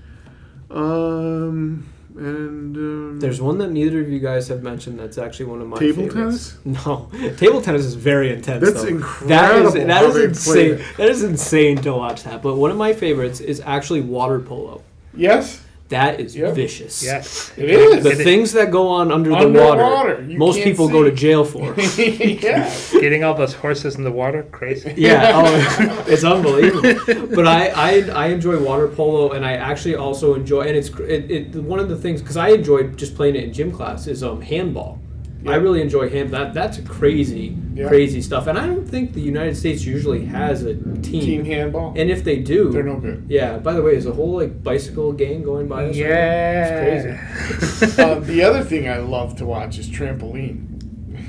Um, 0.71 1.87
and 2.17 2.77
um, 2.77 3.21
there's 3.21 3.41
one 3.41 3.59
that 3.59 3.71
neither 3.71 4.01
of 4.01 4.09
you 4.09 4.19
guys 4.19 4.49
have 4.49 4.63
mentioned. 4.63 4.99
That's 4.99 5.17
actually 5.19 5.47
one 5.47 5.61
of 5.61 5.69
my 5.69 5.79
table 5.79 6.05
favorites. 6.09 6.57
tennis. 6.65 6.85
No, 6.87 7.09
table 7.37 7.61
tennis 7.63 7.85
is 7.85 7.95
very 7.95 8.33
intense. 8.33 8.65
That's 8.65 8.83
though. 8.83 8.89
incredible. 8.89 9.29
That 9.29 9.65
is 9.65 9.75
that 9.87 10.05
is 10.05 10.17
insane. 10.17 10.81
That 10.97 11.09
is 11.09 11.23
insane 11.23 11.77
to 11.79 11.93
watch 11.93 12.25
that. 12.25 12.43
But 12.43 12.57
one 12.57 12.71
of 12.71 12.77
my 12.77 12.93
favorites 12.93 13.41
is 13.41 13.61
actually 13.65 14.01
water 14.03 14.39
polo. 14.41 14.83
Yes, 15.15 15.61
That 15.91 16.21
is 16.21 16.37
Yep. 16.37 16.55
vicious. 16.55 17.03
yes, 17.05 17.53
it 17.57 17.69
is. 17.69 18.05
The 18.05 18.15
things 18.15 18.53
that 18.53 18.71
go 18.71 18.87
on 18.89 19.11
under 19.11 19.31
the 19.31 19.49
water, 19.49 20.25
most 20.29 20.61
people 20.63 20.89
go 20.89 21.03
to 21.03 21.11
jail 21.11 21.45
for. 21.53 21.75
yeah. 21.79 22.73
getting 23.01 23.25
all 23.25 23.35
those 23.35 23.55
horses 23.55 23.97
in 23.97 24.05
the 24.05 24.13
water, 24.13 24.45
crazy. 24.53 24.95
Yeah, 24.97 25.33
oh, 25.35 26.05
it's 26.13 26.23
unbelievable. 26.25 27.27
But 27.35 27.47
I, 27.47 27.61
I 27.89 27.91
I 28.25 28.27
enjoy 28.29 28.57
water 28.63 28.87
polo, 28.89 29.33
and 29.33 29.45
I 29.45 29.55
actually 29.55 29.97
also 29.97 30.35
enjoy, 30.35 30.63
and 30.63 30.77
it's 30.77 30.91
it, 31.01 31.31
it 31.31 31.55
one 31.57 31.81
of 31.81 31.89
the 31.89 31.97
things 31.97 32.21
because 32.23 32.37
I 32.37 32.51
enjoy 32.51 32.81
just 33.03 33.15
playing 33.17 33.35
it 33.35 33.43
in 33.45 33.53
gym 33.53 33.73
class 33.73 34.07
is 34.07 34.23
um 34.23 34.41
handball. 34.43 35.01
I 35.47 35.55
really 35.57 35.81
enjoy 35.81 36.09
hand. 36.11 36.31
That 36.31 36.53
that's 36.53 36.79
crazy, 36.81 37.57
Yeah. 37.75 37.89
crazy 37.89 38.21
stuff. 38.21 38.47
And 38.47 38.59
I 38.59 38.67
don't 38.67 38.87
think 38.87 39.15
the 39.15 39.21
United 39.23 39.57
States 39.57 39.85
usually 39.87 40.25
has 40.27 40.63
a 40.65 40.75
team. 40.75 41.03
Team 41.03 41.45
handball. 41.45 41.95
And 41.97 42.11
if 42.11 42.23
they 42.25 42.37
do, 42.41 42.71
They're 42.71 42.83
no 42.83 42.97
good. 42.97 43.25
yeah. 43.29 43.57
By 43.59 43.73
the 43.73 43.83
way, 43.83 43.95
is 43.97 44.07
a 44.07 44.13
whole 44.13 44.37
like 44.37 44.63
bicycle 44.63 45.13
gang 45.13 45.43
going 45.43 45.67
by 45.69 45.85
us? 45.87 45.97
right? 45.97 45.97
Yeah, 45.97 46.75
it's 46.75 47.85
crazy. 47.87 48.03
uh, 48.03 48.19
the 48.33 48.43
other 48.43 48.63
thing 48.65 48.89
I 48.89 48.99
love 48.99 49.37
to 49.37 49.47
watch 49.47 49.79
is 49.79 49.89
trampoline. 49.89 50.67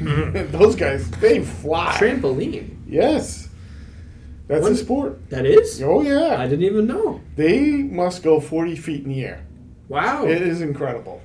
Those 0.52 0.76
guys, 0.76 1.10
they 1.12 1.43
fly. 1.43 1.95
Trampoline. 1.97 2.78
yes, 2.88 3.47
that's 4.47 4.63
What- 4.63 4.71
a 4.74 4.76
sport. 4.76 5.30
That 5.30 5.45
is. 5.45 5.82
Oh 5.82 6.02
yeah, 6.02 6.36
I 6.38 6.47
didn't 6.47 6.65
even 6.65 6.86
know. 6.88 7.21
they 7.38 7.84
must 7.84 8.24
go 8.24 8.39
forty 8.41 8.76
feet 8.76 9.04
in 9.06 9.10
the 9.10 9.24
air. 9.24 9.45
Wow. 9.91 10.25
It 10.25 10.41
is 10.41 10.62
incredible. 10.62 11.21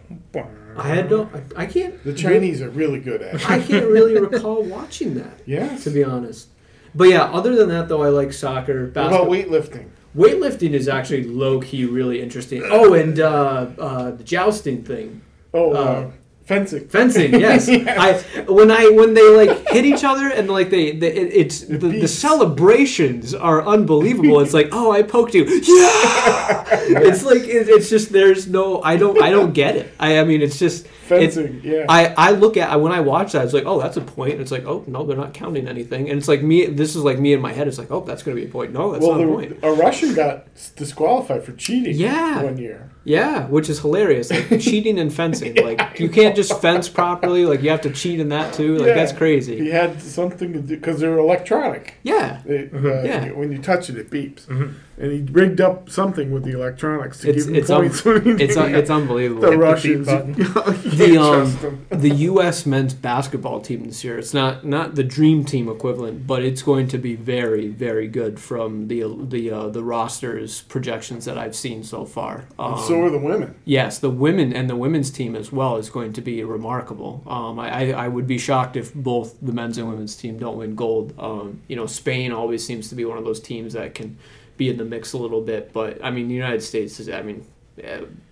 I 0.77 0.89
had 0.89 1.09
no. 1.11 1.31
I, 1.57 1.63
I 1.63 1.67
can't. 1.67 2.03
The 2.05 2.13
Chinese 2.13 2.61
are 2.61 2.69
really 2.69 2.99
good 3.01 3.23
at 3.23 3.37
it. 3.37 3.49
I 3.51 3.61
can't 3.61 3.87
really 3.87 4.19
recall 4.29 4.63
watching 4.63 5.15
that. 5.15 5.41
Yeah, 5.47 5.77
to 5.79 5.91
be 5.91 6.03
honest. 6.05 6.49
But 6.95 7.09
yeah, 7.09 7.25
other 7.25 7.55
than 7.55 7.69
that, 7.69 7.89
though, 7.89 8.03
I 8.03 8.09
like 8.09 8.33
soccer. 8.33 8.85
What 8.87 8.95
Basketball. 8.95 9.23
about 9.23 9.33
weightlifting? 9.33 9.89
Weightlifting 10.17 10.73
is 10.73 10.89
actually 10.89 11.25
low 11.25 11.61
key 11.61 11.85
really 11.85 12.21
interesting. 12.21 12.63
Oh, 12.65 12.95
and 12.95 13.21
uh, 13.21 13.69
uh, 13.79 14.11
the 14.13 14.25
jousting 14.25 14.83
thing, 14.83 15.23
Oh, 15.55 15.73
uh, 15.73 15.77
Uh, 15.77 16.11
fencing. 16.47 16.89
fencing. 16.89 17.33
Yes, 17.47 17.69
Yes. 17.69 18.25
I 18.37 18.41
when 18.51 18.71
I 18.71 18.89
when 18.91 19.15
they 19.15 19.29
like 19.37 19.69
hit 19.69 19.85
each 19.85 20.05
other 20.05 20.29
and 20.29 20.49
like 20.49 20.71
they, 20.71 20.93
they 20.93 21.13
it, 21.13 21.29
it's 21.33 21.61
the, 21.61 21.77
the 21.77 22.09
celebrations 22.09 23.35
are 23.35 23.67
unbelievable. 23.67 24.41
It's 24.41 24.55
like 24.55 24.69
oh 24.73 24.91
I 24.91 25.03
poked 25.03 25.35
you, 25.35 25.45
yeah. 25.45 26.65
It's 27.09 27.25
like 27.25 27.43
it, 27.43 27.69
it's 27.69 27.91
just 27.91 28.13
there's 28.13 28.47
no 28.49 28.83
I 28.83 28.97
don't 28.97 29.21
I 29.23 29.31
don't 29.31 29.53
get 29.53 29.77
it. 29.77 29.93
I 30.01 30.19
I 30.21 30.25
mean 30.25 30.41
it's 30.43 30.59
just 30.59 30.87
Fencing. 31.07 31.61
yeah. 31.65 31.87
I, 31.89 32.15
I 32.17 32.31
look 32.33 32.57
at 32.57 32.81
when 32.81 32.93
I 32.93 33.01
watch 33.01 33.33
that, 33.33 33.45
it's 33.45 33.55
like, 33.55 33.65
oh, 33.67 33.81
that's 33.81 33.97
a 33.97 34.01
point. 34.01 34.33
And 34.33 34.41
it's 34.43 34.51
like, 34.51 34.65
oh 34.67 34.85
no, 34.87 35.05
they're 35.07 35.17
not 35.17 35.35
counting 35.35 35.69
anything. 35.69 36.09
And 36.11 36.19
it's 36.19 36.29
like 36.29 36.43
me. 36.43 36.67
This 36.67 36.97
is 36.97 37.03
like 37.05 37.19
me 37.19 37.33
in 37.33 37.41
my 37.41 37.53
head. 37.53 37.69
It's 37.69 37.79
like, 37.79 37.91
oh, 37.91 38.01
that's 38.01 38.23
going 38.23 38.37
to 38.37 38.43
be 38.43 38.49
a 38.49 38.51
point. 38.53 38.73
No, 38.73 38.93
that's 38.93 39.05
well, 39.05 39.19
not 39.19 39.25
a 39.25 39.33
point. 39.33 39.59
a 39.63 39.73
Russian 39.73 40.15
got 40.15 40.47
disqualified 40.77 41.45
for 41.45 41.53
cheating. 41.53 41.97
Yeah. 41.97 42.43
One 42.43 42.59
year. 42.59 42.91
Yeah, 43.05 43.47
which 43.47 43.69
is 43.69 43.79
hilarious. 43.81 44.31
Like 44.33 44.49
cheating 44.61 44.99
and 44.99 45.13
fencing. 45.15 45.55
Like 45.55 46.01
you 46.01 46.09
can't 46.09 46.35
just 46.35 46.61
fence 46.61 46.89
properly. 46.89 47.45
Like 47.47 47.63
you 47.63 47.71
have 47.71 47.83
to 47.83 47.91
cheat 47.93 48.19
in 48.19 48.31
that 48.31 48.53
too. 48.53 48.79
Like 48.79 48.89
Yeah. 48.89 48.95
that's 48.95 49.13
crazy. 49.13 49.57
He 49.59 49.69
had 49.71 50.03
something 50.03 50.53
to 50.55 50.59
do 50.61 50.75
because 50.77 50.99
they're 50.99 51.17
electronic. 51.19 51.95
Yeah, 52.03 52.43
It, 52.45 52.73
uh, 52.75 52.77
Mm-hmm. 52.77 53.07
Yeah. 53.07 53.31
When 53.31 53.53
you 53.53 53.59
touch 53.59 53.89
it, 53.91 53.97
it 53.97 54.11
beeps. 54.11 54.47
Mhm. 54.47 54.75
And 54.99 55.13
he 55.13 55.21
rigged 55.31 55.61
up 55.61 55.89
something 55.91 56.33
with 56.33 56.43
the 56.45 56.53
electronics 56.53 57.21
to 57.21 57.29
It's- 57.29 57.45
give 57.45 57.55
him 57.55 57.61
it's 57.61 57.71
points. 57.71 58.05
when 58.05 58.39
he 58.39 58.45
it's 58.45 58.57
un- 58.57 58.75
it's 58.81 58.91
unbelievable. 58.91 59.43
the 59.43 59.57
Russians. 59.57 60.09
The, 60.97 61.19
um, 61.19 61.87
the 61.91 62.11
U.S. 62.11 62.67
men's 62.67 62.95
basketball 62.95 63.61
team 63.61 63.85
this 63.85 64.03
year. 64.05 64.19
It's 64.19 64.35
not 64.35 64.65
not 64.65 64.95
the 64.95 65.05
dream 65.05 65.45
team 65.45 65.69
equivalent, 65.69 66.27
but 66.27 66.43
it's 66.43 66.63
going 66.63 66.89
to 66.89 66.99
be 66.99 67.15
very 67.15 67.69
very 67.69 68.09
good 68.09 68.39
from 68.41 68.89
the 68.89 69.05
the 69.29 69.51
uh, 69.51 69.69
the 69.69 69.83
rosters 69.83 70.63
projections 70.63 71.25
that 71.25 71.39
I've 71.39 71.57
seen 71.57 71.85
so 71.85 72.05
far. 72.05 72.47
Um, 72.59 72.79
so 72.79 73.03
are 73.03 73.11
the 73.11 73.19
women. 73.19 73.55
Yes, 73.65 73.99
the 73.99 74.11
women 74.11 74.53
and 74.53 74.69
the 74.69 74.77
women's 74.77 75.11
team 75.11 75.37
as 75.37 75.53
well 75.53 75.77
is 75.77 75.91
going 75.91 76.13
to 76.15 76.21
be 76.21 76.43
remarkable. 76.45 77.23
Um, 77.27 77.59
I, 77.59 77.93
I, 77.93 78.05
I 78.05 78.09
would 78.09 78.27
be 78.27 78.39
shocked 78.39 78.77
if 78.77 78.95
both 78.95 79.37
the 79.41 79.53
men's 79.53 79.79
and 79.79 79.89
women's 79.89 80.17
team 80.17 80.39
don't 80.39 80.57
win 80.57 80.75
gold. 80.75 81.15
Um, 81.19 81.63
you 81.69 81.77
know, 81.77 81.87
Spain 81.87 82.33
always 82.33 82.67
seems 82.67 82.89
to 82.89 82.95
be 82.95 83.05
one 83.05 83.19
of 83.19 83.25
those 83.25 83.41
teams 83.41 83.73
that 83.75 83.95
can 83.95 84.19
be 84.57 84.69
in 84.69 84.77
the 84.77 84.85
mix 84.85 85.13
a 85.13 85.19
little 85.19 85.43
bit, 85.43 85.73
but 85.73 86.03
I 86.03 86.11
mean, 86.11 86.29
the 86.29 86.35
United 86.35 86.63
States 86.63 86.99
is. 86.99 87.09
I 87.09 87.23
mean, 87.23 87.47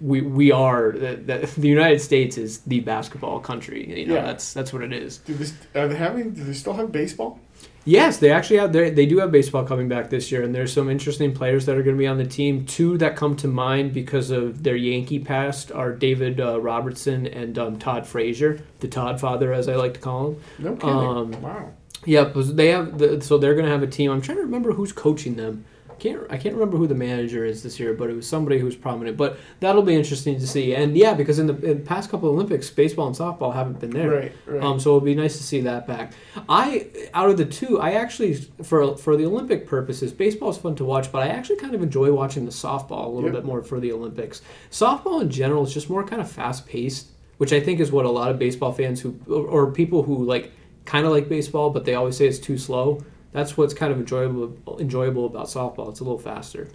we 0.01 0.21
we 0.23 0.53
are 0.53 0.93
the, 0.93 1.17
the, 1.17 1.51
the 1.59 1.69
United 1.69 2.01
States 2.01 2.39
is 2.39 2.61
the 2.61 2.81
basketball 2.81 3.41
country. 3.41 4.01
You 4.01 4.07
know, 4.07 4.15
Yeah. 4.15 4.23
that's 4.23 4.53
that's 4.53 4.73
what 4.73 4.83
it 4.83 4.93
is. 4.93 5.19
Do 5.19 5.35
they, 5.35 5.81
are 5.81 5.89
they 5.89 5.97
having? 5.97 6.33
Do 6.33 6.45
they 6.45 6.53
still 6.55 6.73
have 6.75 6.91
baseball? 6.93 7.39
Yes, 7.87 8.17
they 8.17 8.31
actually 8.31 8.57
have. 8.61 8.73
They 8.73 8.89
they 8.91 9.05
do 9.05 9.19
have 9.19 9.31
baseball 9.31 9.65
coming 9.65 9.89
back 9.89 10.09
this 10.09 10.33
year, 10.33 10.43
and 10.43 10.55
there's 10.55 10.73
some 10.73 10.89
interesting 10.89 11.35
players 11.35 11.67
that 11.67 11.77
are 11.77 11.83
going 11.83 11.97
to 11.97 12.01
be 12.01 12.07
on 12.07 12.17
the 12.17 12.25
team. 12.25 12.65
Two 12.65 12.97
that 12.99 13.15
come 13.15 13.37
to 13.37 13.49
mind 13.49 13.93
because 13.93 14.31
of 14.31 14.63
their 14.63 14.77
Yankee 14.77 15.19
past 15.19 15.71
are 15.71 15.93
David 15.93 16.41
uh, 16.41 16.59
Robertson 16.61 17.27
and 17.27 17.59
um, 17.59 17.79
Todd 17.79 18.07
Frazier, 18.07 18.61
the 18.81 18.89
Todd 18.89 19.21
father, 19.21 19.53
as 19.53 19.69
I 19.69 19.77
like 19.77 19.93
to 19.95 20.01
call 20.01 20.29
him. 20.29 20.41
No 20.59 20.77
kidding. 20.77 20.89
Um, 20.89 21.43
wow. 21.43 21.73
Yeah, 22.07 22.25
they 22.35 22.69
have. 22.69 22.97
The, 22.97 23.21
so 23.21 23.37
they're 23.37 23.55
going 23.55 23.67
to 23.67 23.73
have 23.73 23.83
a 23.83 23.87
team. 23.87 24.11
I'm 24.11 24.23
trying 24.23 24.39
to 24.39 24.45
remember 24.45 24.73
who's 24.73 24.93
coaching 24.93 25.37
them. 25.37 25.67
Can't 26.05 26.27
I 26.29 26.37
can't 26.37 26.55
remember 26.55 26.77
who 26.77 26.87
the 26.87 26.95
manager 26.95 27.47
is 27.47 27.63
this 27.63 27.81
year, 27.81 27.95
but 27.95 28.11
it 28.11 28.15
was 28.15 28.27
somebody 28.27 28.59
who's 28.59 28.77
prominent. 28.77 29.17
But 29.17 29.39
that'll 29.61 29.81
be 29.83 29.95
interesting 29.95 30.39
to 30.39 30.47
see. 30.47 30.75
And 30.75 30.95
yeah, 30.95 31.15
because 31.15 31.39
in 31.39 31.47
the, 31.47 31.55
in 31.71 31.79
the 31.79 31.85
past 31.85 32.11
couple 32.11 32.29
of 32.29 32.35
Olympics, 32.35 32.69
baseball 32.69 33.07
and 33.07 33.17
softball 33.17 33.55
haven't 33.55 33.81
been 33.81 33.89
there. 33.89 34.11
Right. 34.11 34.33
Right. 34.45 34.63
Um, 34.63 34.79
so 34.79 34.91
it'll 34.91 35.01
be 35.01 35.15
nice 35.15 35.39
to 35.39 35.43
see 35.43 35.63
that 35.63 35.87
back. 35.87 36.13
I 36.47 36.89
out 37.15 37.31
of 37.31 37.39
the 37.39 37.47
two, 37.47 37.81
I 37.81 37.93
actually 37.93 38.35
for 38.63 38.99
for 38.99 39.17
the 39.17 39.25
Olympic 39.25 39.67
purposes, 39.67 40.13
baseball 40.13 40.51
is 40.51 40.59
fun 40.59 40.75
to 40.77 40.85
watch, 40.85 41.11
but 41.11 41.23
I 41.23 41.29
actually 41.29 41.57
kind 41.57 41.75
of 41.75 41.83
enjoy 41.83 42.13
watching 42.13 42.45
the 42.45 42.51
softball 42.51 43.07
a 43.07 43.09
little 43.09 43.31
Yep. 43.31 43.33
bit 43.33 43.45
more 43.47 43.63
for 43.63 43.81
the 43.81 43.91
Olympics. 43.93 44.43
Softball 44.71 45.23
in 45.23 45.31
general 45.31 45.65
is 45.65 45.73
just 45.73 45.89
more 45.89 46.05
kind 46.05 46.21
of 46.21 46.31
fast 46.31 46.67
paced, 46.67 47.07
which 47.39 47.55
I 47.55 47.61
think 47.61 47.81
is 47.81 47.91
what 47.91 48.05
a 48.05 48.11
lot 48.11 48.31
of 48.31 48.39
baseball 48.39 48.73
fans 48.73 49.01
who 49.01 49.19
or, 49.27 49.47
or 49.47 49.73
people 49.73 50.03
who 50.03 50.23
like 50.23 50.53
kind 50.85 51.07
of 51.07 51.13
like 51.13 51.31
baseball, 51.31 51.71
but 51.71 51.87
they 51.87 51.95
always 51.95 52.15
say 52.19 52.27
it's 52.29 52.39
too 52.39 52.59
slow. 52.59 53.03
That's 53.35 53.59
what's 53.59 53.75
kind 53.75 53.93
of 53.93 53.99
enjoyable 53.99 54.57
enjoyable 54.81 55.27
about 55.27 55.49
softball. 55.49 55.91
It's 55.91 56.01
a 56.01 56.05
little 56.05 56.19
faster. 56.19 56.69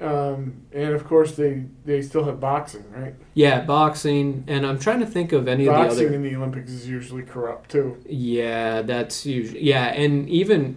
um, 0.00 0.62
and 0.72 0.94
of 0.94 1.04
course, 1.04 1.36
they 1.36 1.64
they 1.84 2.02
still 2.02 2.24
have 2.24 2.40
boxing, 2.40 2.84
right? 2.92 3.14
Yeah, 3.34 3.60
boxing, 3.64 4.44
and 4.48 4.66
I'm 4.66 4.78
trying 4.78 5.00
to 5.00 5.06
think 5.06 5.32
of 5.32 5.46
any 5.48 5.66
of 5.66 5.74
the 5.74 5.80
other. 5.80 5.88
Boxing 5.88 6.14
in 6.14 6.22
the 6.22 6.34
Olympics 6.36 6.70
is 6.70 6.88
usually 6.88 7.22
corrupt 7.22 7.70
too. 7.70 7.98
Yeah, 8.08 8.82
that's 8.82 9.26
usually 9.26 9.62
yeah, 9.62 9.86
and 9.88 10.28
even 10.28 10.76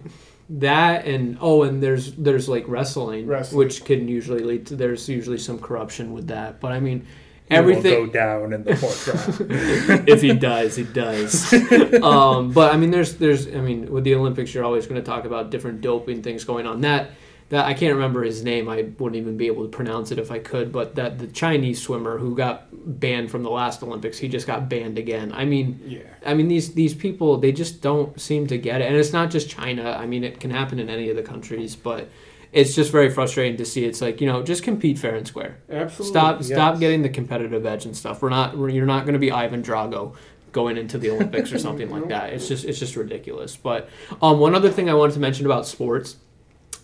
that 0.50 1.06
and 1.06 1.38
oh, 1.40 1.62
and 1.62 1.82
there's 1.82 2.12
there's 2.16 2.48
like 2.48 2.64
wrestling, 2.68 3.26
Wrestling. 3.26 3.58
which 3.58 3.84
can 3.84 4.08
usually 4.08 4.40
lead 4.42 4.66
to 4.66 4.76
there's 4.76 5.08
usually 5.08 5.38
some 5.38 5.58
corruption 5.58 6.12
with 6.12 6.26
that. 6.28 6.60
But 6.60 6.72
I 6.72 6.80
mean, 6.80 7.06
Everything- 7.52 8.00
will 8.00 8.06
go 8.06 8.12
down 8.12 8.52
in 8.52 8.64
the 8.64 8.76
fourth 8.82 9.08
round. 9.08 10.08
if 10.08 10.20
he 10.22 10.32
does, 10.34 10.76
he 10.76 10.84
does. 10.84 11.52
um, 12.02 12.52
but 12.52 12.72
I 12.72 12.76
mean, 12.76 12.90
there's, 12.90 13.16
there's, 13.16 13.46
I 13.48 13.60
mean, 13.60 13.90
with 13.90 14.04
the 14.04 14.14
Olympics, 14.14 14.52
you're 14.54 14.64
always 14.64 14.86
going 14.86 15.00
to 15.00 15.06
talk 15.06 15.24
about 15.24 15.50
different 15.50 15.80
doping 15.80 16.22
things 16.22 16.44
going 16.44 16.66
on. 16.66 16.80
That, 16.82 17.10
that 17.50 17.66
I 17.66 17.74
can't 17.74 17.94
remember 17.94 18.22
his 18.24 18.42
name. 18.42 18.68
I 18.68 18.82
wouldn't 18.98 19.16
even 19.16 19.36
be 19.36 19.46
able 19.46 19.64
to 19.64 19.68
pronounce 19.68 20.10
it 20.10 20.18
if 20.18 20.30
I 20.30 20.38
could. 20.38 20.72
But 20.72 20.94
that 20.94 21.18
the 21.18 21.26
Chinese 21.26 21.82
swimmer 21.82 22.16
who 22.16 22.34
got 22.34 22.68
banned 22.98 23.30
from 23.30 23.42
the 23.42 23.50
last 23.50 23.82
Olympics, 23.82 24.16
he 24.18 24.26
just 24.28 24.46
got 24.46 24.70
banned 24.70 24.98
again. 24.98 25.32
I 25.34 25.44
mean, 25.44 25.78
Yeah. 25.84 26.00
I 26.24 26.32
mean 26.32 26.48
these 26.48 26.72
these 26.72 26.94
people 26.94 27.36
they 27.36 27.52
just 27.52 27.82
don't 27.82 28.18
seem 28.18 28.46
to 28.46 28.56
get 28.56 28.80
it, 28.80 28.86
and 28.86 28.96
it's 28.96 29.12
not 29.12 29.30
just 29.30 29.50
China. 29.50 29.90
I 30.00 30.06
mean, 30.06 30.24
it 30.24 30.40
can 30.40 30.50
happen 30.50 30.78
in 30.78 30.88
any 30.88 31.10
of 31.10 31.16
the 31.16 31.22
countries, 31.22 31.76
but 31.76 32.08
it's 32.52 32.74
just 32.74 32.92
very 32.92 33.10
frustrating 33.10 33.56
to 33.56 33.64
see. 33.64 33.84
It's 33.84 34.00
like 34.00 34.20
you 34.20 34.26
know, 34.26 34.42
just 34.42 34.62
compete 34.62 34.98
fair 34.98 35.14
and 35.14 35.26
square. 35.26 35.58
Absolutely. 35.70 36.12
Stop 36.12 36.40
yes. 36.40 36.46
stop 36.48 36.78
getting 36.78 37.02
the 37.02 37.08
competitive 37.08 37.64
edge 37.64 37.86
and 37.86 37.96
stuff. 37.96 38.22
We're 38.22 38.28
not 38.28 38.56
we're, 38.56 38.68
you're 38.68 38.86
not 38.86 39.04
going 39.04 39.14
to 39.14 39.18
be 39.18 39.32
Ivan 39.32 39.62
Drago 39.62 40.14
going 40.52 40.76
into 40.76 40.98
the 40.98 41.10
Olympics 41.10 41.50
or 41.52 41.58
something 41.66 41.90
like 41.90 42.08
that. 42.08 42.32
It's 42.32 42.46
just 42.46 42.64
it's 42.64 42.78
just 42.78 42.94
ridiculous. 42.94 43.56
But 43.56 43.88
um, 44.20 44.38
one 44.38 44.54
other 44.54 44.70
thing 44.70 44.90
I 44.90 44.94
wanted 44.94 45.14
to 45.14 45.20
mention 45.20 45.46
about 45.46 45.66
sports, 45.66 46.16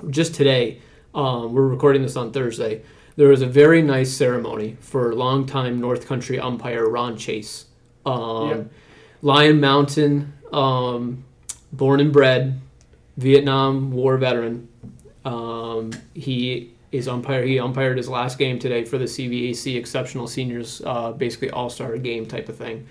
just 0.09 0.35
today, 0.35 0.81
um, 1.15 1.53
we're 1.53 1.69
recording 1.69 2.03
this 2.03 2.17
on 2.17 2.33
Thursday. 2.33 2.83
There 3.17 3.29
was 3.29 3.43
a 3.43 3.47
very 3.47 3.83
nice 3.83 4.17
ceremony 4.17 4.77
for 4.81 5.15
longtime 5.15 5.81
North 5.81 6.07
Country 6.07 6.39
umpire 6.39 6.89
Ron 6.89 7.17
Chase. 7.17 7.67
Um, 8.07 8.49
Yep. 8.49 8.71
Lyon 9.21 9.61
Mountain, 9.61 10.33
um, 10.53 11.25
born 11.73 11.99
and 11.99 12.13
bred, 12.13 12.61
Vietnam 13.17 13.91
War 13.91 14.17
veteran. 14.17 14.68
Um, 15.33 15.91
he 16.15 16.73
is 16.93 17.07
umpire. 17.09 17.43
He 17.45 17.59
umpired 17.59 17.97
his 17.97 18.09
last 18.09 18.39
game 18.39 18.59
today 18.59 18.85
for 18.85 18.97
the 18.99 19.05
CVAC 19.05 19.77
Exceptional 19.77 20.27
Seniors, 20.27 20.81
uh, 20.85 21.13
basically 21.13 21.51
All 21.51 21.69
Star 21.71 21.97
game 21.99 22.27
type 22.27 22.49
of 22.49 22.57
thing. 22.57 22.87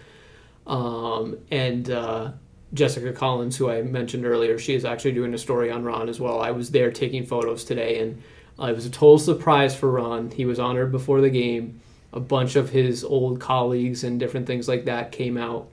Um, 0.68 1.38
and 1.52 1.90
uh, 1.90 2.32
Jessica 2.74 3.12
Collins, 3.14 3.58
who 3.58 3.70
I 3.70 3.82
mentioned 3.82 4.26
earlier, 4.26 4.60
she 4.60 4.76
is 4.76 4.86
actually 4.86 5.14
doing 5.14 5.34
a 5.34 5.38
story 5.38 5.72
on 5.72 5.84
Ron 5.84 6.10
as 6.10 6.20
well. 6.20 6.42
I 6.42 6.52
was 6.52 6.70
there 6.72 6.92
taking 6.92 7.26
photos 7.26 7.64
today, 7.64 8.00
and 8.02 8.22
uh, 8.60 8.66
it 8.66 8.76
was 8.76 8.86
a 8.86 8.90
total 8.92 9.18
surprise 9.20 9.76
for 9.76 9.90
Ron. 9.92 10.30
He 10.32 10.46
was 10.46 10.60
honored 10.60 10.92
before 10.92 11.22
the 11.22 11.30
game. 11.30 11.82
A 12.14 12.20
bunch 12.20 12.56
of 12.56 12.70
his 12.70 13.04
old 13.04 13.40
colleagues 13.40 14.04
and 14.04 14.20
different 14.20 14.48
things 14.48 14.68
like 14.68 14.86
that 14.86 15.12
came 15.12 15.38
out. 15.38 15.68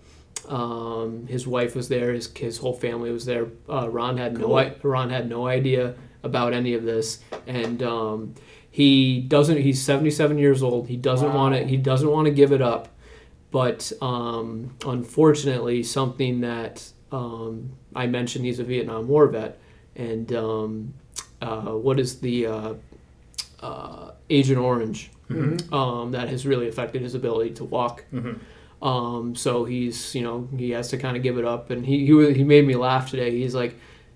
Um, 0.48 1.26
his 1.26 1.46
wife 1.46 1.74
was 1.76 1.88
there. 1.88 2.12
His 2.12 2.30
his 2.36 2.58
whole 2.58 2.74
family 2.74 3.10
was 3.10 3.24
there. 3.24 3.46
Uh, 3.68 3.88
Ron 3.88 4.16
had 4.18 4.34
no 4.38 4.46
Cool. 4.46 4.56
i- 4.56 4.74
Ron 4.82 5.10
had 5.10 5.28
no 5.28 5.46
idea 5.46 5.94
about 6.24 6.52
any 6.52 6.74
of 6.74 6.82
this, 6.84 7.20
and 7.46 7.82
um, 7.82 8.34
he 8.70 9.20
doesn't. 9.20 9.58
He's 9.58 9.80
seventy 9.80 10.10
seven 10.10 10.38
years 10.38 10.62
old. 10.62 10.88
He 10.88 10.96
doesn't 10.96 11.28
Wow. 11.28 11.36
want 11.36 11.54
to. 11.54 11.64
He 11.64 11.76
doesn't 11.76 12.10
want 12.10 12.26
to 12.26 12.32
give 12.32 12.50
it 12.52 12.62
up, 12.62 12.88
but 13.50 13.92
um, 14.02 14.74
unfortunately, 14.86 15.82
something 15.82 16.40
that 16.40 16.90
um, 17.12 17.70
I 17.94 18.06
mentioned. 18.06 18.44
He's 18.44 18.58
a 18.58 18.64
Vietnam 18.64 19.06
War 19.06 19.28
vet, 19.28 19.58
and 19.94 20.32
um, 20.32 20.94
uh, 21.40 21.72
what 21.72 22.00
is 22.00 22.18
the 22.20 22.46
uh, 22.46 22.74
uh, 23.60 24.10
Agent 24.30 24.58
Orange? 24.58 25.10
Mhm. 25.30 25.72
um, 25.72 26.10
that 26.12 26.28
has 26.28 26.46
really 26.46 26.68
affected 26.68 27.00
his 27.00 27.14
ability 27.14 27.50
to 27.54 27.64
walk. 27.64 28.04
Mhm. 28.12 28.38
Um, 28.82 29.34
so 29.34 29.64
he's, 29.64 30.14
you 30.14 30.20
know, 30.20 30.46
he 30.54 30.72
has 30.72 30.88
to 30.90 30.98
kind 30.98 31.16
of 31.16 31.22
give 31.22 31.38
it 31.38 31.46
up. 31.46 31.70
And 31.70 31.86
he, 31.86 32.04
he, 32.04 32.32
he 32.34 32.44
made 32.44 32.66
me 32.66 32.76
laugh 32.76 33.10
today. 33.10 33.30
He's 33.30 33.54
like, 33.54 33.74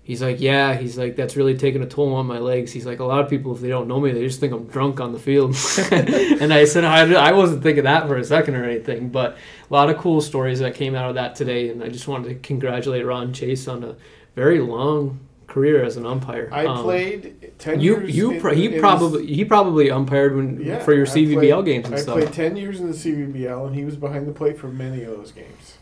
he's 0.09 0.23
like, 0.23 0.41
yeah, 0.41 0.73
he's 0.73 0.97
like, 0.97 1.15
that's 1.15 1.35
really 1.35 1.55
taking 1.55 1.83
a 1.83 1.85
toll 1.85 2.15
on 2.15 2.25
my 2.25 2.39
legs. 2.39 2.71
He's 2.71 2.85
like, 2.87 2.97
a 2.99 3.03
lot 3.05 3.19
of 3.23 3.29
people, 3.29 3.53
if 3.53 3.61
they 3.61 3.67
don't 3.69 3.87
know 3.87 3.99
me, 3.99 4.11
they 4.11 4.23
just 4.25 4.39
think 4.39 4.51
I'm 4.53 4.65
drunk 4.65 4.99
on 4.99 5.11
the 5.13 5.19
field. 5.19 5.55
and 5.91 6.51
I 6.51 6.65
said, 6.65 6.83
I, 6.83 7.13
I 7.13 7.31
wasn't 7.33 7.61
thinking 7.61 7.83
that 7.83 8.07
for 8.07 8.17
a 8.17 8.23
second 8.23 8.55
or 8.55 8.63
anything, 8.65 9.09
but 9.09 9.37
a 9.69 9.73
lot 9.73 9.91
of 9.91 9.97
cool 9.99 10.19
stories 10.19 10.57
that 10.61 10.73
came 10.73 10.95
out 10.95 11.09
of 11.09 11.15
that 11.15 11.35
today. 11.35 11.69
And 11.69 11.83
I 11.83 11.89
just 11.89 12.07
wanted 12.07 12.29
to 12.29 12.35
congratulate 12.35 13.05
Ron 13.05 13.33
Chase 13.33 13.67
on 13.67 13.83
a 13.83 13.95
very 14.35 14.57
long 14.59 15.19
career 15.45 15.83
as 15.83 15.95
an 15.95 16.07
umpire. 16.07 16.49
I 16.51 16.65
Um, 16.65 16.81
played 16.83 17.51
ten 17.59 17.79
you 17.79 17.97
years. 17.99 18.15
you 18.17 18.31
in- 18.31 18.41
pro- 18.41 18.55
he 18.55 18.65
in 18.65 18.71
the- 18.73 18.79
probably 18.79 19.27
he 19.27 19.45
probably 19.45 19.91
umpired 19.91 20.35
when 20.35 20.59
Yeah, 20.59 20.79
for 20.79 20.93
your 20.93 21.05
I 21.05 21.09
CVBL 21.09 21.61
played- 21.61 21.65
games 21.65 21.85
and 21.85 21.95
I 21.95 21.99
stuff. 21.99 22.17
I 22.17 22.21
played 22.21 22.33
ten 22.33 22.55
years 22.55 22.79
in 22.79 22.87
the 22.87 22.93
CVBL, 22.97 23.67
and 23.67 23.75
he 23.75 23.85
was 23.85 23.95
behind 23.95 24.27
the 24.27 24.31
plate 24.31 24.57
for 24.57 24.69
many 24.69 25.03
of 25.03 25.15
those 25.17 25.31
games. 25.31 25.77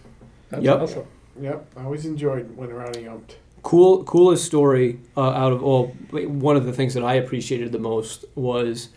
That's 0.49 0.63
Yep. 0.63 0.82
awesome. 0.82 1.03
Yep, 1.41 1.65
I 1.78 1.84
always 1.86 2.05
enjoyed 2.05 2.55
when 2.57 2.71
around 2.71 2.95
he 2.97 3.03
umped. 3.03 3.36
Cool 3.68 4.01
coolest 4.05 4.45
story 4.45 4.97
uh, 5.18 5.30
out 5.32 5.51
of 5.51 5.61
all 5.61 5.88
one 6.09 6.55
of 6.55 6.65
the 6.65 6.72
things 6.72 6.93
that 6.93 7.03
I 7.03 7.15
appreciated 7.15 7.74
the 7.74 7.80
most 7.80 8.24
was 8.34 8.88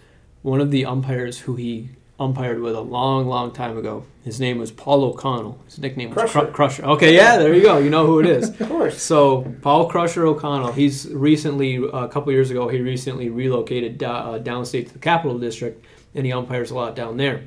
one 0.42 0.60
of 0.60 0.70
the 0.70 0.86
umpires 0.86 1.40
who 1.40 1.56
he 1.56 1.88
umpired 2.20 2.60
with 2.60 2.76
a 2.76 2.80
long 2.80 3.26
long 3.26 3.50
time 3.50 3.76
ago. 3.76 4.04
His 4.22 4.38
name 4.38 4.58
was 4.58 4.70
Paul 4.70 5.02
O'Connell. 5.02 5.58
His 5.64 5.80
nickname 5.80 6.10
was 6.10 6.18
Crusher. 6.18 6.40
Cru- 6.42 6.52
Crusher. 6.52 6.84
Okay, 6.84 7.16
yeah, 7.16 7.36
there 7.36 7.52
you 7.52 7.62
go. 7.62 7.78
You 7.78 7.90
know 7.90 8.06
who 8.06 8.20
it 8.20 8.26
is. 8.26 8.48
Of 8.60 8.68
course. 8.68 9.02
So 9.02 9.52
Paul 9.60 9.88
Crusher 9.88 10.24
O'Connell, 10.24 10.70
he's 10.70 11.08
recently 11.10 11.74
a 11.92 12.06
couple 12.06 12.30
years 12.30 12.52
ago 12.52 12.68
he 12.68 12.80
recently 12.80 13.28
relocated 13.28 13.98
da- 13.98 14.34
uh, 14.34 14.38
downstate 14.38 14.86
to 14.86 14.92
the 14.92 15.00
Capital 15.00 15.36
District, 15.36 15.84
and 16.14 16.24
he 16.24 16.32
umpires 16.32 16.70
a 16.70 16.76
lot 16.76 16.94
down 16.94 17.16
there. 17.16 17.42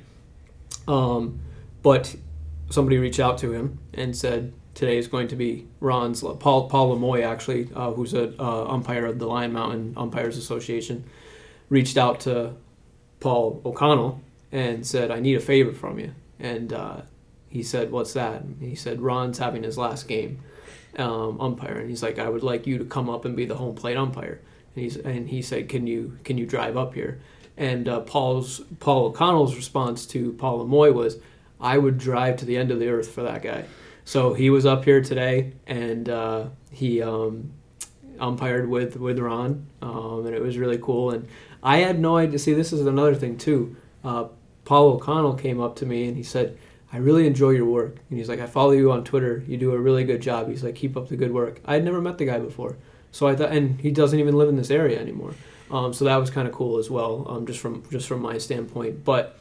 Um, 0.90 1.40
but 1.84 2.18
somebody 2.70 2.98
reached 2.98 3.22
out 3.22 3.38
to 3.38 3.54
him 3.54 3.80
and 3.94 4.14
said 4.14 4.52
today 4.74 4.98
is 4.98 5.08
going 5.08 5.28
to 5.28 5.36
be 5.36 5.68
Ron's 5.80 6.22
Paul 6.22 6.68
Paul 6.68 6.96
Lemoy 6.96 7.24
actually, 7.26 7.70
uh, 7.76 7.92
who's 7.92 8.14
a 8.14 8.34
uh, 8.42 8.66
umpire 8.68 9.06
of 9.06 9.20
the 9.20 9.28
Lyon 9.28 9.54
Mountain 9.54 9.94
Umpires 9.98 10.38
Association, 10.38 11.04
reached 11.70 11.98
out 11.98 12.22
to 12.22 12.54
Paul 13.20 13.62
O'Connell 13.66 14.22
and 14.52 14.86
said 14.86 15.12
I 15.12 15.20
need 15.20 15.36
a 15.36 15.40
favor 15.40 15.74
from 15.74 16.00
you, 16.00 16.14
and 16.40 16.74
uh, 16.74 17.02
he 17.50 17.64
said 17.64 17.92
what's 17.92 18.14
that? 18.14 18.42
And 18.42 18.62
he 18.62 18.76
said 18.76 19.02
Ron's 19.02 19.38
having 19.38 19.64
his 19.64 19.78
last 19.78 20.08
game 20.08 20.40
um, 20.98 21.40
umpire, 21.40 21.78
and 21.78 21.90
he's 21.90 22.04
like, 22.04 22.20
I 22.20 22.30
would 22.30 22.44
like 22.44 22.68
you 22.68 22.78
to 22.78 22.86
come 22.86 23.10
up 23.10 23.26
and 23.26 23.36
be 23.36 23.46
the 23.46 23.56
home 23.56 23.76
plate 23.76 23.98
umpire. 23.98 24.42
And 24.76 24.84
he's 24.84 24.98
and 24.98 25.30
he 25.30 25.42
said, 25.42 25.70
Can 25.70 25.88
you 25.88 26.18
can 26.24 26.38
you 26.38 26.46
drive 26.46 26.78
up 26.78 26.94
here? 26.94 27.22
And 27.56 27.88
uh, 27.88 28.00
Paul's 28.02 28.62
Paul 28.80 29.06
O'Connell's 29.06 29.56
response 29.56 30.08
to 30.08 30.34
Paul 30.34 30.66
Lemoy 30.66 30.92
was, 30.94 31.18
I 31.62 31.78
would 31.78 32.00
drive 32.00 32.38
to 32.38 32.46
the 32.46 32.58
end 32.58 32.72
of 32.72 32.80
the 32.80 32.90
earth 32.90 33.12
for 33.12 33.22
that 33.22 33.44
guy. 33.44 33.66
So 34.06 34.34
he 34.34 34.50
was 34.50 34.66
up 34.66 34.84
here 34.84 35.02
today, 35.02 35.54
and 35.66 36.10
uh, 36.10 36.48
he 36.72 37.02
um, 37.02 37.52
umpired 38.20 38.70
with 38.70 38.98
with 38.98 39.20
Ron, 39.20 39.66
um, 39.82 40.26
and 40.26 40.36
it 40.36 40.42
was 40.42 40.58
really 40.58 40.78
cool. 40.78 41.12
And 41.12 41.28
I 41.62 41.78
had 41.78 42.00
no 42.00 42.18
idea. 42.18 42.40
See, 42.40 42.54
this 42.54 42.74
is 42.74 42.86
another 42.86 43.16
thing 43.16 43.38
too. 43.38 43.76
Uh, 44.04 44.28
Paul 44.66 44.94
O'Connell 44.94 45.36
came 45.36 45.62
up 45.62 45.78
to 45.78 45.86
me 45.86 46.08
and 46.08 46.16
he 46.16 46.24
said, 46.24 46.58
I 46.92 46.98
really 46.98 47.26
enjoy 47.26 47.52
your 47.52 47.66
work. 47.66 47.98
And 48.10 48.20
he's 48.20 48.30
like, 48.30 48.40
I 48.40 48.46
follow 48.46 48.72
you 48.72 48.92
on 48.92 49.04
Twitter. 49.04 49.44
You 49.48 49.58
do 49.58 49.74
a 49.74 49.80
really 49.80 50.04
good 50.04 50.22
job. 50.22 50.50
He's 50.50 50.64
like, 50.64 50.76
keep 50.76 50.96
up 50.96 51.10
the 51.10 51.16
good 51.16 51.34
work. 51.34 51.60
I 51.66 51.74
had 51.74 51.84
never 51.84 52.00
met 52.00 52.18
the 52.18 52.26
guy 52.26 52.40
before. 52.40 52.78
So 53.12 53.28
I 53.28 53.36
thought, 53.36 53.52
and 53.52 53.80
he 53.80 53.92
doesn't 53.92 54.20
even 54.20 54.36
live 54.36 54.50
in 54.50 54.56
this 54.56 54.72
area 54.72 55.00
anymore. 55.00 55.34
Um, 55.72 55.94
so 55.94 56.06
that 56.06 56.18
was 56.18 56.30
kind 56.30 56.48
of 56.48 56.54
cool 56.54 56.78
as 56.78 56.90
well, 56.90 57.26
um, 57.28 57.48
just 57.48 57.60
from 57.60 57.84
just 57.90 58.08
from 58.08 58.22
my 58.22 58.38
standpoint. 58.38 59.04
But 59.04 59.40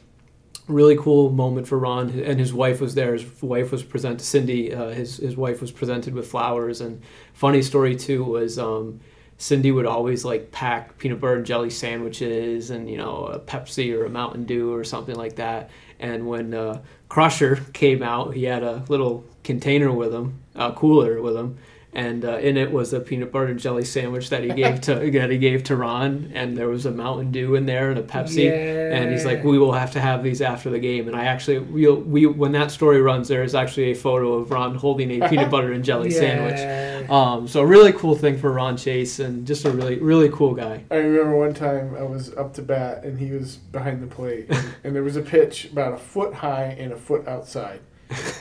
really 0.67 0.95
cool 0.95 1.29
moment 1.29 1.67
for 1.67 1.77
Ron, 1.77 2.09
and 2.09 2.39
his 2.39 2.53
wife 2.53 2.79
was 2.79 2.95
there. 2.95 3.13
His 3.13 3.41
wife 3.41 3.71
was 3.71 3.83
presented, 3.83 4.21
Cindy. 4.21 4.73
Uh, 4.73 4.89
his 4.89 5.17
his 5.17 5.35
wife 5.35 5.61
was 5.61 5.71
presented 5.71 6.13
with 6.13 6.27
flowers. 6.27 6.81
And 6.81 7.01
funny 7.33 7.61
story 7.61 7.95
too 7.95 8.23
was 8.23 8.57
um, 8.57 8.99
Cindy 9.37 9.71
would 9.71 9.85
always 9.85 10.23
like 10.23 10.51
pack 10.51 10.97
peanut 10.97 11.19
butter 11.19 11.35
and 11.35 11.45
jelly 11.45 11.69
sandwiches, 11.69 12.69
and 12.69 12.89
you 12.89 12.97
know 12.97 13.25
a 13.25 13.39
Pepsi 13.39 13.93
or 13.93 14.05
a 14.05 14.09
Mountain 14.09 14.45
Dew 14.45 14.73
or 14.73 14.83
something 14.83 15.15
like 15.15 15.35
that. 15.35 15.69
And 15.99 16.27
when 16.27 16.53
uh, 16.53 16.81
Crusher 17.09 17.55
came 17.73 18.03
out, 18.03 18.33
he 18.33 18.45
had 18.45 18.63
a 18.63 18.83
little 18.87 19.25
container 19.43 19.91
with 19.91 20.13
him, 20.13 20.39
a 20.55 20.71
cooler 20.71 21.21
with 21.21 21.35
him, 21.35 21.57
and 21.95 22.25
uh, 22.25 22.37
in 22.37 22.57
it 22.57 22.71
was 22.71 22.93
a 22.93 22.99
peanut 22.99 23.31
butter 23.31 23.47
and 23.47 23.59
jelly 23.59 23.85
sandwich 23.85 24.29
that 24.29 24.43
he 24.43 24.49
gave 24.49 24.81
to 24.81 24.95
that 25.11 25.29
he 25.29 25.37
gave 25.37 25.63
to 25.65 25.75
Ron, 25.75 26.31
and 26.33 26.57
there 26.57 26.67
was 26.67 26.85
a 26.85 26.91
Mountain 26.91 27.31
Dew 27.31 27.55
in 27.55 27.65
there 27.65 27.91
and 27.91 27.99
a 27.99 28.03
Pepsi, 28.03 28.49
and 28.51 29.11
he's 29.11 29.25
like, 29.25 29.43
"We 29.43 29.57
will 29.59 29.73
have 29.73 29.91
to 29.91 30.01
have 30.01 30.23
these 30.23 30.41
after 30.41 30.69
the 30.69 30.79
game." 30.79 31.07
And 31.07 31.15
I 31.15 31.25
actually, 31.25 31.59
we, 31.59 31.89
we 31.89 32.25
when 32.25 32.51
that 32.53 32.71
story 32.71 33.01
runs, 33.01 33.27
there 33.27 33.43
is 33.43 33.55
actually 33.55 33.91
a 33.91 33.95
photo 33.95 34.33
of 34.33 34.51
Ron 34.51 34.75
holding 34.75 35.21
a 35.21 35.29
peanut 35.29 35.51
butter 35.51 35.71
and 35.71 35.83
jelly 35.83 36.11
sandwich. 36.11 37.09
Um, 37.09 37.47
so 37.47 37.61
a 37.61 37.65
really 37.65 37.93
cool 37.93 38.15
thing 38.15 38.37
for 38.37 38.51
Ron 38.51 38.77
Chase, 38.77 39.19
and 39.19 39.45
just 39.45 39.65
a 39.65 39.71
really 39.71 39.99
really 39.99 40.29
cool 40.29 40.53
guy. 40.53 40.83
I 40.89 40.95
remember 40.95 41.37
one 41.37 41.53
time 41.53 41.95
I 41.95 42.03
was 42.03 42.33
up 42.35 42.53
to 42.55 42.61
bat 42.61 43.03
and 43.03 43.19
he 43.19 43.31
was 43.31 43.57
behind 43.57 44.01
the 44.01 44.07
plate, 44.07 44.47
and, 44.49 44.75
and 44.83 44.95
there 44.95 45.03
was 45.03 45.15
a 45.15 45.21
pitch 45.21 45.65
about 45.65 45.93
a 45.93 45.97
foot 45.97 46.33
high 46.33 46.75
and 46.79 46.91
a 46.91 46.97
foot 46.97 47.27
outside. 47.27 47.81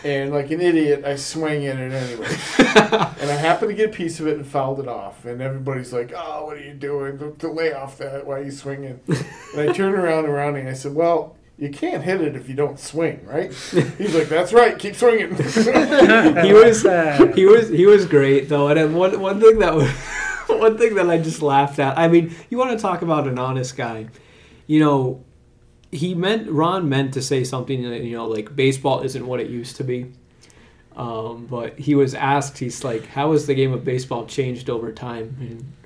And 0.05 0.33
like 0.33 0.51
an 0.51 0.61
idiot, 0.61 1.05
I 1.05 1.17
swing 1.17 1.67
at 1.67 1.79
it 1.79 1.93
anyway. 1.93 2.27
and 2.59 3.31
I 3.31 3.37
happened 3.37 3.71
to 3.71 3.77
get 3.77 3.91
a 3.91 3.93
piece 3.93 4.21
of 4.21 4.27
it 4.27 4.37
and 4.37 4.47
fouled 4.47 4.81
it 4.81 4.89
off. 4.89 5.25
And 5.25 5.41
everybody's 5.41 5.93
like, 5.93 6.13
"Oh, 6.15 6.47
what 6.47 6.57
are 6.57 6.61
you 6.61 6.75
doing? 6.75 7.19
To, 7.19 7.35
to 7.39 7.51
lay 7.51 7.73
off 7.73 7.99
that? 7.99 8.27
Why 8.27 8.39
are 8.39 8.43
you 8.43 8.51
swinging?" 8.51 9.01
And 9.09 9.71
I 9.71 9.73
turned 9.73 9.95
around 9.95 10.25
and 10.25 10.29
around 10.29 10.57
and 10.57 10.69
I 10.69 10.75
said, 10.75 10.95
"Well." 10.95 11.37
You 11.59 11.69
can't 11.71 12.03
hit 12.03 12.21
it 12.21 12.35
if 12.35 12.49
you 12.49 12.57
don't 12.57 12.81
swing, 12.81 13.25
right? 13.25 13.53
He's 13.53 14.15
like, 14.17 14.29
"That's 14.29 14.53
right, 14.53 14.77
keep 14.77 14.97
swinging." 14.97 15.37
he 15.37 16.53
was 16.53 16.83
he 17.37 17.47
was 17.47 17.69
he 17.69 17.87
was 17.87 18.07
great 18.07 18.49
though, 18.49 18.67
and 18.69 18.79
then 18.79 18.95
one 18.95 19.21
one 19.21 19.41
thing 19.41 19.61
that 19.61 19.73
was 19.73 19.89
one 20.49 20.77
thing 20.77 20.97
that 20.97 21.09
I 21.09 21.19
just 21.19 21.41
laughed 21.41 21.79
at. 21.79 21.97
I 21.97 22.09
mean, 22.09 22.35
you 22.51 22.59
want 22.59 22.73
to 22.73 22.79
talk 22.79 23.03
about 23.03 23.29
an 23.29 23.39
honest 23.39 23.77
guy, 23.77 24.09
you 24.67 24.81
know. 24.81 25.25
He 25.93 26.15
meant 26.15 26.51
Ron 26.51 26.89
meant 26.89 27.15
to 27.15 27.23
say 27.23 27.45
something 27.45 27.83
that, 27.89 28.03
you 28.03 28.17
know 28.17 28.27
like 28.27 28.57
baseball 28.57 29.03
isn't 29.03 29.27
what 29.27 29.39
it 29.41 29.49
used 29.51 29.77
to 29.77 29.85
be. 29.85 30.13
Um, 30.95 31.47
but 31.47 31.79
he 31.79 31.95
was 31.95 32.15
asked, 32.15 32.59
he's 32.59 32.85
like, 32.85 33.07
"How 33.07 33.33
has 33.33 33.47
the 33.47 33.55
game 33.55 33.73
of 33.73 33.83
baseball 33.83 34.27
changed 34.27 34.69
over 34.69 34.93
time?" 34.93 35.35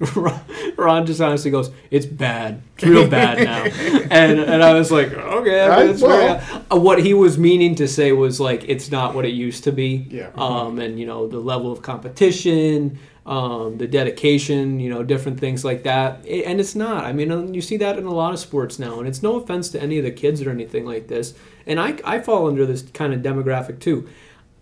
And 0.00 0.16
Ron, 0.16 0.40
Ron 0.76 1.06
just 1.06 1.20
honestly 1.20 1.52
goes, 1.52 1.70
"It's 1.92 2.06
bad. 2.06 2.60
It's 2.74 2.84
real 2.84 3.06
bad 3.08 3.44
now." 3.44 3.62
and 4.10 4.40
and 4.40 4.64
I 4.64 4.72
was 4.74 4.90
like, 4.90 5.12
"Okay, 5.12 5.60
I 5.60 5.68
mean, 5.68 5.70
Right, 5.70 5.90
it's 5.90 6.00
very, 6.00 6.24
well- 6.24 6.64
uh, 6.72 6.76
what 6.76 7.00
he 7.04 7.14
was 7.14 7.38
meaning 7.38 7.76
to 7.76 7.86
say 7.86 8.10
was 8.10 8.40
like 8.40 8.64
it's 8.66 8.90
not 8.90 9.14
what 9.14 9.24
it 9.24 9.32
used 9.34 9.62
to 9.64 9.70
be. 9.72 10.08
Yeah. 10.10 10.30
Um, 10.34 10.80
and 10.80 10.98
you 10.98 11.06
know 11.06 11.28
the 11.28 11.38
level 11.38 11.70
of 11.70 11.82
competition, 11.82 12.98
um, 13.26 13.78
the 13.78 13.88
dedication, 13.88 14.78
you 14.78 14.88
know, 14.88 15.02
different 15.02 15.40
things 15.40 15.64
like 15.64 15.82
that. 15.82 16.24
And 16.26 16.60
it's 16.60 16.76
not. 16.76 17.04
I 17.04 17.12
mean, 17.12 17.52
you 17.52 17.60
see 17.60 17.76
that 17.78 17.98
in 17.98 18.04
a 18.06 18.14
lot 18.14 18.32
of 18.32 18.38
sports 18.38 18.78
now. 18.78 19.00
And 19.00 19.08
it's 19.08 19.22
no 19.22 19.36
offense 19.36 19.68
to 19.70 19.82
any 19.82 19.98
of 19.98 20.04
the 20.04 20.12
kids 20.12 20.40
or 20.42 20.50
anything 20.50 20.86
like 20.86 21.08
this. 21.08 21.34
And 21.66 21.80
I 21.80 21.98
I 22.04 22.20
fall 22.20 22.46
under 22.46 22.64
this 22.64 22.82
kind 22.82 23.12
of 23.12 23.20
demographic 23.20 23.80
too. 23.80 24.08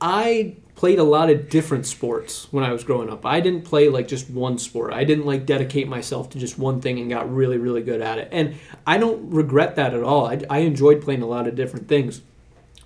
I 0.00 0.56
played 0.74 0.98
a 0.98 1.04
lot 1.04 1.30
of 1.30 1.48
different 1.48 1.86
sports 1.86 2.48
when 2.50 2.64
I 2.64 2.72
was 2.72 2.84
growing 2.84 3.10
up. 3.10 3.24
I 3.24 3.40
didn't 3.40 3.62
play 3.62 3.88
like 3.88 4.08
just 4.08 4.28
one 4.30 4.58
sport. 4.58 4.92
I 4.92 5.04
didn't 5.04 5.26
like 5.26 5.46
dedicate 5.46 5.86
myself 5.86 6.30
to 6.30 6.38
just 6.38 6.58
one 6.58 6.80
thing 6.80 6.98
and 6.98 7.08
got 7.10 7.32
really, 7.32 7.58
really 7.58 7.82
good 7.82 8.00
at 8.00 8.18
it. 8.18 8.28
And 8.32 8.56
I 8.86 8.98
don't 8.98 9.30
regret 9.30 9.76
that 9.76 9.94
at 9.94 10.02
all. 10.02 10.26
I, 10.26 10.40
I 10.50 10.58
enjoyed 10.60 11.02
playing 11.02 11.22
a 11.22 11.26
lot 11.26 11.46
of 11.46 11.54
different 11.54 11.86
things. 11.86 12.22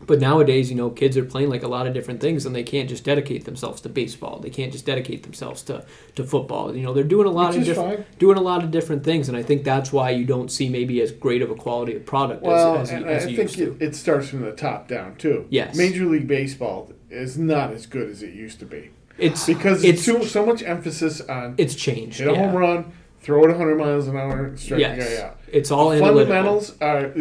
But 0.06 0.20
nowadays, 0.20 0.70
you 0.70 0.76
know, 0.76 0.90
kids 0.90 1.16
are 1.16 1.24
playing 1.24 1.50
like 1.50 1.62
a 1.62 1.68
lot 1.68 1.86
of 1.86 1.92
different 1.94 2.20
things, 2.20 2.46
and 2.46 2.54
they 2.54 2.62
can't 2.62 2.88
just 2.88 3.04
dedicate 3.04 3.44
themselves 3.44 3.80
to 3.82 3.88
baseball. 3.88 4.38
They 4.38 4.50
can't 4.50 4.72
just 4.72 4.86
dedicate 4.86 5.24
themselves 5.24 5.62
to, 5.64 5.84
to 6.14 6.24
football. 6.24 6.74
You 6.74 6.82
know, 6.82 6.94
they're 6.94 7.04
doing 7.04 7.26
a 7.26 7.30
lot 7.30 7.50
Which 7.50 7.58
of 7.60 7.64
different 7.64 8.18
doing 8.18 8.38
a 8.38 8.40
lot 8.40 8.62
of 8.62 8.70
different 8.70 9.04
things, 9.04 9.28
and 9.28 9.36
I 9.36 9.42
think 9.42 9.64
that's 9.64 9.92
why 9.92 10.10
you 10.10 10.24
don't 10.24 10.50
see 10.50 10.68
maybe 10.68 11.00
as 11.00 11.10
great 11.10 11.42
of 11.42 11.50
a 11.50 11.54
quality 11.54 11.96
of 11.96 12.06
product 12.06 12.42
Well, 12.42 12.76
as, 12.78 12.90
as, 12.90 12.94
and 12.96 13.06
as 13.06 13.26
I 13.26 13.34
think 13.34 13.58
it, 13.58 13.82
it 13.82 13.96
starts 13.96 14.28
from 14.28 14.42
the 14.42 14.52
top 14.52 14.88
down 14.88 15.16
too. 15.16 15.46
Yes. 15.50 15.76
Major 15.76 16.04
League 16.06 16.28
Baseball 16.28 16.92
is 17.10 17.36
not 17.36 17.72
as 17.72 17.86
good 17.86 18.08
as 18.08 18.22
it 18.22 18.34
used 18.34 18.58
to 18.60 18.66
be 18.66 18.90
It's 19.16 19.46
because 19.46 19.82
it's 19.82 20.04
too, 20.04 20.24
so 20.24 20.44
much 20.46 20.62
emphasis 20.62 21.20
on 21.22 21.54
it's 21.58 21.74
changed. 21.74 22.18
hit 22.18 22.28
a 22.28 22.32
yeah. 22.32 22.38
home 22.38 22.54
run, 22.54 22.92
throw 23.20 23.42
it 23.44 23.48
100 23.48 23.76
miles 23.76 24.06
an 24.08 24.16
hour, 24.16 24.56
strike 24.56 24.80
Yes. 24.80 24.96
the 25.08 25.16
guy 25.16 25.26
out. 25.26 25.40
It's 25.50 25.70
all. 25.70 25.98
Fundamentals 25.98 26.76
are 26.80 27.12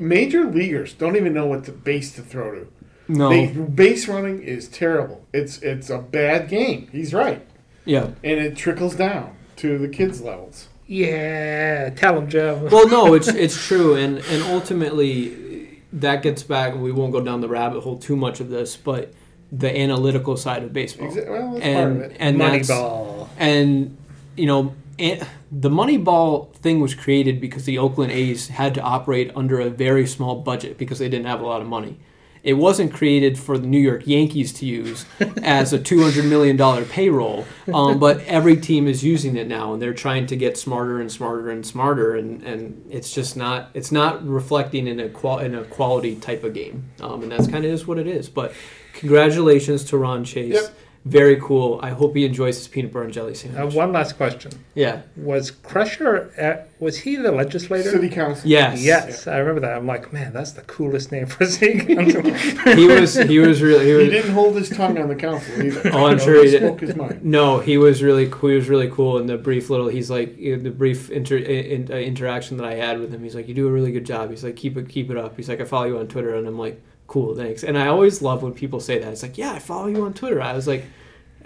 major 0.00 0.44
leaguers 0.44 0.92
don't 0.94 1.16
even 1.16 1.32
know 1.34 1.46
what 1.46 1.64
the 1.64 1.72
base 1.72 2.14
to 2.16 2.22
throw 2.22 2.52
to. 2.52 2.66
No. 3.08 3.28
They, 3.28 3.46
base 3.48 4.08
running 4.08 4.42
is 4.42 4.68
terrible. 4.68 5.24
It's 5.32 5.58
it's 5.58 5.90
a 5.90 5.98
bad 5.98 6.48
game. 6.48 6.88
He's 6.92 7.12
right, 7.12 7.46
yeah. 7.84 8.10
and 8.22 8.38
it 8.40 8.56
trickles 8.56 8.94
down 8.94 9.36
to 9.56 9.78
the 9.78 9.88
kids' 9.88 10.20
levels. 10.20 10.68
Yeah, 10.86 11.90
tell 11.90 12.18
him, 12.18 12.28
Joe. 12.28 12.68
Well, 12.72 12.88
no, 12.88 13.14
it's 13.14 13.28
it's 13.28 13.66
true, 13.66 13.94
and 13.96 14.18
and 14.18 14.42
ultimately 14.44 15.80
that 15.92 16.22
gets 16.22 16.42
back. 16.42 16.74
We 16.74 16.92
won't 16.92 17.12
go 17.12 17.20
down 17.20 17.40
the 17.40 17.48
rabbit 17.48 17.82
hole 17.82 17.98
too 17.98 18.16
much 18.16 18.40
of 18.40 18.48
this, 18.50 18.76
but 18.76 19.12
the 19.50 19.76
analytical 19.76 20.36
side 20.36 20.62
of 20.62 20.72
baseball. 20.72 21.08
Exa- 21.08 21.28
well, 21.28 21.52
that's 21.54 21.64
part 21.64 21.76
of 21.76 21.92
and 21.92 22.02
it. 22.02 22.16
and 22.18 22.40
that's 22.40 22.70
Moneyball. 22.70 23.28
and 23.38 23.96
you 24.36 24.46
know 24.46 24.74
it, 25.02 25.24
the 25.50 25.68
Moneyball 25.68 26.54
thing 26.56 26.80
was 26.80 26.94
created 26.94 27.40
because 27.40 27.64
the 27.64 27.76
Oakland 27.78 28.12
A's 28.12 28.48
had 28.48 28.72
to 28.74 28.80
operate 28.80 29.32
under 29.34 29.58
a 29.60 29.68
very 29.68 30.06
small 30.06 30.36
budget 30.36 30.78
because 30.78 30.98
they 31.00 31.08
didn't 31.08 31.26
have 31.26 31.40
a 31.40 31.46
lot 31.46 31.60
of 31.60 31.66
money. 31.66 31.98
It 32.44 32.54
wasn't 32.54 32.92
created 32.92 33.38
for 33.38 33.56
the 33.56 33.66
New 33.68 33.78
York 33.78 34.04
Yankees 34.06 34.52
to 34.54 34.66
use 34.66 35.04
as 35.42 35.72
a 35.72 35.78
two 35.78 36.02
hundred 36.02 36.24
million 36.24 36.56
dollar 36.56 36.84
payroll, 36.84 37.44
um, 37.72 37.98
but 38.00 38.18
every 38.26 38.56
team 38.56 38.88
is 38.88 39.04
using 39.04 39.36
it 39.36 39.46
now, 39.46 39.72
and 39.72 39.80
they're 39.80 39.94
trying 39.94 40.26
to 40.26 40.36
get 40.36 40.56
smarter 40.58 41.00
and 41.00 41.10
smarter 41.10 41.50
and 41.50 41.64
smarter, 41.64 42.16
and, 42.16 42.42
and 42.42 42.84
it's 42.90 43.12
just 43.14 43.36
not 43.36 43.70
it's 43.74 43.92
not 43.92 44.26
reflecting 44.26 44.88
in 44.88 44.98
a 45.00 45.08
qual- 45.08 45.38
in 45.38 45.54
a 45.54 45.62
quality 45.64 46.16
type 46.16 46.42
of 46.42 46.52
game, 46.54 46.90
um, 47.00 47.22
and 47.22 47.30
that's 47.30 47.46
kind 47.46 47.64
of 47.64 47.70
is 47.70 47.86
what 47.86 47.98
it 47.98 48.08
is. 48.08 48.28
But 48.28 48.52
congratulations 48.94 49.84
to 49.84 49.96
Ron 49.96 50.24
Chase, 50.24 50.54
Yep. 50.54 50.74
Very 51.04 51.36
cool. 51.40 51.80
I 51.82 51.90
hope 51.90 52.14
he 52.14 52.24
enjoys 52.24 52.56
his 52.58 52.68
peanut 52.68 52.92
butter 52.92 53.04
and 53.04 53.12
jelly 53.12 53.32
Uh, 53.32 53.34
sandwich. 53.34 53.74
one 53.74 53.92
last 53.92 54.16
question: 54.16 54.52
yeah. 54.74 55.02
Was 55.16 55.50
Crusher? 55.50 56.32
At, 56.36 56.68
was 56.78 56.98
he 56.98 57.16
the 57.16 57.32
legislator? 57.32 57.90
City 57.90 58.08
council. 58.08 58.48
Yes. 58.48 58.82
Yes, 58.82 59.26
I 59.26 59.38
remember 59.38 59.60
that. 59.62 59.76
I'm 59.76 59.86
like, 59.86 60.12
man, 60.12 60.32
that's 60.32 60.52
the 60.52 60.62
coolest 60.62 61.10
name 61.12 61.26
for 61.26 61.44
a 61.44 61.46
city 61.46 61.80
council. 61.94 62.22
He 62.74 62.86
was. 62.86 63.14
He 63.14 63.38
was 63.38 63.62
really. 63.62 63.86
He 63.86 64.04
He 64.04 64.10
didn't 64.10 64.32
hold 64.32 64.56
his 64.56 64.68
tongue 64.70 64.96
on 64.98 65.08
the 65.08 65.16
council 65.16 65.60
either. 65.62 65.90
Oh, 65.92 66.06
I'm 66.06 66.12
You 66.12 66.16
know, 66.18 66.24
sure 66.24 66.44
he 66.44 66.50
did. 66.50 66.62
spoke 66.62 66.80
his 66.80 66.94
mind. 66.96 67.24
No, 67.24 67.58
he 67.58 67.78
was 67.78 68.02
really. 68.02 68.28
Cool. 68.28 68.50
he 68.50 68.56
was 68.56 68.68
really 68.68 68.88
cool. 68.90 69.18
In 69.18 69.26
the 69.26 69.36
brief 69.38 69.70
little, 69.70 69.88
he's 69.88 70.10
like 70.10 70.38
in 70.38 70.62
the 70.62 70.70
brief 70.70 71.10
inter, 71.10 71.36
in, 71.36 71.88
uh, 71.90 71.96
interaction 71.96 72.56
that 72.58 72.66
I 72.66 72.74
had 72.74 73.00
with 73.00 73.12
him. 73.12 73.22
He's 73.24 73.34
like, 73.34 73.48
"You 73.48 73.54
do 73.54 73.66
a 73.68 73.72
really 73.72 73.90
good 73.92 74.06
job." 74.06 74.30
He's 74.30 74.44
like, 74.44 74.56
"Keep 74.56 74.76
it, 74.76 74.88
keep 74.88 75.10
it 75.10 75.16
up." 75.16 75.36
He's 75.36 75.48
like, 75.48 75.60
"I 75.60 75.64
follow 75.64 75.86
you 75.86 75.98
on 75.98 76.06
Twitter," 76.08 76.34
and 76.36 76.46
I'm 76.46 76.58
like, 76.58 76.80
"Cool, 77.12 77.36
thanks." 77.36 77.62
And 77.62 77.76
I 77.76 77.88
always 77.88 78.22
love 78.22 78.42
when 78.42 78.54
people 78.54 78.80
say 78.80 78.98
that. 78.98 79.12
It's 79.12 79.22
like, 79.22 79.36
"Yeah, 79.36 79.52
I 79.52 79.58
follow 79.58 79.86
you 79.86 80.02
on 80.04 80.14
Twitter." 80.14 80.40
I 80.40 80.54
was 80.54 80.66
like, 80.66 80.84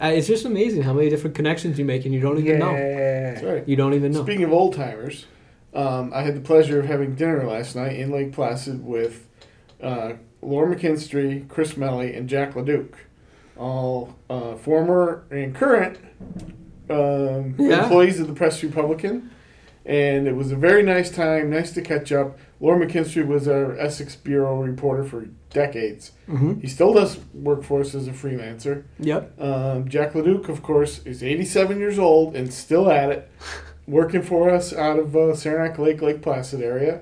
uh, 0.00 0.12
"It's 0.14 0.28
just 0.28 0.44
amazing 0.44 0.82
how 0.82 0.92
many 0.92 1.10
different 1.10 1.34
connections 1.34 1.78
you 1.78 1.84
make, 1.84 2.04
and 2.04 2.14
you 2.14 2.20
don't 2.20 2.38
even 2.38 2.58
know. 2.58 2.72
That's 2.72 3.42
yeah. 3.42 3.48
right. 3.50 3.68
You 3.68 3.76
don't 3.76 3.94
even 3.94 4.12
know." 4.12 4.22
Speaking 4.22 4.44
of 4.44 4.52
old 4.52 4.74
timers, 4.74 5.26
um, 5.74 6.12
I 6.14 6.22
had 6.22 6.36
the 6.36 6.40
pleasure 6.40 6.78
of 6.78 6.86
having 6.86 7.16
dinner 7.16 7.44
last 7.46 7.74
night 7.74 7.96
in 7.96 8.12
Lake 8.12 8.32
Placid 8.32 8.86
with 8.86 9.26
uh, 9.82 10.12
Lohr 10.40 10.72
McKinstry, 10.72 11.48
Chris 11.48 11.76
Mele, 11.76 12.00
and 12.00 12.28
Jack 12.28 12.54
LaDuke, 12.54 12.94
all 13.58 14.14
uh, 14.30 14.54
former 14.54 15.24
and 15.30 15.54
current 15.54 15.98
um, 16.88 17.56
Yeah. 17.58 17.82
employees 17.82 18.20
of 18.20 18.28
the 18.28 18.34
Press 18.34 18.62
Republican. 18.62 19.30
And 19.84 20.26
it 20.26 20.34
was 20.34 20.50
a 20.50 20.56
very 20.56 20.82
nice 20.82 21.10
time, 21.10 21.50
nice 21.50 21.72
to 21.74 21.82
catch 21.82 22.10
up. 22.10 22.38
Lohr 22.60 22.78
McKinstry 22.78 23.26
was 23.26 23.46
our 23.48 23.76
Essex 23.78 24.16
Bureau 24.16 24.62
reporter 24.62 25.04
for 25.04 25.26
decades. 25.50 26.12
hmm 26.26 26.58
He 26.60 26.66
still 26.68 26.92
does 26.94 27.18
work 27.34 27.62
for 27.62 27.80
us 27.80 27.94
as 27.94 28.08
a 28.08 28.12
freelancer. 28.12 28.84
Yep. 28.98 29.40
Um, 29.40 29.88
Jack 29.88 30.12
LaDuke, 30.14 30.48
of 30.48 30.62
course, 30.62 31.04
is 31.04 31.22
87 31.22 31.78
years 31.78 31.98
old 31.98 32.34
and 32.34 32.52
still 32.52 32.90
at 32.90 33.10
it, 33.10 33.30
working 33.86 34.22
for 34.22 34.50
us 34.50 34.72
out 34.72 34.98
of 34.98 35.14
uh, 35.14 35.34
Saranac 35.34 35.78
Lake, 35.78 36.00
Lake 36.00 36.22
Placid 36.22 36.62
area. 36.62 37.00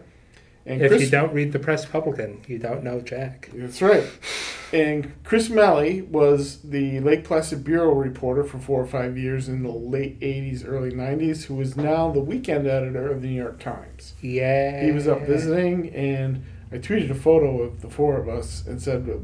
And 0.67 0.81
If 0.83 0.89
Chris, 0.91 1.03
you 1.03 1.11
don't 1.11 1.33
read 1.33 1.53
the 1.53 1.59
Press 1.59 1.85
Republican, 1.85 2.43
you 2.49 2.59
don't 2.59 2.83
know 2.83 3.01
Jack. 3.01 3.51
that's 3.55 3.81
right. 3.83 4.05
And 4.75 5.15
Chris 5.23 5.49
Mele 5.49 6.03
was 6.11 6.61
the 6.63 6.99
Lake 6.99 7.23
Placid 7.23 7.63
bureau 7.63 7.95
reporter 7.95 8.43
for 8.43 8.59
four 8.59 8.83
or 8.83 8.87
five 8.87 9.17
years 9.17 9.49
in 9.49 9.63
the 9.63 9.71
late 9.71 10.19
80s, 10.19 10.65
early 10.67 10.91
90s, 10.91 11.45
who 11.45 11.61
is 11.61 11.77
now 11.77 12.11
the 12.11 12.19
weekend 12.19 12.67
editor 12.67 13.09
of 13.09 13.23
the 13.23 13.29
New 13.29 13.41
York 13.41 13.61
Times. 13.61 14.15
Yeah. 14.21 14.85
He 14.85 14.91
was 14.91 15.07
up 15.07 15.23
visiting, 15.23 15.91
and 15.91 16.45
I 16.73 16.79
tweeted 16.79 17.09
a 17.09 17.15
photo 17.15 17.63
of 17.63 17.83
the 17.83 17.89
four 17.89 18.17
of 18.17 18.29
us 18.29 18.67
and 18.67 18.83
said 18.83 19.07
that 19.07 19.23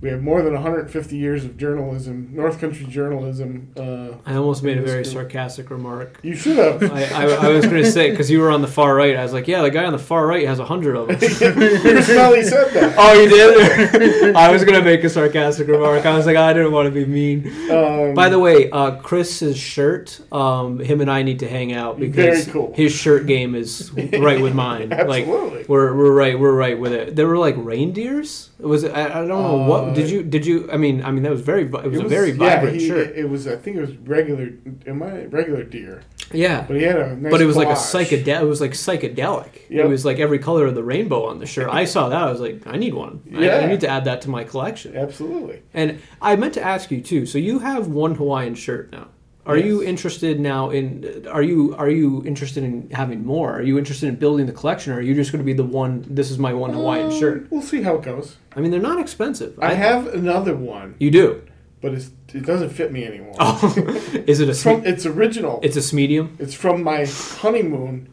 we, 0.00 0.08
have 0.10 0.22
more 0.22 0.42
than 0.42 0.52
150 0.54 1.16
years 1.16 1.44
of 1.44 1.56
journalism, 1.56 2.30
North 2.32 2.60
Country 2.60 2.86
journalism. 2.86 3.72
Uh, 3.76 4.16
I 4.24 4.36
almost 4.36 4.62
made 4.62 4.78
a 4.78 4.82
very 4.82 5.02
cool. 5.04 5.12
sarcastic 5.12 5.70
remark. 5.70 6.18
you 6.22 6.34
should 6.34 6.58
have. 6.58 6.82
I, 6.92 7.04
I, 7.04 7.24
I 7.46 7.48
was 7.48 7.64
going 7.66 7.82
to 7.82 7.90
say 7.90 8.10
because 8.10 8.30
you 8.30 8.40
were 8.40 8.50
on 8.50 8.62
the 8.62 8.68
far 8.68 8.94
right. 8.94 9.16
I 9.16 9.22
was 9.22 9.32
like, 9.32 9.48
yeah, 9.48 9.62
the 9.62 9.70
guy 9.70 9.84
on 9.84 9.92
the 9.92 9.98
far 9.98 10.26
right 10.26 10.46
has 10.46 10.58
a 10.58 10.64
hundred 10.64 10.96
of 10.96 11.08
them. 11.08 11.16
Chris 11.18 12.08
Mele 12.08 12.42
said 12.42 12.72
that. 12.74 12.94
Oh, 12.98 13.12
you 13.20 13.28
did? 13.28 14.36
I 14.36 14.50
was 14.52 14.64
gonna 14.64 14.82
make 14.82 15.02
a 15.04 15.08
sarcastic 15.08 15.68
remark. 15.68 16.04
I 16.06 16.16
was 16.16 16.26
like, 16.26 16.36
I 16.36 16.52
didn't 16.52 16.72
want 16.72 16.86
to 16.86 16.90
be 16.92 17.04
mean. 17.04 17.70
Um, 17.70 18.14
By 18.14 18.28
the 18.28 18.38
way, 18.38 18.70
uh, 18.70 18.96
Chris's 18.96 19.56
shirt, 19.56 20.20
um, 20.32 20.78
him 20.78 21.00
and 21.00 21.10
I 21.10 21.22
need 21.22 21.40
to 21.40 21.48
hang 21.48 21.72
out 21.72 21.98
because 21.98 22.46
cool. 22.48 22.72
his 22.74 22.92
shirt 22.92 23.26
game 23.26 23.54
is 23.54 23.90
right 23.92 24.40
with 24.40 24.54
mine. 24.54 24.90
Like 25.06 25.24
absolutely. 25.26 25.64
we're 25.68 25.94
we're 25.96 26.12
right 26.12 26.38
we're 26.38 26.52
right 26.54 26.78
with 26.78 26.92
it. 26.92 27.14
There 27.14 27.26
were 27.28 27.38
like 27.38 27.54
reindeers. 27.58 28.50
Was? 28.58 28.84
I, 28.84 29.04
I 29.04 29.08
don't 29.08 29.28
know 29.28 29.62
Uh, 29.62 29.66
what 29.68 29.85
Um, 29.88 29.94
did 29.94 30.10
you 30.10 30.22
did 30.22 30.46
you? 30.46 30.70
I 30.70 30.76
mean 30.76 31.02
I 31.02 31.10
mean 31.10 31.22
that 31.22 31.32
was 31.32 31.40
very 31.40 31.64
vi- 31.64 31.84
it 31.84 31.90
was, 31.90 32.00
a 32.00 32.08
very 32.08 32.30
yeah, 32.30 32.36
vibrant 32.36 32.76
he- 32.80 32.88
shirt. 32.88 33.16
It 33.16 33.28
was. 33.28 33.46
I 33.46 33.56
think 33.56 33.76
it 33.76 33.80
was 33.80 33.96
regular. 33.98 34.50
Am 34.86 35.02
I 35.02 35.24
regular 35.26 35.62
deer? 35.64 36.02
yeah. 36.32 36.64
But 36.66 36.76
he 36.76 36.82
had 36.82 36.96
a 36.98 37.16
nice. 37.16 37.30
But 37.30 37.40
it 37.40 37.46
was 37.46 37.56
like 37.56 37.68
a 37.68 37.72
collage. 37.72 38.24
psychedelic. 38.24 38.42
It 38.42 38.46
was 38.46 38.60
like 38.60 38.72
psychedelic. 38.72 39.54
Yep. 39.70 39.84
It 39.84 39.88
was 39.88 40.04
like 40.04 40.18
every 40.18 40.38
color 40.38 40.66
of 40.66 40.74
the 40.74 40.82
rainbow 40.82 41.24
on 41.26 41.38
the 41.38 41.46
shirt. 41.46 41.68
I 41.70 41.84
saw 41.84 42.08
that. 42.08 42.22
I 42.22 42.30
was 42.30 42.40
like, 42.40 42.66
I 42.66 42.76
need 42.76 42.94
one. 42.94 43.22
I- 43.34 43.50
I, 43.50 43.66
need 43.66 43.80
to 43.80 43.88
add 43.88 44.04
that 44.04 44.22
to 44.22 44.30
my 44.30 44.44
collection. 44.44 44.96
Absolutely. 44.96 45.62
And 45.74 46.00
I 46.20 46.36
meant 46.36 46.54
to 46.54 46.62
ask 46.62 46.90
you 46.90 47.00
too. 47.00 47.26
So 47.26 47.38
you 47.38 47.60
have 47.60 47.88
one 47.88 48.14
Hawaiian 48.16 48.54
shirt 48.54 48.90
now. 48.92 49.08
Are 49.46 49.56
you 49.56 49.82
interested 49.82 50.40
now 50.40 50.70
in? 50.70 51.26
Are 51.30 51.42
you 51.42 51.74
are 51.76 51.88
you 51.88 52.22
interested 52.26 52.64
in 52.64 52.90
having 52.90 53.24
more? 53.24 53.52
Are 53.52 53.62
you 53.62 53.78
interested 53.78 54.08
in 54.08 54.16
building 54.16 54.46
the 54.46 54.52
collection, 54.52 54.92
or 54.92 54.96
are 54.96 55.00
you 55.02 55.14
just 55.14 55.30
going 55.32 55.38
to 55.38 55.46
be 55.46 55.52
the 55.52 55.62
one? 55.64 56.04
This 56.08 56.30
is 56.30 56.38
my 56.38 56.52
one 56.52 56.72
Hawaiian 56.72 57.06
Um, 57.12 57.18
shirt. 57.18 57.46
We'll 57.50 57.62
see 57.62 57.82
how 57.82 57.94
it 57.94 58.02
goes. 58.02 58.36
I 58.56 58.60
mean, 58.60 58.70
they're 58.72 58.80
not 58.80 58.98
expensive. 59.00 59.56
I 59.62 59.74
have 59.74 60.08
another 60.08 60.56
one, 60.56 60.96
You 60.98 61.10
do. 61.12 61.42
but 61.80 61.94
it's, 61.94 62.10
it 62.34 62.44
doesn't 62.44 62.70
fit 62.70 62.90
me 62.90 63.04
anymore. 63.04 63.34
Oh, 63.38 63.72
is 64.26 64.40
it 64.40 64.48
a? 64.48 64.50
It's 64.50 64.62
from. 64.62 64.84
It's 64.84 65.06
original. 65.06 65.60
it's 65.62 65.76
a 65.92 65.94
medium. 65.94 66.36
It's 66.40 66.54
from 66.54 66.82
my 66.82 67.04
honeymoon 67.40 68.08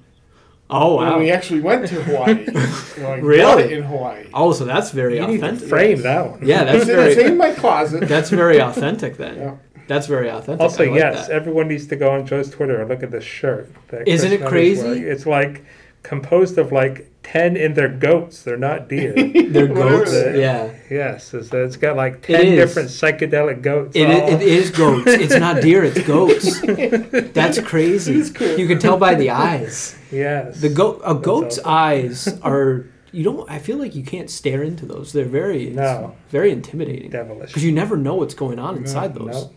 Oh 0.70 0.96
wow! 0.96 1.12
when 1.14 1.20
we 1.24 1.32
actually 1.32 1.62
went 1.62 1.88
to 1.88 1.96
Hawaii. 2.04 2.46
I 3.06 3.16
Really? 3.16 3.74
in 3.74 3.84
Hawaii. 3.84 4.28
Oh, 4.34 4.54
so 4.54 4.66
that's 4.66 4.92
very 4.92 5.18
You 5.18 5.26
need 5.28 5.40
to 5.40 5.46
authentic. 5.48 5.68
frame 5.70 6.02
that 6.04 6.30
one. 6.32 6.40
Yeah, 6.46 6.64
that's 6.64 6.84
It's, 6.88 6.90
in- 6.90 7.00
it's 7.00 7.22
in 7.32 7.38
my 7.38 7.52
closet. 7.54 8.08
That's 8.08 8.30
very 8.30 8.60
authentic 8.62 9.18
then. 9.18 9.36
Yeah. 9.38 9.56
That's 9.88 10.08
very 10.08 10.30
authentic. 10.30 10.62
Also, 10.62 10.84
I 10.84 10.88
like 10.88 11.00
yes, 11.00 11.28
that. 11.28 11.34
everyone 11.34 11.68
needs 11.68 11.88
to 11.88 11.96
go 11.96 12.12
on 12.12 12.26
Joe's 12.26 12.50
Twitter 12.50 12.80
and 12.80 12.90
look 12.90 13.04
at 13.04 13.12
this 13.12 13.24
shirt. 13.24 13.70
that 13.90 14.08
Isn't 14.08 14.30
Chris 14.30 14.42
it 14.42 14.48
crazy? 14.48 14.84
wearing. 14.84 15.04
It's 15.04 15.26
like 15.26 15.66
composed 16.04 16.58
of 16.58 16.72
like 16.72 17.10
ten 17.24 17.56
in 17.56 17.74
their 17.74 17.88
goats. 17.90 18.44
They're 18.44 18.58
not 18.58 18.90
deer. 18.90 19.14
They're 19.50 19.68
goats. 19.68 20.12
they 20.12 20.34
are. 20.34 20.36
Yeah. 20.38 20.74
yes, 20.90 21.28
so 21.28 21.38
it's 21.64 21.78
got 21.78 21.96
like 21.96 22.22
ten 22.22 22.56
different 22.56 22.90
psychedelic 22.90 23.62
goats. 23.62 23.96
It, 23.96 24.06
all- 24.10 24.30
it 24.30 24.42
is 24.42 24.70
goats. 24.72 25.04
It's 25.24 25.36
not 25.36 25.62
deer. 25.62 25.84
It's 25.84 26.02
goats. 26.06 26.62
That's 27.34 27.60
crazy. 27.62 28.14
It 28.14 28.18
is 28.18 28.32
cool. 28.32 28.58
You 28.58 28.68
can 28.68 28.80
tell 28.80 28.98
by 28.98 29.16
the 29.16 29.30
eyes. 29.32 29.98
yes. 30.12 30.60
The 30.62 30.70
goat. 30.70 31.02
A 31.06 31.16
goat's 31.16 31.60
awesome. 31.60 31.72
eyes 31.72 32.28
are. 32.42 32.86
You 33.14 33.24
don't. 33.24 33.50
I 33.50 33.60
feel 33.60 33.78
like 33.78 33.96
you 33.96 34.04
can't 34.04 34.30
stare 34.30 34.64
into 34.64 34.86
those. 34.86 35.14
They're 35.14 35.24
very. 35.24 35.70
No. 35.70 36.16
Very 36.30 36.52
intimidating. 36.52 37.10
devilish. 37.12 37.48
Because 37.50 37.64
you 37.64 37.72
never 37.72 37.96
know 37.96 38.16
what's 38.16 38.34
going 38.34 38.60
on 38.60 38.76
inside 38.78 39.14
those. 39.16 39.28
No. 39.28 39.52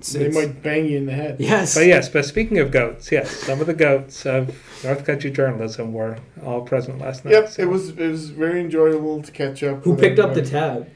It's- 0.00 0.12
They 0.12 0.26
it's- 0.26 0.34
might 0.34 0.62
bang 0.62 0.86
you 0.86 0.98
in 0.98 1.06
the 1.06 1.12
head. 1.12 1.36
Yes. 1.38 1.74
But 1.74 1.86
yes, 1.86 2.08
but 2.08 2.24
speaking 2.24 2.58
of 2.58 2.70
goats, 2.70 3.12
yes, 3.12 3.30
some 3.30 3.60
of 3.60 3.66
the 3.66 3.74
goats 3.74 4.26
of 4.26 4.54
North 4.82 5.04
Country 5.06 5.30
journalism 5.30 5.92
were 5.92 6.16
all 6.44 6.62
present 6.62 6.98
last 6.98 7.24
night. 7.24 7.32
Yep, 7.32 7.48
so- 7.50 7.62
it 7.62 7.68
was 7.68 7.90
it 7.90 7.98
was 7.98 8.30
very 8.30 8.60
enjoyable 8.60 9.22
to 9.22 9.30
catch 9.32 9.62
up. 9.62 9.84
Who 9.84 9.92
with 9.92 10.00
picked 10.00 10.18
up 10.18 10.34
the 10.34 10.42
tab? 10.42 10.88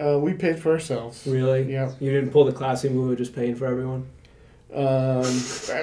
Uh, 0.00 0.18
we 0.18 0.32
paid 0.32 0.58
for 0.58 0.70
ourselves. 0.72 1.26
Really? 1.26 1.70
Yeah. 1.70 1.92
You 2.00 2.10
didn't 2.10 2.30
pull 2.30 2.44
the 2.44 2.52
classy 2.52 2.88
move 2.88 3.10
of 3.12 3.18
just 3.18 3.34
paying 3.34 3.54
for 3.54 3.66
everyone. 3.66 4.06
Um, 4.72 5.24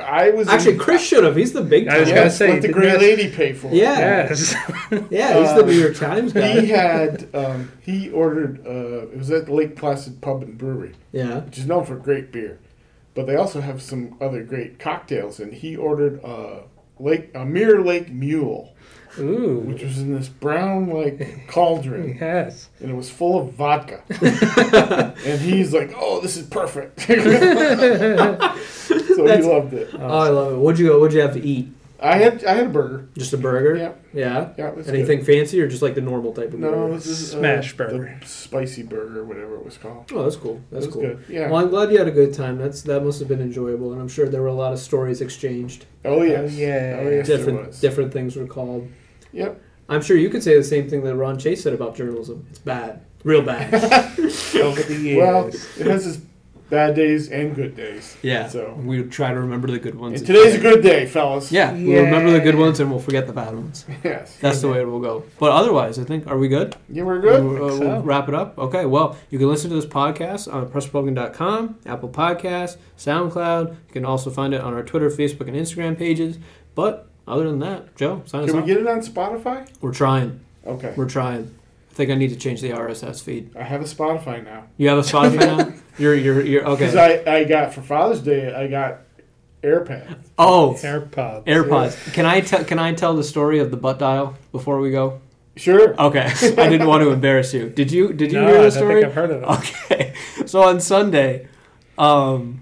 I 0.06 0.32
was 0.34 0.48
Actually, 0.48 0.74
in- 0.74 0.80
Chris 0.80 1.02
should 1.06 1.24
have. 1.26 1.36
He's 1.36 1.52
the 1.54 1.62
big. 1.62 1.88
I 1.90 2.00
was 2.00 2.08
time. 2.08 2.16
gonna 2.16 2.26
Yes, 2.28 2.38
say, 2.38 2.48
let 2.50 2.56
the 2.62 2.68
didn't 2.70 2.74
great 2.82 2.92
that- 2.94 3.02
lady 3.02 3.30
pay 3.32 3.54
for 3.54 3.68
it. 3.68 3.74
Yeah. 3.74 4.00
Yes. 4.30 4.56
Yeah, 5.10 5.40
he's 5.42 5.54
the 5.56 5.64
Uh, 5.64 5.66
New 5.66 5.74
York 5.74 5.96
Times 5.96 6.32
guy. 6.32 6.62
He 6.62 6.68
had 6.68 7.28
um, 7.34 7.72
he 7.82 8.10
ordered 8.12 8.66
uh, 8.66 9.08
it 9.12 9.18
was 9.18 9.30
at 9.32 9.48
the 9.48 9.54
Lake 9.54 9.76
Placid 9.76 10.22
Pub 10.22 10.42
and 10.44 10.58
Brewery, 10.58 10.94
yeah. 11.12 11.40
which 11.40 11.58
is 11.58 11.66
known 11.66 11.84
for 11.86 11.98
great 11.98 12.32
beer, 12.32 12.60
but 13.14 13.28
they 13.28 13.36
also 13.36 13.60
have 13.60 13.82
some 13.82 14.16
other 14.22 14.44
great 14.44 14.80
cocktails. 14.80 15.42
And 15.42 15.54
he 15.54 15.76
ordered 15.76 16.22
a 16.24 16.64
lake 17.00 17.32
a 17.36 17.44
Mirror 17.46 17.84
Lake 17.84 18.10
Mule, 18.10 18.74
Ooh. 19.20 19.60
which 19.60 19.82
was 19.84 19.98
in 20.00 20.14
this 20.16 20.28
brown 20.30 20.90
like 20.90 21.48
cauldron, 21.48 22.18
Yes. 22.22 22.70
and 22.80 22.90
it 22.92 22.96
was 22.96 23.10
full 23.10 23.40
of 23.42 23.54
vodka. 23.54 24.02
and 25.26 25.40
he's 25.42 25.74
like, 25.74 25.92
"Oh, 25.96 26.20
this 26.22 26.38
is 26.38 26.48
perfect." 26.48 27.00
so 27.02 27.16
That's- 29.26 29.44
he 29.46 29.50
loved 29.52 29.74
it. 29.74 29.90
Oh, 29.94 30.06
I 30.08 30.30
love 30.30 30.54
it. 30.54 30.58
What'd 30.58 30.80
you 30.80 31.00
What'd 31.00 31.14
you 31.14 31.22
have 31.22 31.34
to 31.34 31.42
eat? 31.44 31.70
I 32.00 32.18
had 32.18 32.46
I 32.46 32.54
had 32.54 32.68
a 32.68 32.70
burger. 32.70 33.10
Just 33.18 33.34
a 33.34 33.38
burger. 33.38 33.76
Yeah, 33.76 33.94
Yeah. 34.14 34.50
yeah. 34.56 34.68
It 34.68 34.76
was 34.76 34.88
Anything 34.88 35.24
fancy 35.24 35.60
or 35.60 35.68
just 35.68 35.82
like 35.82 35.96
the 35.96 36.02
normal 36.02 36.32
type 36.32 36.46
of 36.46 36.52
Good. 36.52 36.60
No, 36.62 36.70
burger? 36.72 36.94
this 36.94 37.08
is 37.08 37.34
uh, 37.34 37.40
Smash 37.40 37.74
burger. 37.76 38.20
the 38.22 38.28
spicy 38.28 38.84
burger, 38.84 39.24
whatever 39.26 39.56
it 39.56 39.66
was 39.66 39.80
called. 39.80 40.12
Oh, 40.14 40.22
that's 40.22 40.36
cool. 40.36 40.62
That's 40.72 40.86
it 40.86 40.90
was 40.90 40.94
cool. 40.94 41.02
good. 41.02 41.26
Yeah. 41.28 41.50
Well, 41.50 41.60
I'm 41.60 41.70
glad 41.70 41.92
you 41.92 41.98
had 41.98 42.08
a 42.08 42.12
good 42.12 42.36
time. 42.36 42.60
That's 42.60 42.84
that 42.84 43.04
must 43.04 43.18
have 43.18 43.28
been 43.28 43.42
enjoyable, 43.42 43.94
and 43.94 44.00
I'm 44.02 44.08
sure 44.10 44.30
there 44.30 44.44
were 44.44 44.48
a 44.48 44.54
lot 44.54 44.74
of 44.74 44.80
stories 44.80 45.22
exchanged. 45.22 45.86
Oh 46.06 46.22
yes. 46.22 46.54
yeah. 46.54 47.00
Oh 47.00 47.10
yes. 47.10 47.28
there 47.28 47.38
different 47.38 47.68
was. 47.68 47.80
different 47.82 48.14
things 48.14 48.36
were 48.36 48.46
called. 48.46 48.88
Yep. 49.34 49.62
I'm 49.90 50.02
sure 50.02 50.18
you 50.18 50.30
could 50.30 50.44
say 50.44 50.56
the 50.56 50.64
same 50.64 50.90
thing 50.90 51.04
that 51.04 51.16
Ron 51.16 51.38
Chase 51.40 51.64
said 51.64 51.74
about 51.74 51.96
journalism. 51.96 52.46
It's 52.50 52.60
bad, 52.60 53.06
real 53.24 53.42
bad. 53.42 53.74
Over 53.76 54.82
the 54.84 55.00
years. 55.02 55.18
Well, 55.18 55.48
it 55.48 55.88
has 55.88 56.06
its 56.08 56.26
bad 56.70 56.94
days 56.96 57.30
and 57.32 57.56
good 57.56 57.78
days. 57.78 58.18
yeah. 58.22 58.50
So 58.50 58.74
we 58.84 59.02
try 59.04 59.32
to 59.34 59.40
remember 59.40 59.70
the 59.72 59.80
good 59.80 59.96
ones. 59.96 60.20
and 60.20 60.28
today's 60.28 60.56
a 60.56 60.60
good 60.60 60.84
day, 60.84 61.06
fellas. 61.06 61.50
Yeah, 61.50 61.72
we'll 61.72 62.04
remember 62.04 62.32
the 62.32 62.42
good 62.42 62.56
ones 62.56 62.82
and 62.82 62.92
we'll 62.92 63.00
forget 63.00 63.26
the 63.28 63.32
bad 63.32 63.54
ones. 63.56 63.86
Yes. 64.04 64.36
That's 64.42 64.60
the 64.60 64.68
way 64.68 64.82
it 64.82 64.86
will 64.86 65.00
go. 65.00 65.24
But 65.40 65.52
otherwise, 65.54 65.98
I 65.98 66.04
think 66.04 66.28
are 66.28 66.38
we 66.38 66.50
good? 66.50 66.76
Yeah, 66.90 67.04
we're 67.04 67.22
good. 67.22 67.42
We'll, 67.46 67.64
uh, 67.66 67.70
Think 67.70 67.82
we'll 67.84 68.02
wrap 68.02 68.28
it 68.28 68.36
up. 68.36 68.58
Okay. 68.60 68.86
Well, 68.86 69.16
you 69.30 69.40
can 69.40 69.48
listen 69.48 69.70
to 69.70 69.78
this 69.78 69.86
podcast 69.86 70.54
on 70.54 70.68
pressrepublican.com, 70.70 71.80
Apple 71.86 72.10
Podcasts, 72.10 72.76
SoundCloud. 72.98 73.70
You 73.70 73.94
can 73.94 74.04
also 74.04 74.30
find 74.30 74.54
it 74.54 74.60
on 74.60 74.74
our 74.74 74.84
Twitter, 74.84 75.10
Facebook, 75.10 75.48
and 75.48 75.56
Instagram 75.56 75.98
pages. 75.98 76.38
But 76.76 77.08
other 77.28 77.50
than 77.50 77.60
that, 77.60 77.96
Joe, 77.96 78.22
sign 78.26 78.44
us 78.44 78.48
Can 78.52 78.56
we 78.58 78.62
off. 78.62 78.68
get 78.68 78.78
it 78.78 78.88
on 78.88 79.00
Spotify? 79.02 79.68
We're 79.82 79.94
trying. 79.94 80.40
Okay. 80.66 80.94
We're 80.96 81.10
trying. 81.10 81.54
I 81.92 81.94
think 81.94 82.12
I 82.12 82.16
need 82.16 82.30
to 82.30 82.36
change 82.36 82.62
the 82.62 82.70
RSS 82.72 83.24
feed. 83.24 83.56
I 83.58 83.64
have 83.64 83.82
a 83.82 83.86
Spotify 83.86 84.44
now. 84.44 84.66
You 84.78 84.90
have 84.90 84.98
a 85.00 85.02
Spotify 85.02 85.40
now? 85.68 85.74
You're 85.98 86.14
you're 86.14 86.42
you're 86.46 86.62
Because 86.62 86.96
okay. 86.96 87.24
I, 87.26 87.38
I 87.38 87.44
got 87.44 87.74
for 87.74 87.82
Father's 87.82 88.22
Day 88.22 88.54
I 88.54 88.68
got 88.68 89.00
AirPads. 89.64 90.16
Oh, 90.38 90.76
AirPods. 90.80 91.46
AirPods. 91.46 92.14
Can 92.14 92.26
I 92.28 92.42
tell 92.42 92.64
can 92.64 92.78
I 92.78 92.94
tell 92.94 93.16
the 93.16 93.24
story 93.24 93.58
of 93.60 93.72
the 93.72 93.78
butt 93.78 93.98
dial 93.98 94.36
before 94.52 94.80
we 94.80 94.92
go? 94.92 95.20
Sure. 95.56 96.00
Okay. 96.00 96.20
I 96.42 96.70
didn't 96.70 96.88
want 96.88 97.02
to 97.02 97.10
embarrass 97.10 97.52
you. 97.54 97.70
Did 97.72 97.92
you 97.92 98.14
did 98.14 98.32
you 98.32 98.42
no, 98.42 98.48
hear 98.48 98.58
I 98.58 98.58
the 98.58 98.62
don't 98.70 98.72
story? 98.72 98.94
think 99.02 99.06
I've 99.08 99.14
heard 99.16 99.32
it. 99.32 99.44
Okay. 99.44 100.14
So 100.46 100.62
on 100.64 100.80
Sunday, 100.80 101.48
um, 101.98 102.62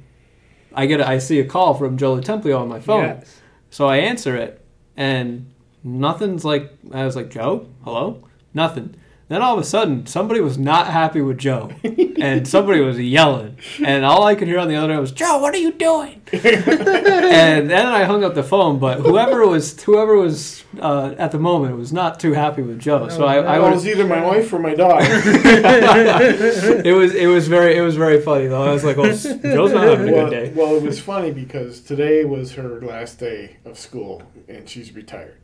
I 0.73 0.87
get 0.87 1.01
a, 1.01 1.07
I 1.07 1.19
see 1.19 1.39
a 1.39 1.45
call 1.45 1.75
from 1.75 1.97
Joe 1.97 2.15
Templio 2.17 2.59
on 2.59 2.67
my 2.67 2.79
phone. 2.79 3.03
Yes. 3.03 3.39
So 3.75 3.87
I 3.87 3.97
answer 3.97 4.37
it, 4.37 4.65
and 4.95 5.51
nothing's 5.83 6.45
like. 6.45 6.71
I 6.93 7.03
was 7.03 7.17
like, 7.17 7.29
Joe, 7.29 7.67
hello, 7.83 8.25
nothing. 8.53 8.95
Then 9.27 9.41
all 9.41 9.55
of 9.55 9.59
a 9.59 9.63
sudden, 9.63 10.05
somebody 10.05 10.39
was 10.39 10.59
not 10.59 10.85
happy 10.87 11.19
with 11.19 11.39
Joe, 11.39 11.71
and 12.19 12.47
somebody 12.47 12.79
was 12.81 12.99
yelling, 12.99 13.57
and 13.83 14.05
all 14.05 14.23
I 14.23 14.35
could 14.35 14.47
hear 14.47 14.59
on 14.59 14.67
the 14.67 14.75
other 14.75 14.91
end 14.91 15.01
was, 15.01 15.11
"Joe, 15.11 15.39
what 15.39 15.55
are 15.55 15.57
you 15.57 15.71
doing?" 15.71 16.21
and 16.31 17.69
then 17.69 17.87
I 17.87 18.03
hung 18.03 18.23
up 18.23 18.35
the 18.35 18.43
phone. 18.43 18.77
But 18.77 18.99
whoever 18.99 19.47
was 19.47 19.81
whoever 19.81 20.15
was 20.15 20.63
uh, 20.79 21.15
at 21.17 21.31
the 21.31 21.39
moment 21.39 21.75
was 21.77 21.91
not 21.91 22.19
too 22.19 22.33
happy 22.33 22.61
with 22.61 22.79
Joe. 22.79 23.09
So 23.09 23.25
I, 23.25 23.37
I 23.37 23.57
Well, 23.57 23.71
it 23.71 23.75
was 23.75 23.85
was 23.85 23.87
either 23.87 24.07
my 24.07 24.23
wife 24.23 24.51
or 24.53 24.59
my 24.59 24.75
dog. 24.75 25.01
it 25.05 26.95
was 26.95 27.15
it 27.15 27.27
was 27.27 27.47
very 27.47 27.75
it 27.75 27.81
was 27.81 27.95
very 27.95 28.21
funny 28.21 28.45
though. 28.47 28.63
I 28.63 28.73
was 28.73 28.83
like, 28.83 28.97
"Well, 28.97 29.11
Joe's 29.15 29.71
not 29.71 29.87
having 29.87 30.09
a 30.09 30.11
well, 30.11 30.29
good 30.29 30.31
day." 30.31 30.53
well, 30.55 30.75
it 30.75 30.83
was 30.83 30.99
funny 30.99 31.31
because 31.31 31.81
today 31.81 32.25
was 32.25 32.53
her 32.53 32.81
last 32.81 33.19
day 33.19 33.57
of 33.65 33.79
school 33.79 34.21
and 34.47 34.69
she's 34.69 34.93
retired. 34.93 35.37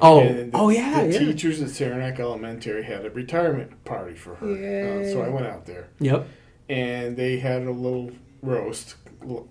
Oh, 0.00 0.20
And 0.20 0.52
the, 0.52 0.58
oh 0.58 0.68
yeah, 0.70 1.04
the 1.04 1.12
yeah. 1.12 1.18
teachers 1.18 1.60
at 1.62 1.70
Saranac 1.70 2.18
Elementary 2.20 2.82
had 2.82 3.04
a 3.06 3.10
retirement 3.10 3.84
party 3.84 4.14
for 4.14 4.34
her. 4.36 4.46
Uh, 4.46 5.04
so 5.12 5.22
I 5.22 5.28
went 5.28 5.46
out 5.46 5.66
there 5.66 5.88
Yep. 6.00 6.26
and 6.68 7.16
they 7.16 7.38
had 7.38 7.62
a 7.62 7.70
little 7.72 8.10
roast 8.42 8.96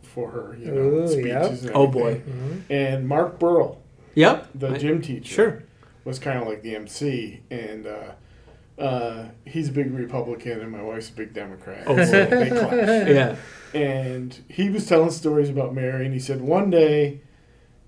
for 0.03 0.29
her, 0.31 0.55
you 0.59 0.67
know, 0.71 0.81
Ooh, 0.81 1.07
speeches 1.07 1.25
yep. 1.25 1.61
and 1.63 1.71
Oh, 1.75 1.87
boy. 1.87 2.21
Mhm. 2.21 2.61
And 2.69 3.07
Mark 3.07 3.39
Burrell, 3.39 3.81
Yep. 4.15 4.47
the 4.55 4.69
I- 4.69 4.77
gym 4.77 5.01
teacher, 5.01 5.33
Sure. 5.33 5.63
was 6.05 6.19
kind 6.19 6.39
of 6.41 6.47
like 6.47 6.61
the 6.63 6.75
MC, 6.75 7.41
and 7.51 7.85
uh, 7.87 8.81
uh, 8.81 9.25
he's 9.45 9.69
a 9.69 9.71
big 9.71 9.91
Republican, 9.93 10.61
and 10.61 10.71
my 10.71 10.81
wife's 10.81 11.09
a 11.09 11.13
big 11.13 11.33
Democrat. 11.33 11.83
Oh, 11.87 11.95
so 12.03 12.25
they 12.25 12.49
clash. 12.49 12.71
Yeah. 13.09 13.35
And 13.73 14.37
he 14.47 14.69
was 14.69 14.85
telling 14.87 15.09
stories 15.11 15.49
about 15.49 15.73
Mary, 15.75 16.05
and 16.05 16.13
he 16.13 16.19
said 16.19 16.39
one 16.41 16.69
day, 16.69 17.19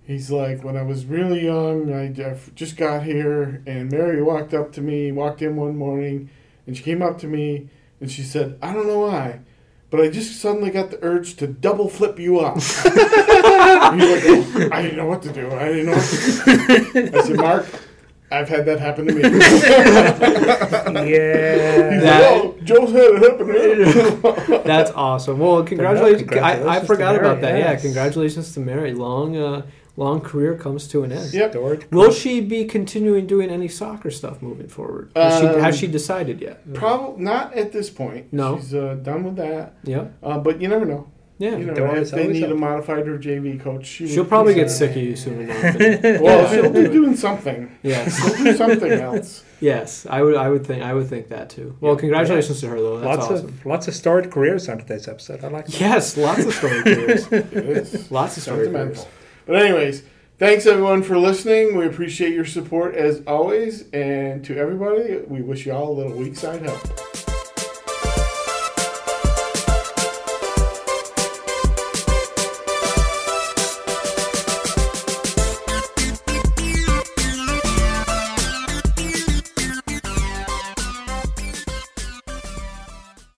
he's 0.09 0.31
like, 0.31 0.63
when 0.63 0.75
I 0.75 0.81
was 0.81 1.05
really 1.05 1.45
young, 1.45 1.93
I 1.93 2.07
I 2.21 2.37
just 2.55 2.75
got 2.77 3.03
here, 3.03 3.61
and 3.67 3.91
Mary 3.91 4.21
walked 4.21 4.53
up 4.53 4.71
to 4.73 4.81
me, 4.81 5.11
walked 5.11 5.41
in 5.41 5.55
one 5.55 5.77
morning, 5.77 6.29
and 6.67 6.75
she 6.75 6.83
came 6.83 7.01
up 7.01 7.17
to 7.19 7.27
me, 7.27 7.69
and 8.01 8.11
she 8.11 8.23
said, 8.23 8.57
I 8.61 8.73
don't 8.73 8.87
know 8.87 8.99
why. 8.99 9.39
But 9.91 10.01
I 10.01 10.09
just 10.09 10.39
suddenly 10.39 10.69
got 10.69 10.91
the 10.91 10.99
urge 11.03 11.35
to 11.37 11.47
double 11.47 11.89
flip 11.89 12.19
you 12.19 12.39
up. 12.39 12.55
He's 12.55 12.85
like, 12.85 12.93
"Oh, 12.95 14.69
I 14.71 14.81
didn't 14.83 14.97
know 14.97 15.07
what 15.07 15.23
to 15.23 15.31
do. 15.33 15.49
I 15.51 15.67
didn't 15.69 15.87
know 15.87 15.93
what 15.93 16.05
to 16.05 17.09
do. 17.11 17.17
I 17.17 17.21
said, 17.23 17.37
Mark, 17.37 17.65
I've 18.31 18.47
had 18.47 18.65
that 18.67 18.79
happen 18.79 19.07
to 19.07 19.13
me. 19.13 19.23
He's 19.29 19.63
Yeah. 19.63 20.11
That- 22.01 22.21
like, 22.21 22.43
oh, 22.43 22.55
Joe's 22.63 22.91
had 22.91 23.01
it 23.01 23.21
happen 23.23 23.47
to 23.47 24.53
him. 24.53 24.61
That's 24.63 24.91
awesome. 24.91 25.39
Well, 25.39 25.63
congratulations. 25.63 26.31
I, 26.33 26.77
I 26.77 26.85
forgot 26.85 27.13
to 27.13 27.19
about 27.21 27.41
Mary, 27.41 27.61
that. 27.61 27.73
Yeah, 27.73 27.79
congratulations 27.81 28.53
to 28.53 28.59
Mary. 28.59 28.93
Long, 28.93 29.35
uh, 29.37 29.63
long 29.99 30.21
career 30.21 30.55
comes 30.55 30.87
to 30.87 31.03
an 31.03 31.11
end. 31.11 31.33
Yep. 31.33 31.53
George. 31.53 31.81
Will 31.91 32.11
she 32.11 32.39
be 32.41 32.65
continuing 32.65 33.27
doing 33.27 33.49
any 33.49 33.67
soccer 33.67 34.09
stuff 34.09 34.41
moving 34.41 34.69
forward? 34.69 35.11
Has, 35.15 35.39
she, 35.41 35.47
Um, 35.47 35.59
has 35.59 35.77
she 35.77 35.87
decided 35.87 36.41
yet? 36.41 36.57
Probably 36.73 37.23
not 37.23 37.53
at 37.53 37.71
this 37.71 37.89
point. 37.89 38.31
No. 38.31 38.57
She's 38.57 38.73
uh, 38.73 38.95
done 39.09 39.23
with 39.25 39.35
that. 39.35 39.65
Yep. 39.83 40.05
Uh, 40.23 40.37
but 40.39 40.61
you 40.61 40.67
never 40.69 40.85
know. 40.85 41.03
Yeah. 41.37 41.55
You 41.55 41.65
know, 41.67 41.71
if 41.71 42.11
they 42.11 42.23
always 42.23 42.33
need 42.33 42.43
a 42.51 42.55
modified 42.55 43.07
or 43.07 43.17
JV 43.17 43.59
coach, 43.61 43.85
she 43.85 44.07
She'll 44.09 44.25
probably 44.25 44.53
get 44.55 44.69
sick 44.69 44.91
of 44.91 44.97
you 44.97 45.15
soon 45.15 45.37
enough. 45.43 45.63
and- 45.79 46.21
Well, 46.25 46.41
she'll 46.51 46.69
be 46.71 46.87
doing 46.99 47.15
something. 47.15 47.59
yes. 47.81 48.17
She'll 48.19 48.43
do 48.43 48.55
something 48.57 48.91
else. 49.09 49.43
Yes. 49.61 50.05
I 50.09 50.21
would. 50.21 50.35
I 50.35 50.49
would 50.49 50.65
think. 50.67 50.83
I 50.83 50.93
would 50.93 51.07
think 51.07 51.29
that 51.29 51.49
too. 51.49 51.77
Well, 51.79 51.93
Yeah. 51.93 51.99
congratulations 51.99 52.59
to 52.61 52.67
her 52.67 52.77
though. 52.79 52.99
That's 52.99 53.19
lots 53.19 53.31
awesome. 53.31 53.45
of 53.47 53.65
lots 53.65 53.87
of 53.89 53.93
storied 53.95 54.31
careers 54.31 54.67
on 54.69 54.79
today's 54.79 55.07
episode. 55.07 55.43
I 55.43 55.47
like 55.47 55.65
that. 55.67 55.79
Yes. 55.79 56.17
Lots 56.17 56.43
of 56.45 56.53
story 56.53 56.81
careers. 56.83 57.27
It 57.31 57.53
is 57.53 58.11
Lots 58.11 58.35
of 58.37 58.43
story 58.43 58.67
careers. 58.67 59.05
But 59.49 59.63
anyways, 59.63 60.03
thanks 60.37 60.67
everyone 60.67 61.01
for 61.01 61.17
listening. 61.17 61.75
We 61.75 61.87
appreciate 61.87 62.35
your 62.35 62.45
support 62.45 62.93
as 62.93 63.23
always, 63.25 63.89
and 63.89 64.45
to 64.45 64.55
everybody, 64.55 65.21
we 65.27 65.41
wish 65.41 65.65
you 65.65 65.73
all 65.73 65.91
a 65.91 65.95
little 65.97 66.15
week 66.15 66.35
side 66.35 66.61
help. 66.61 67.08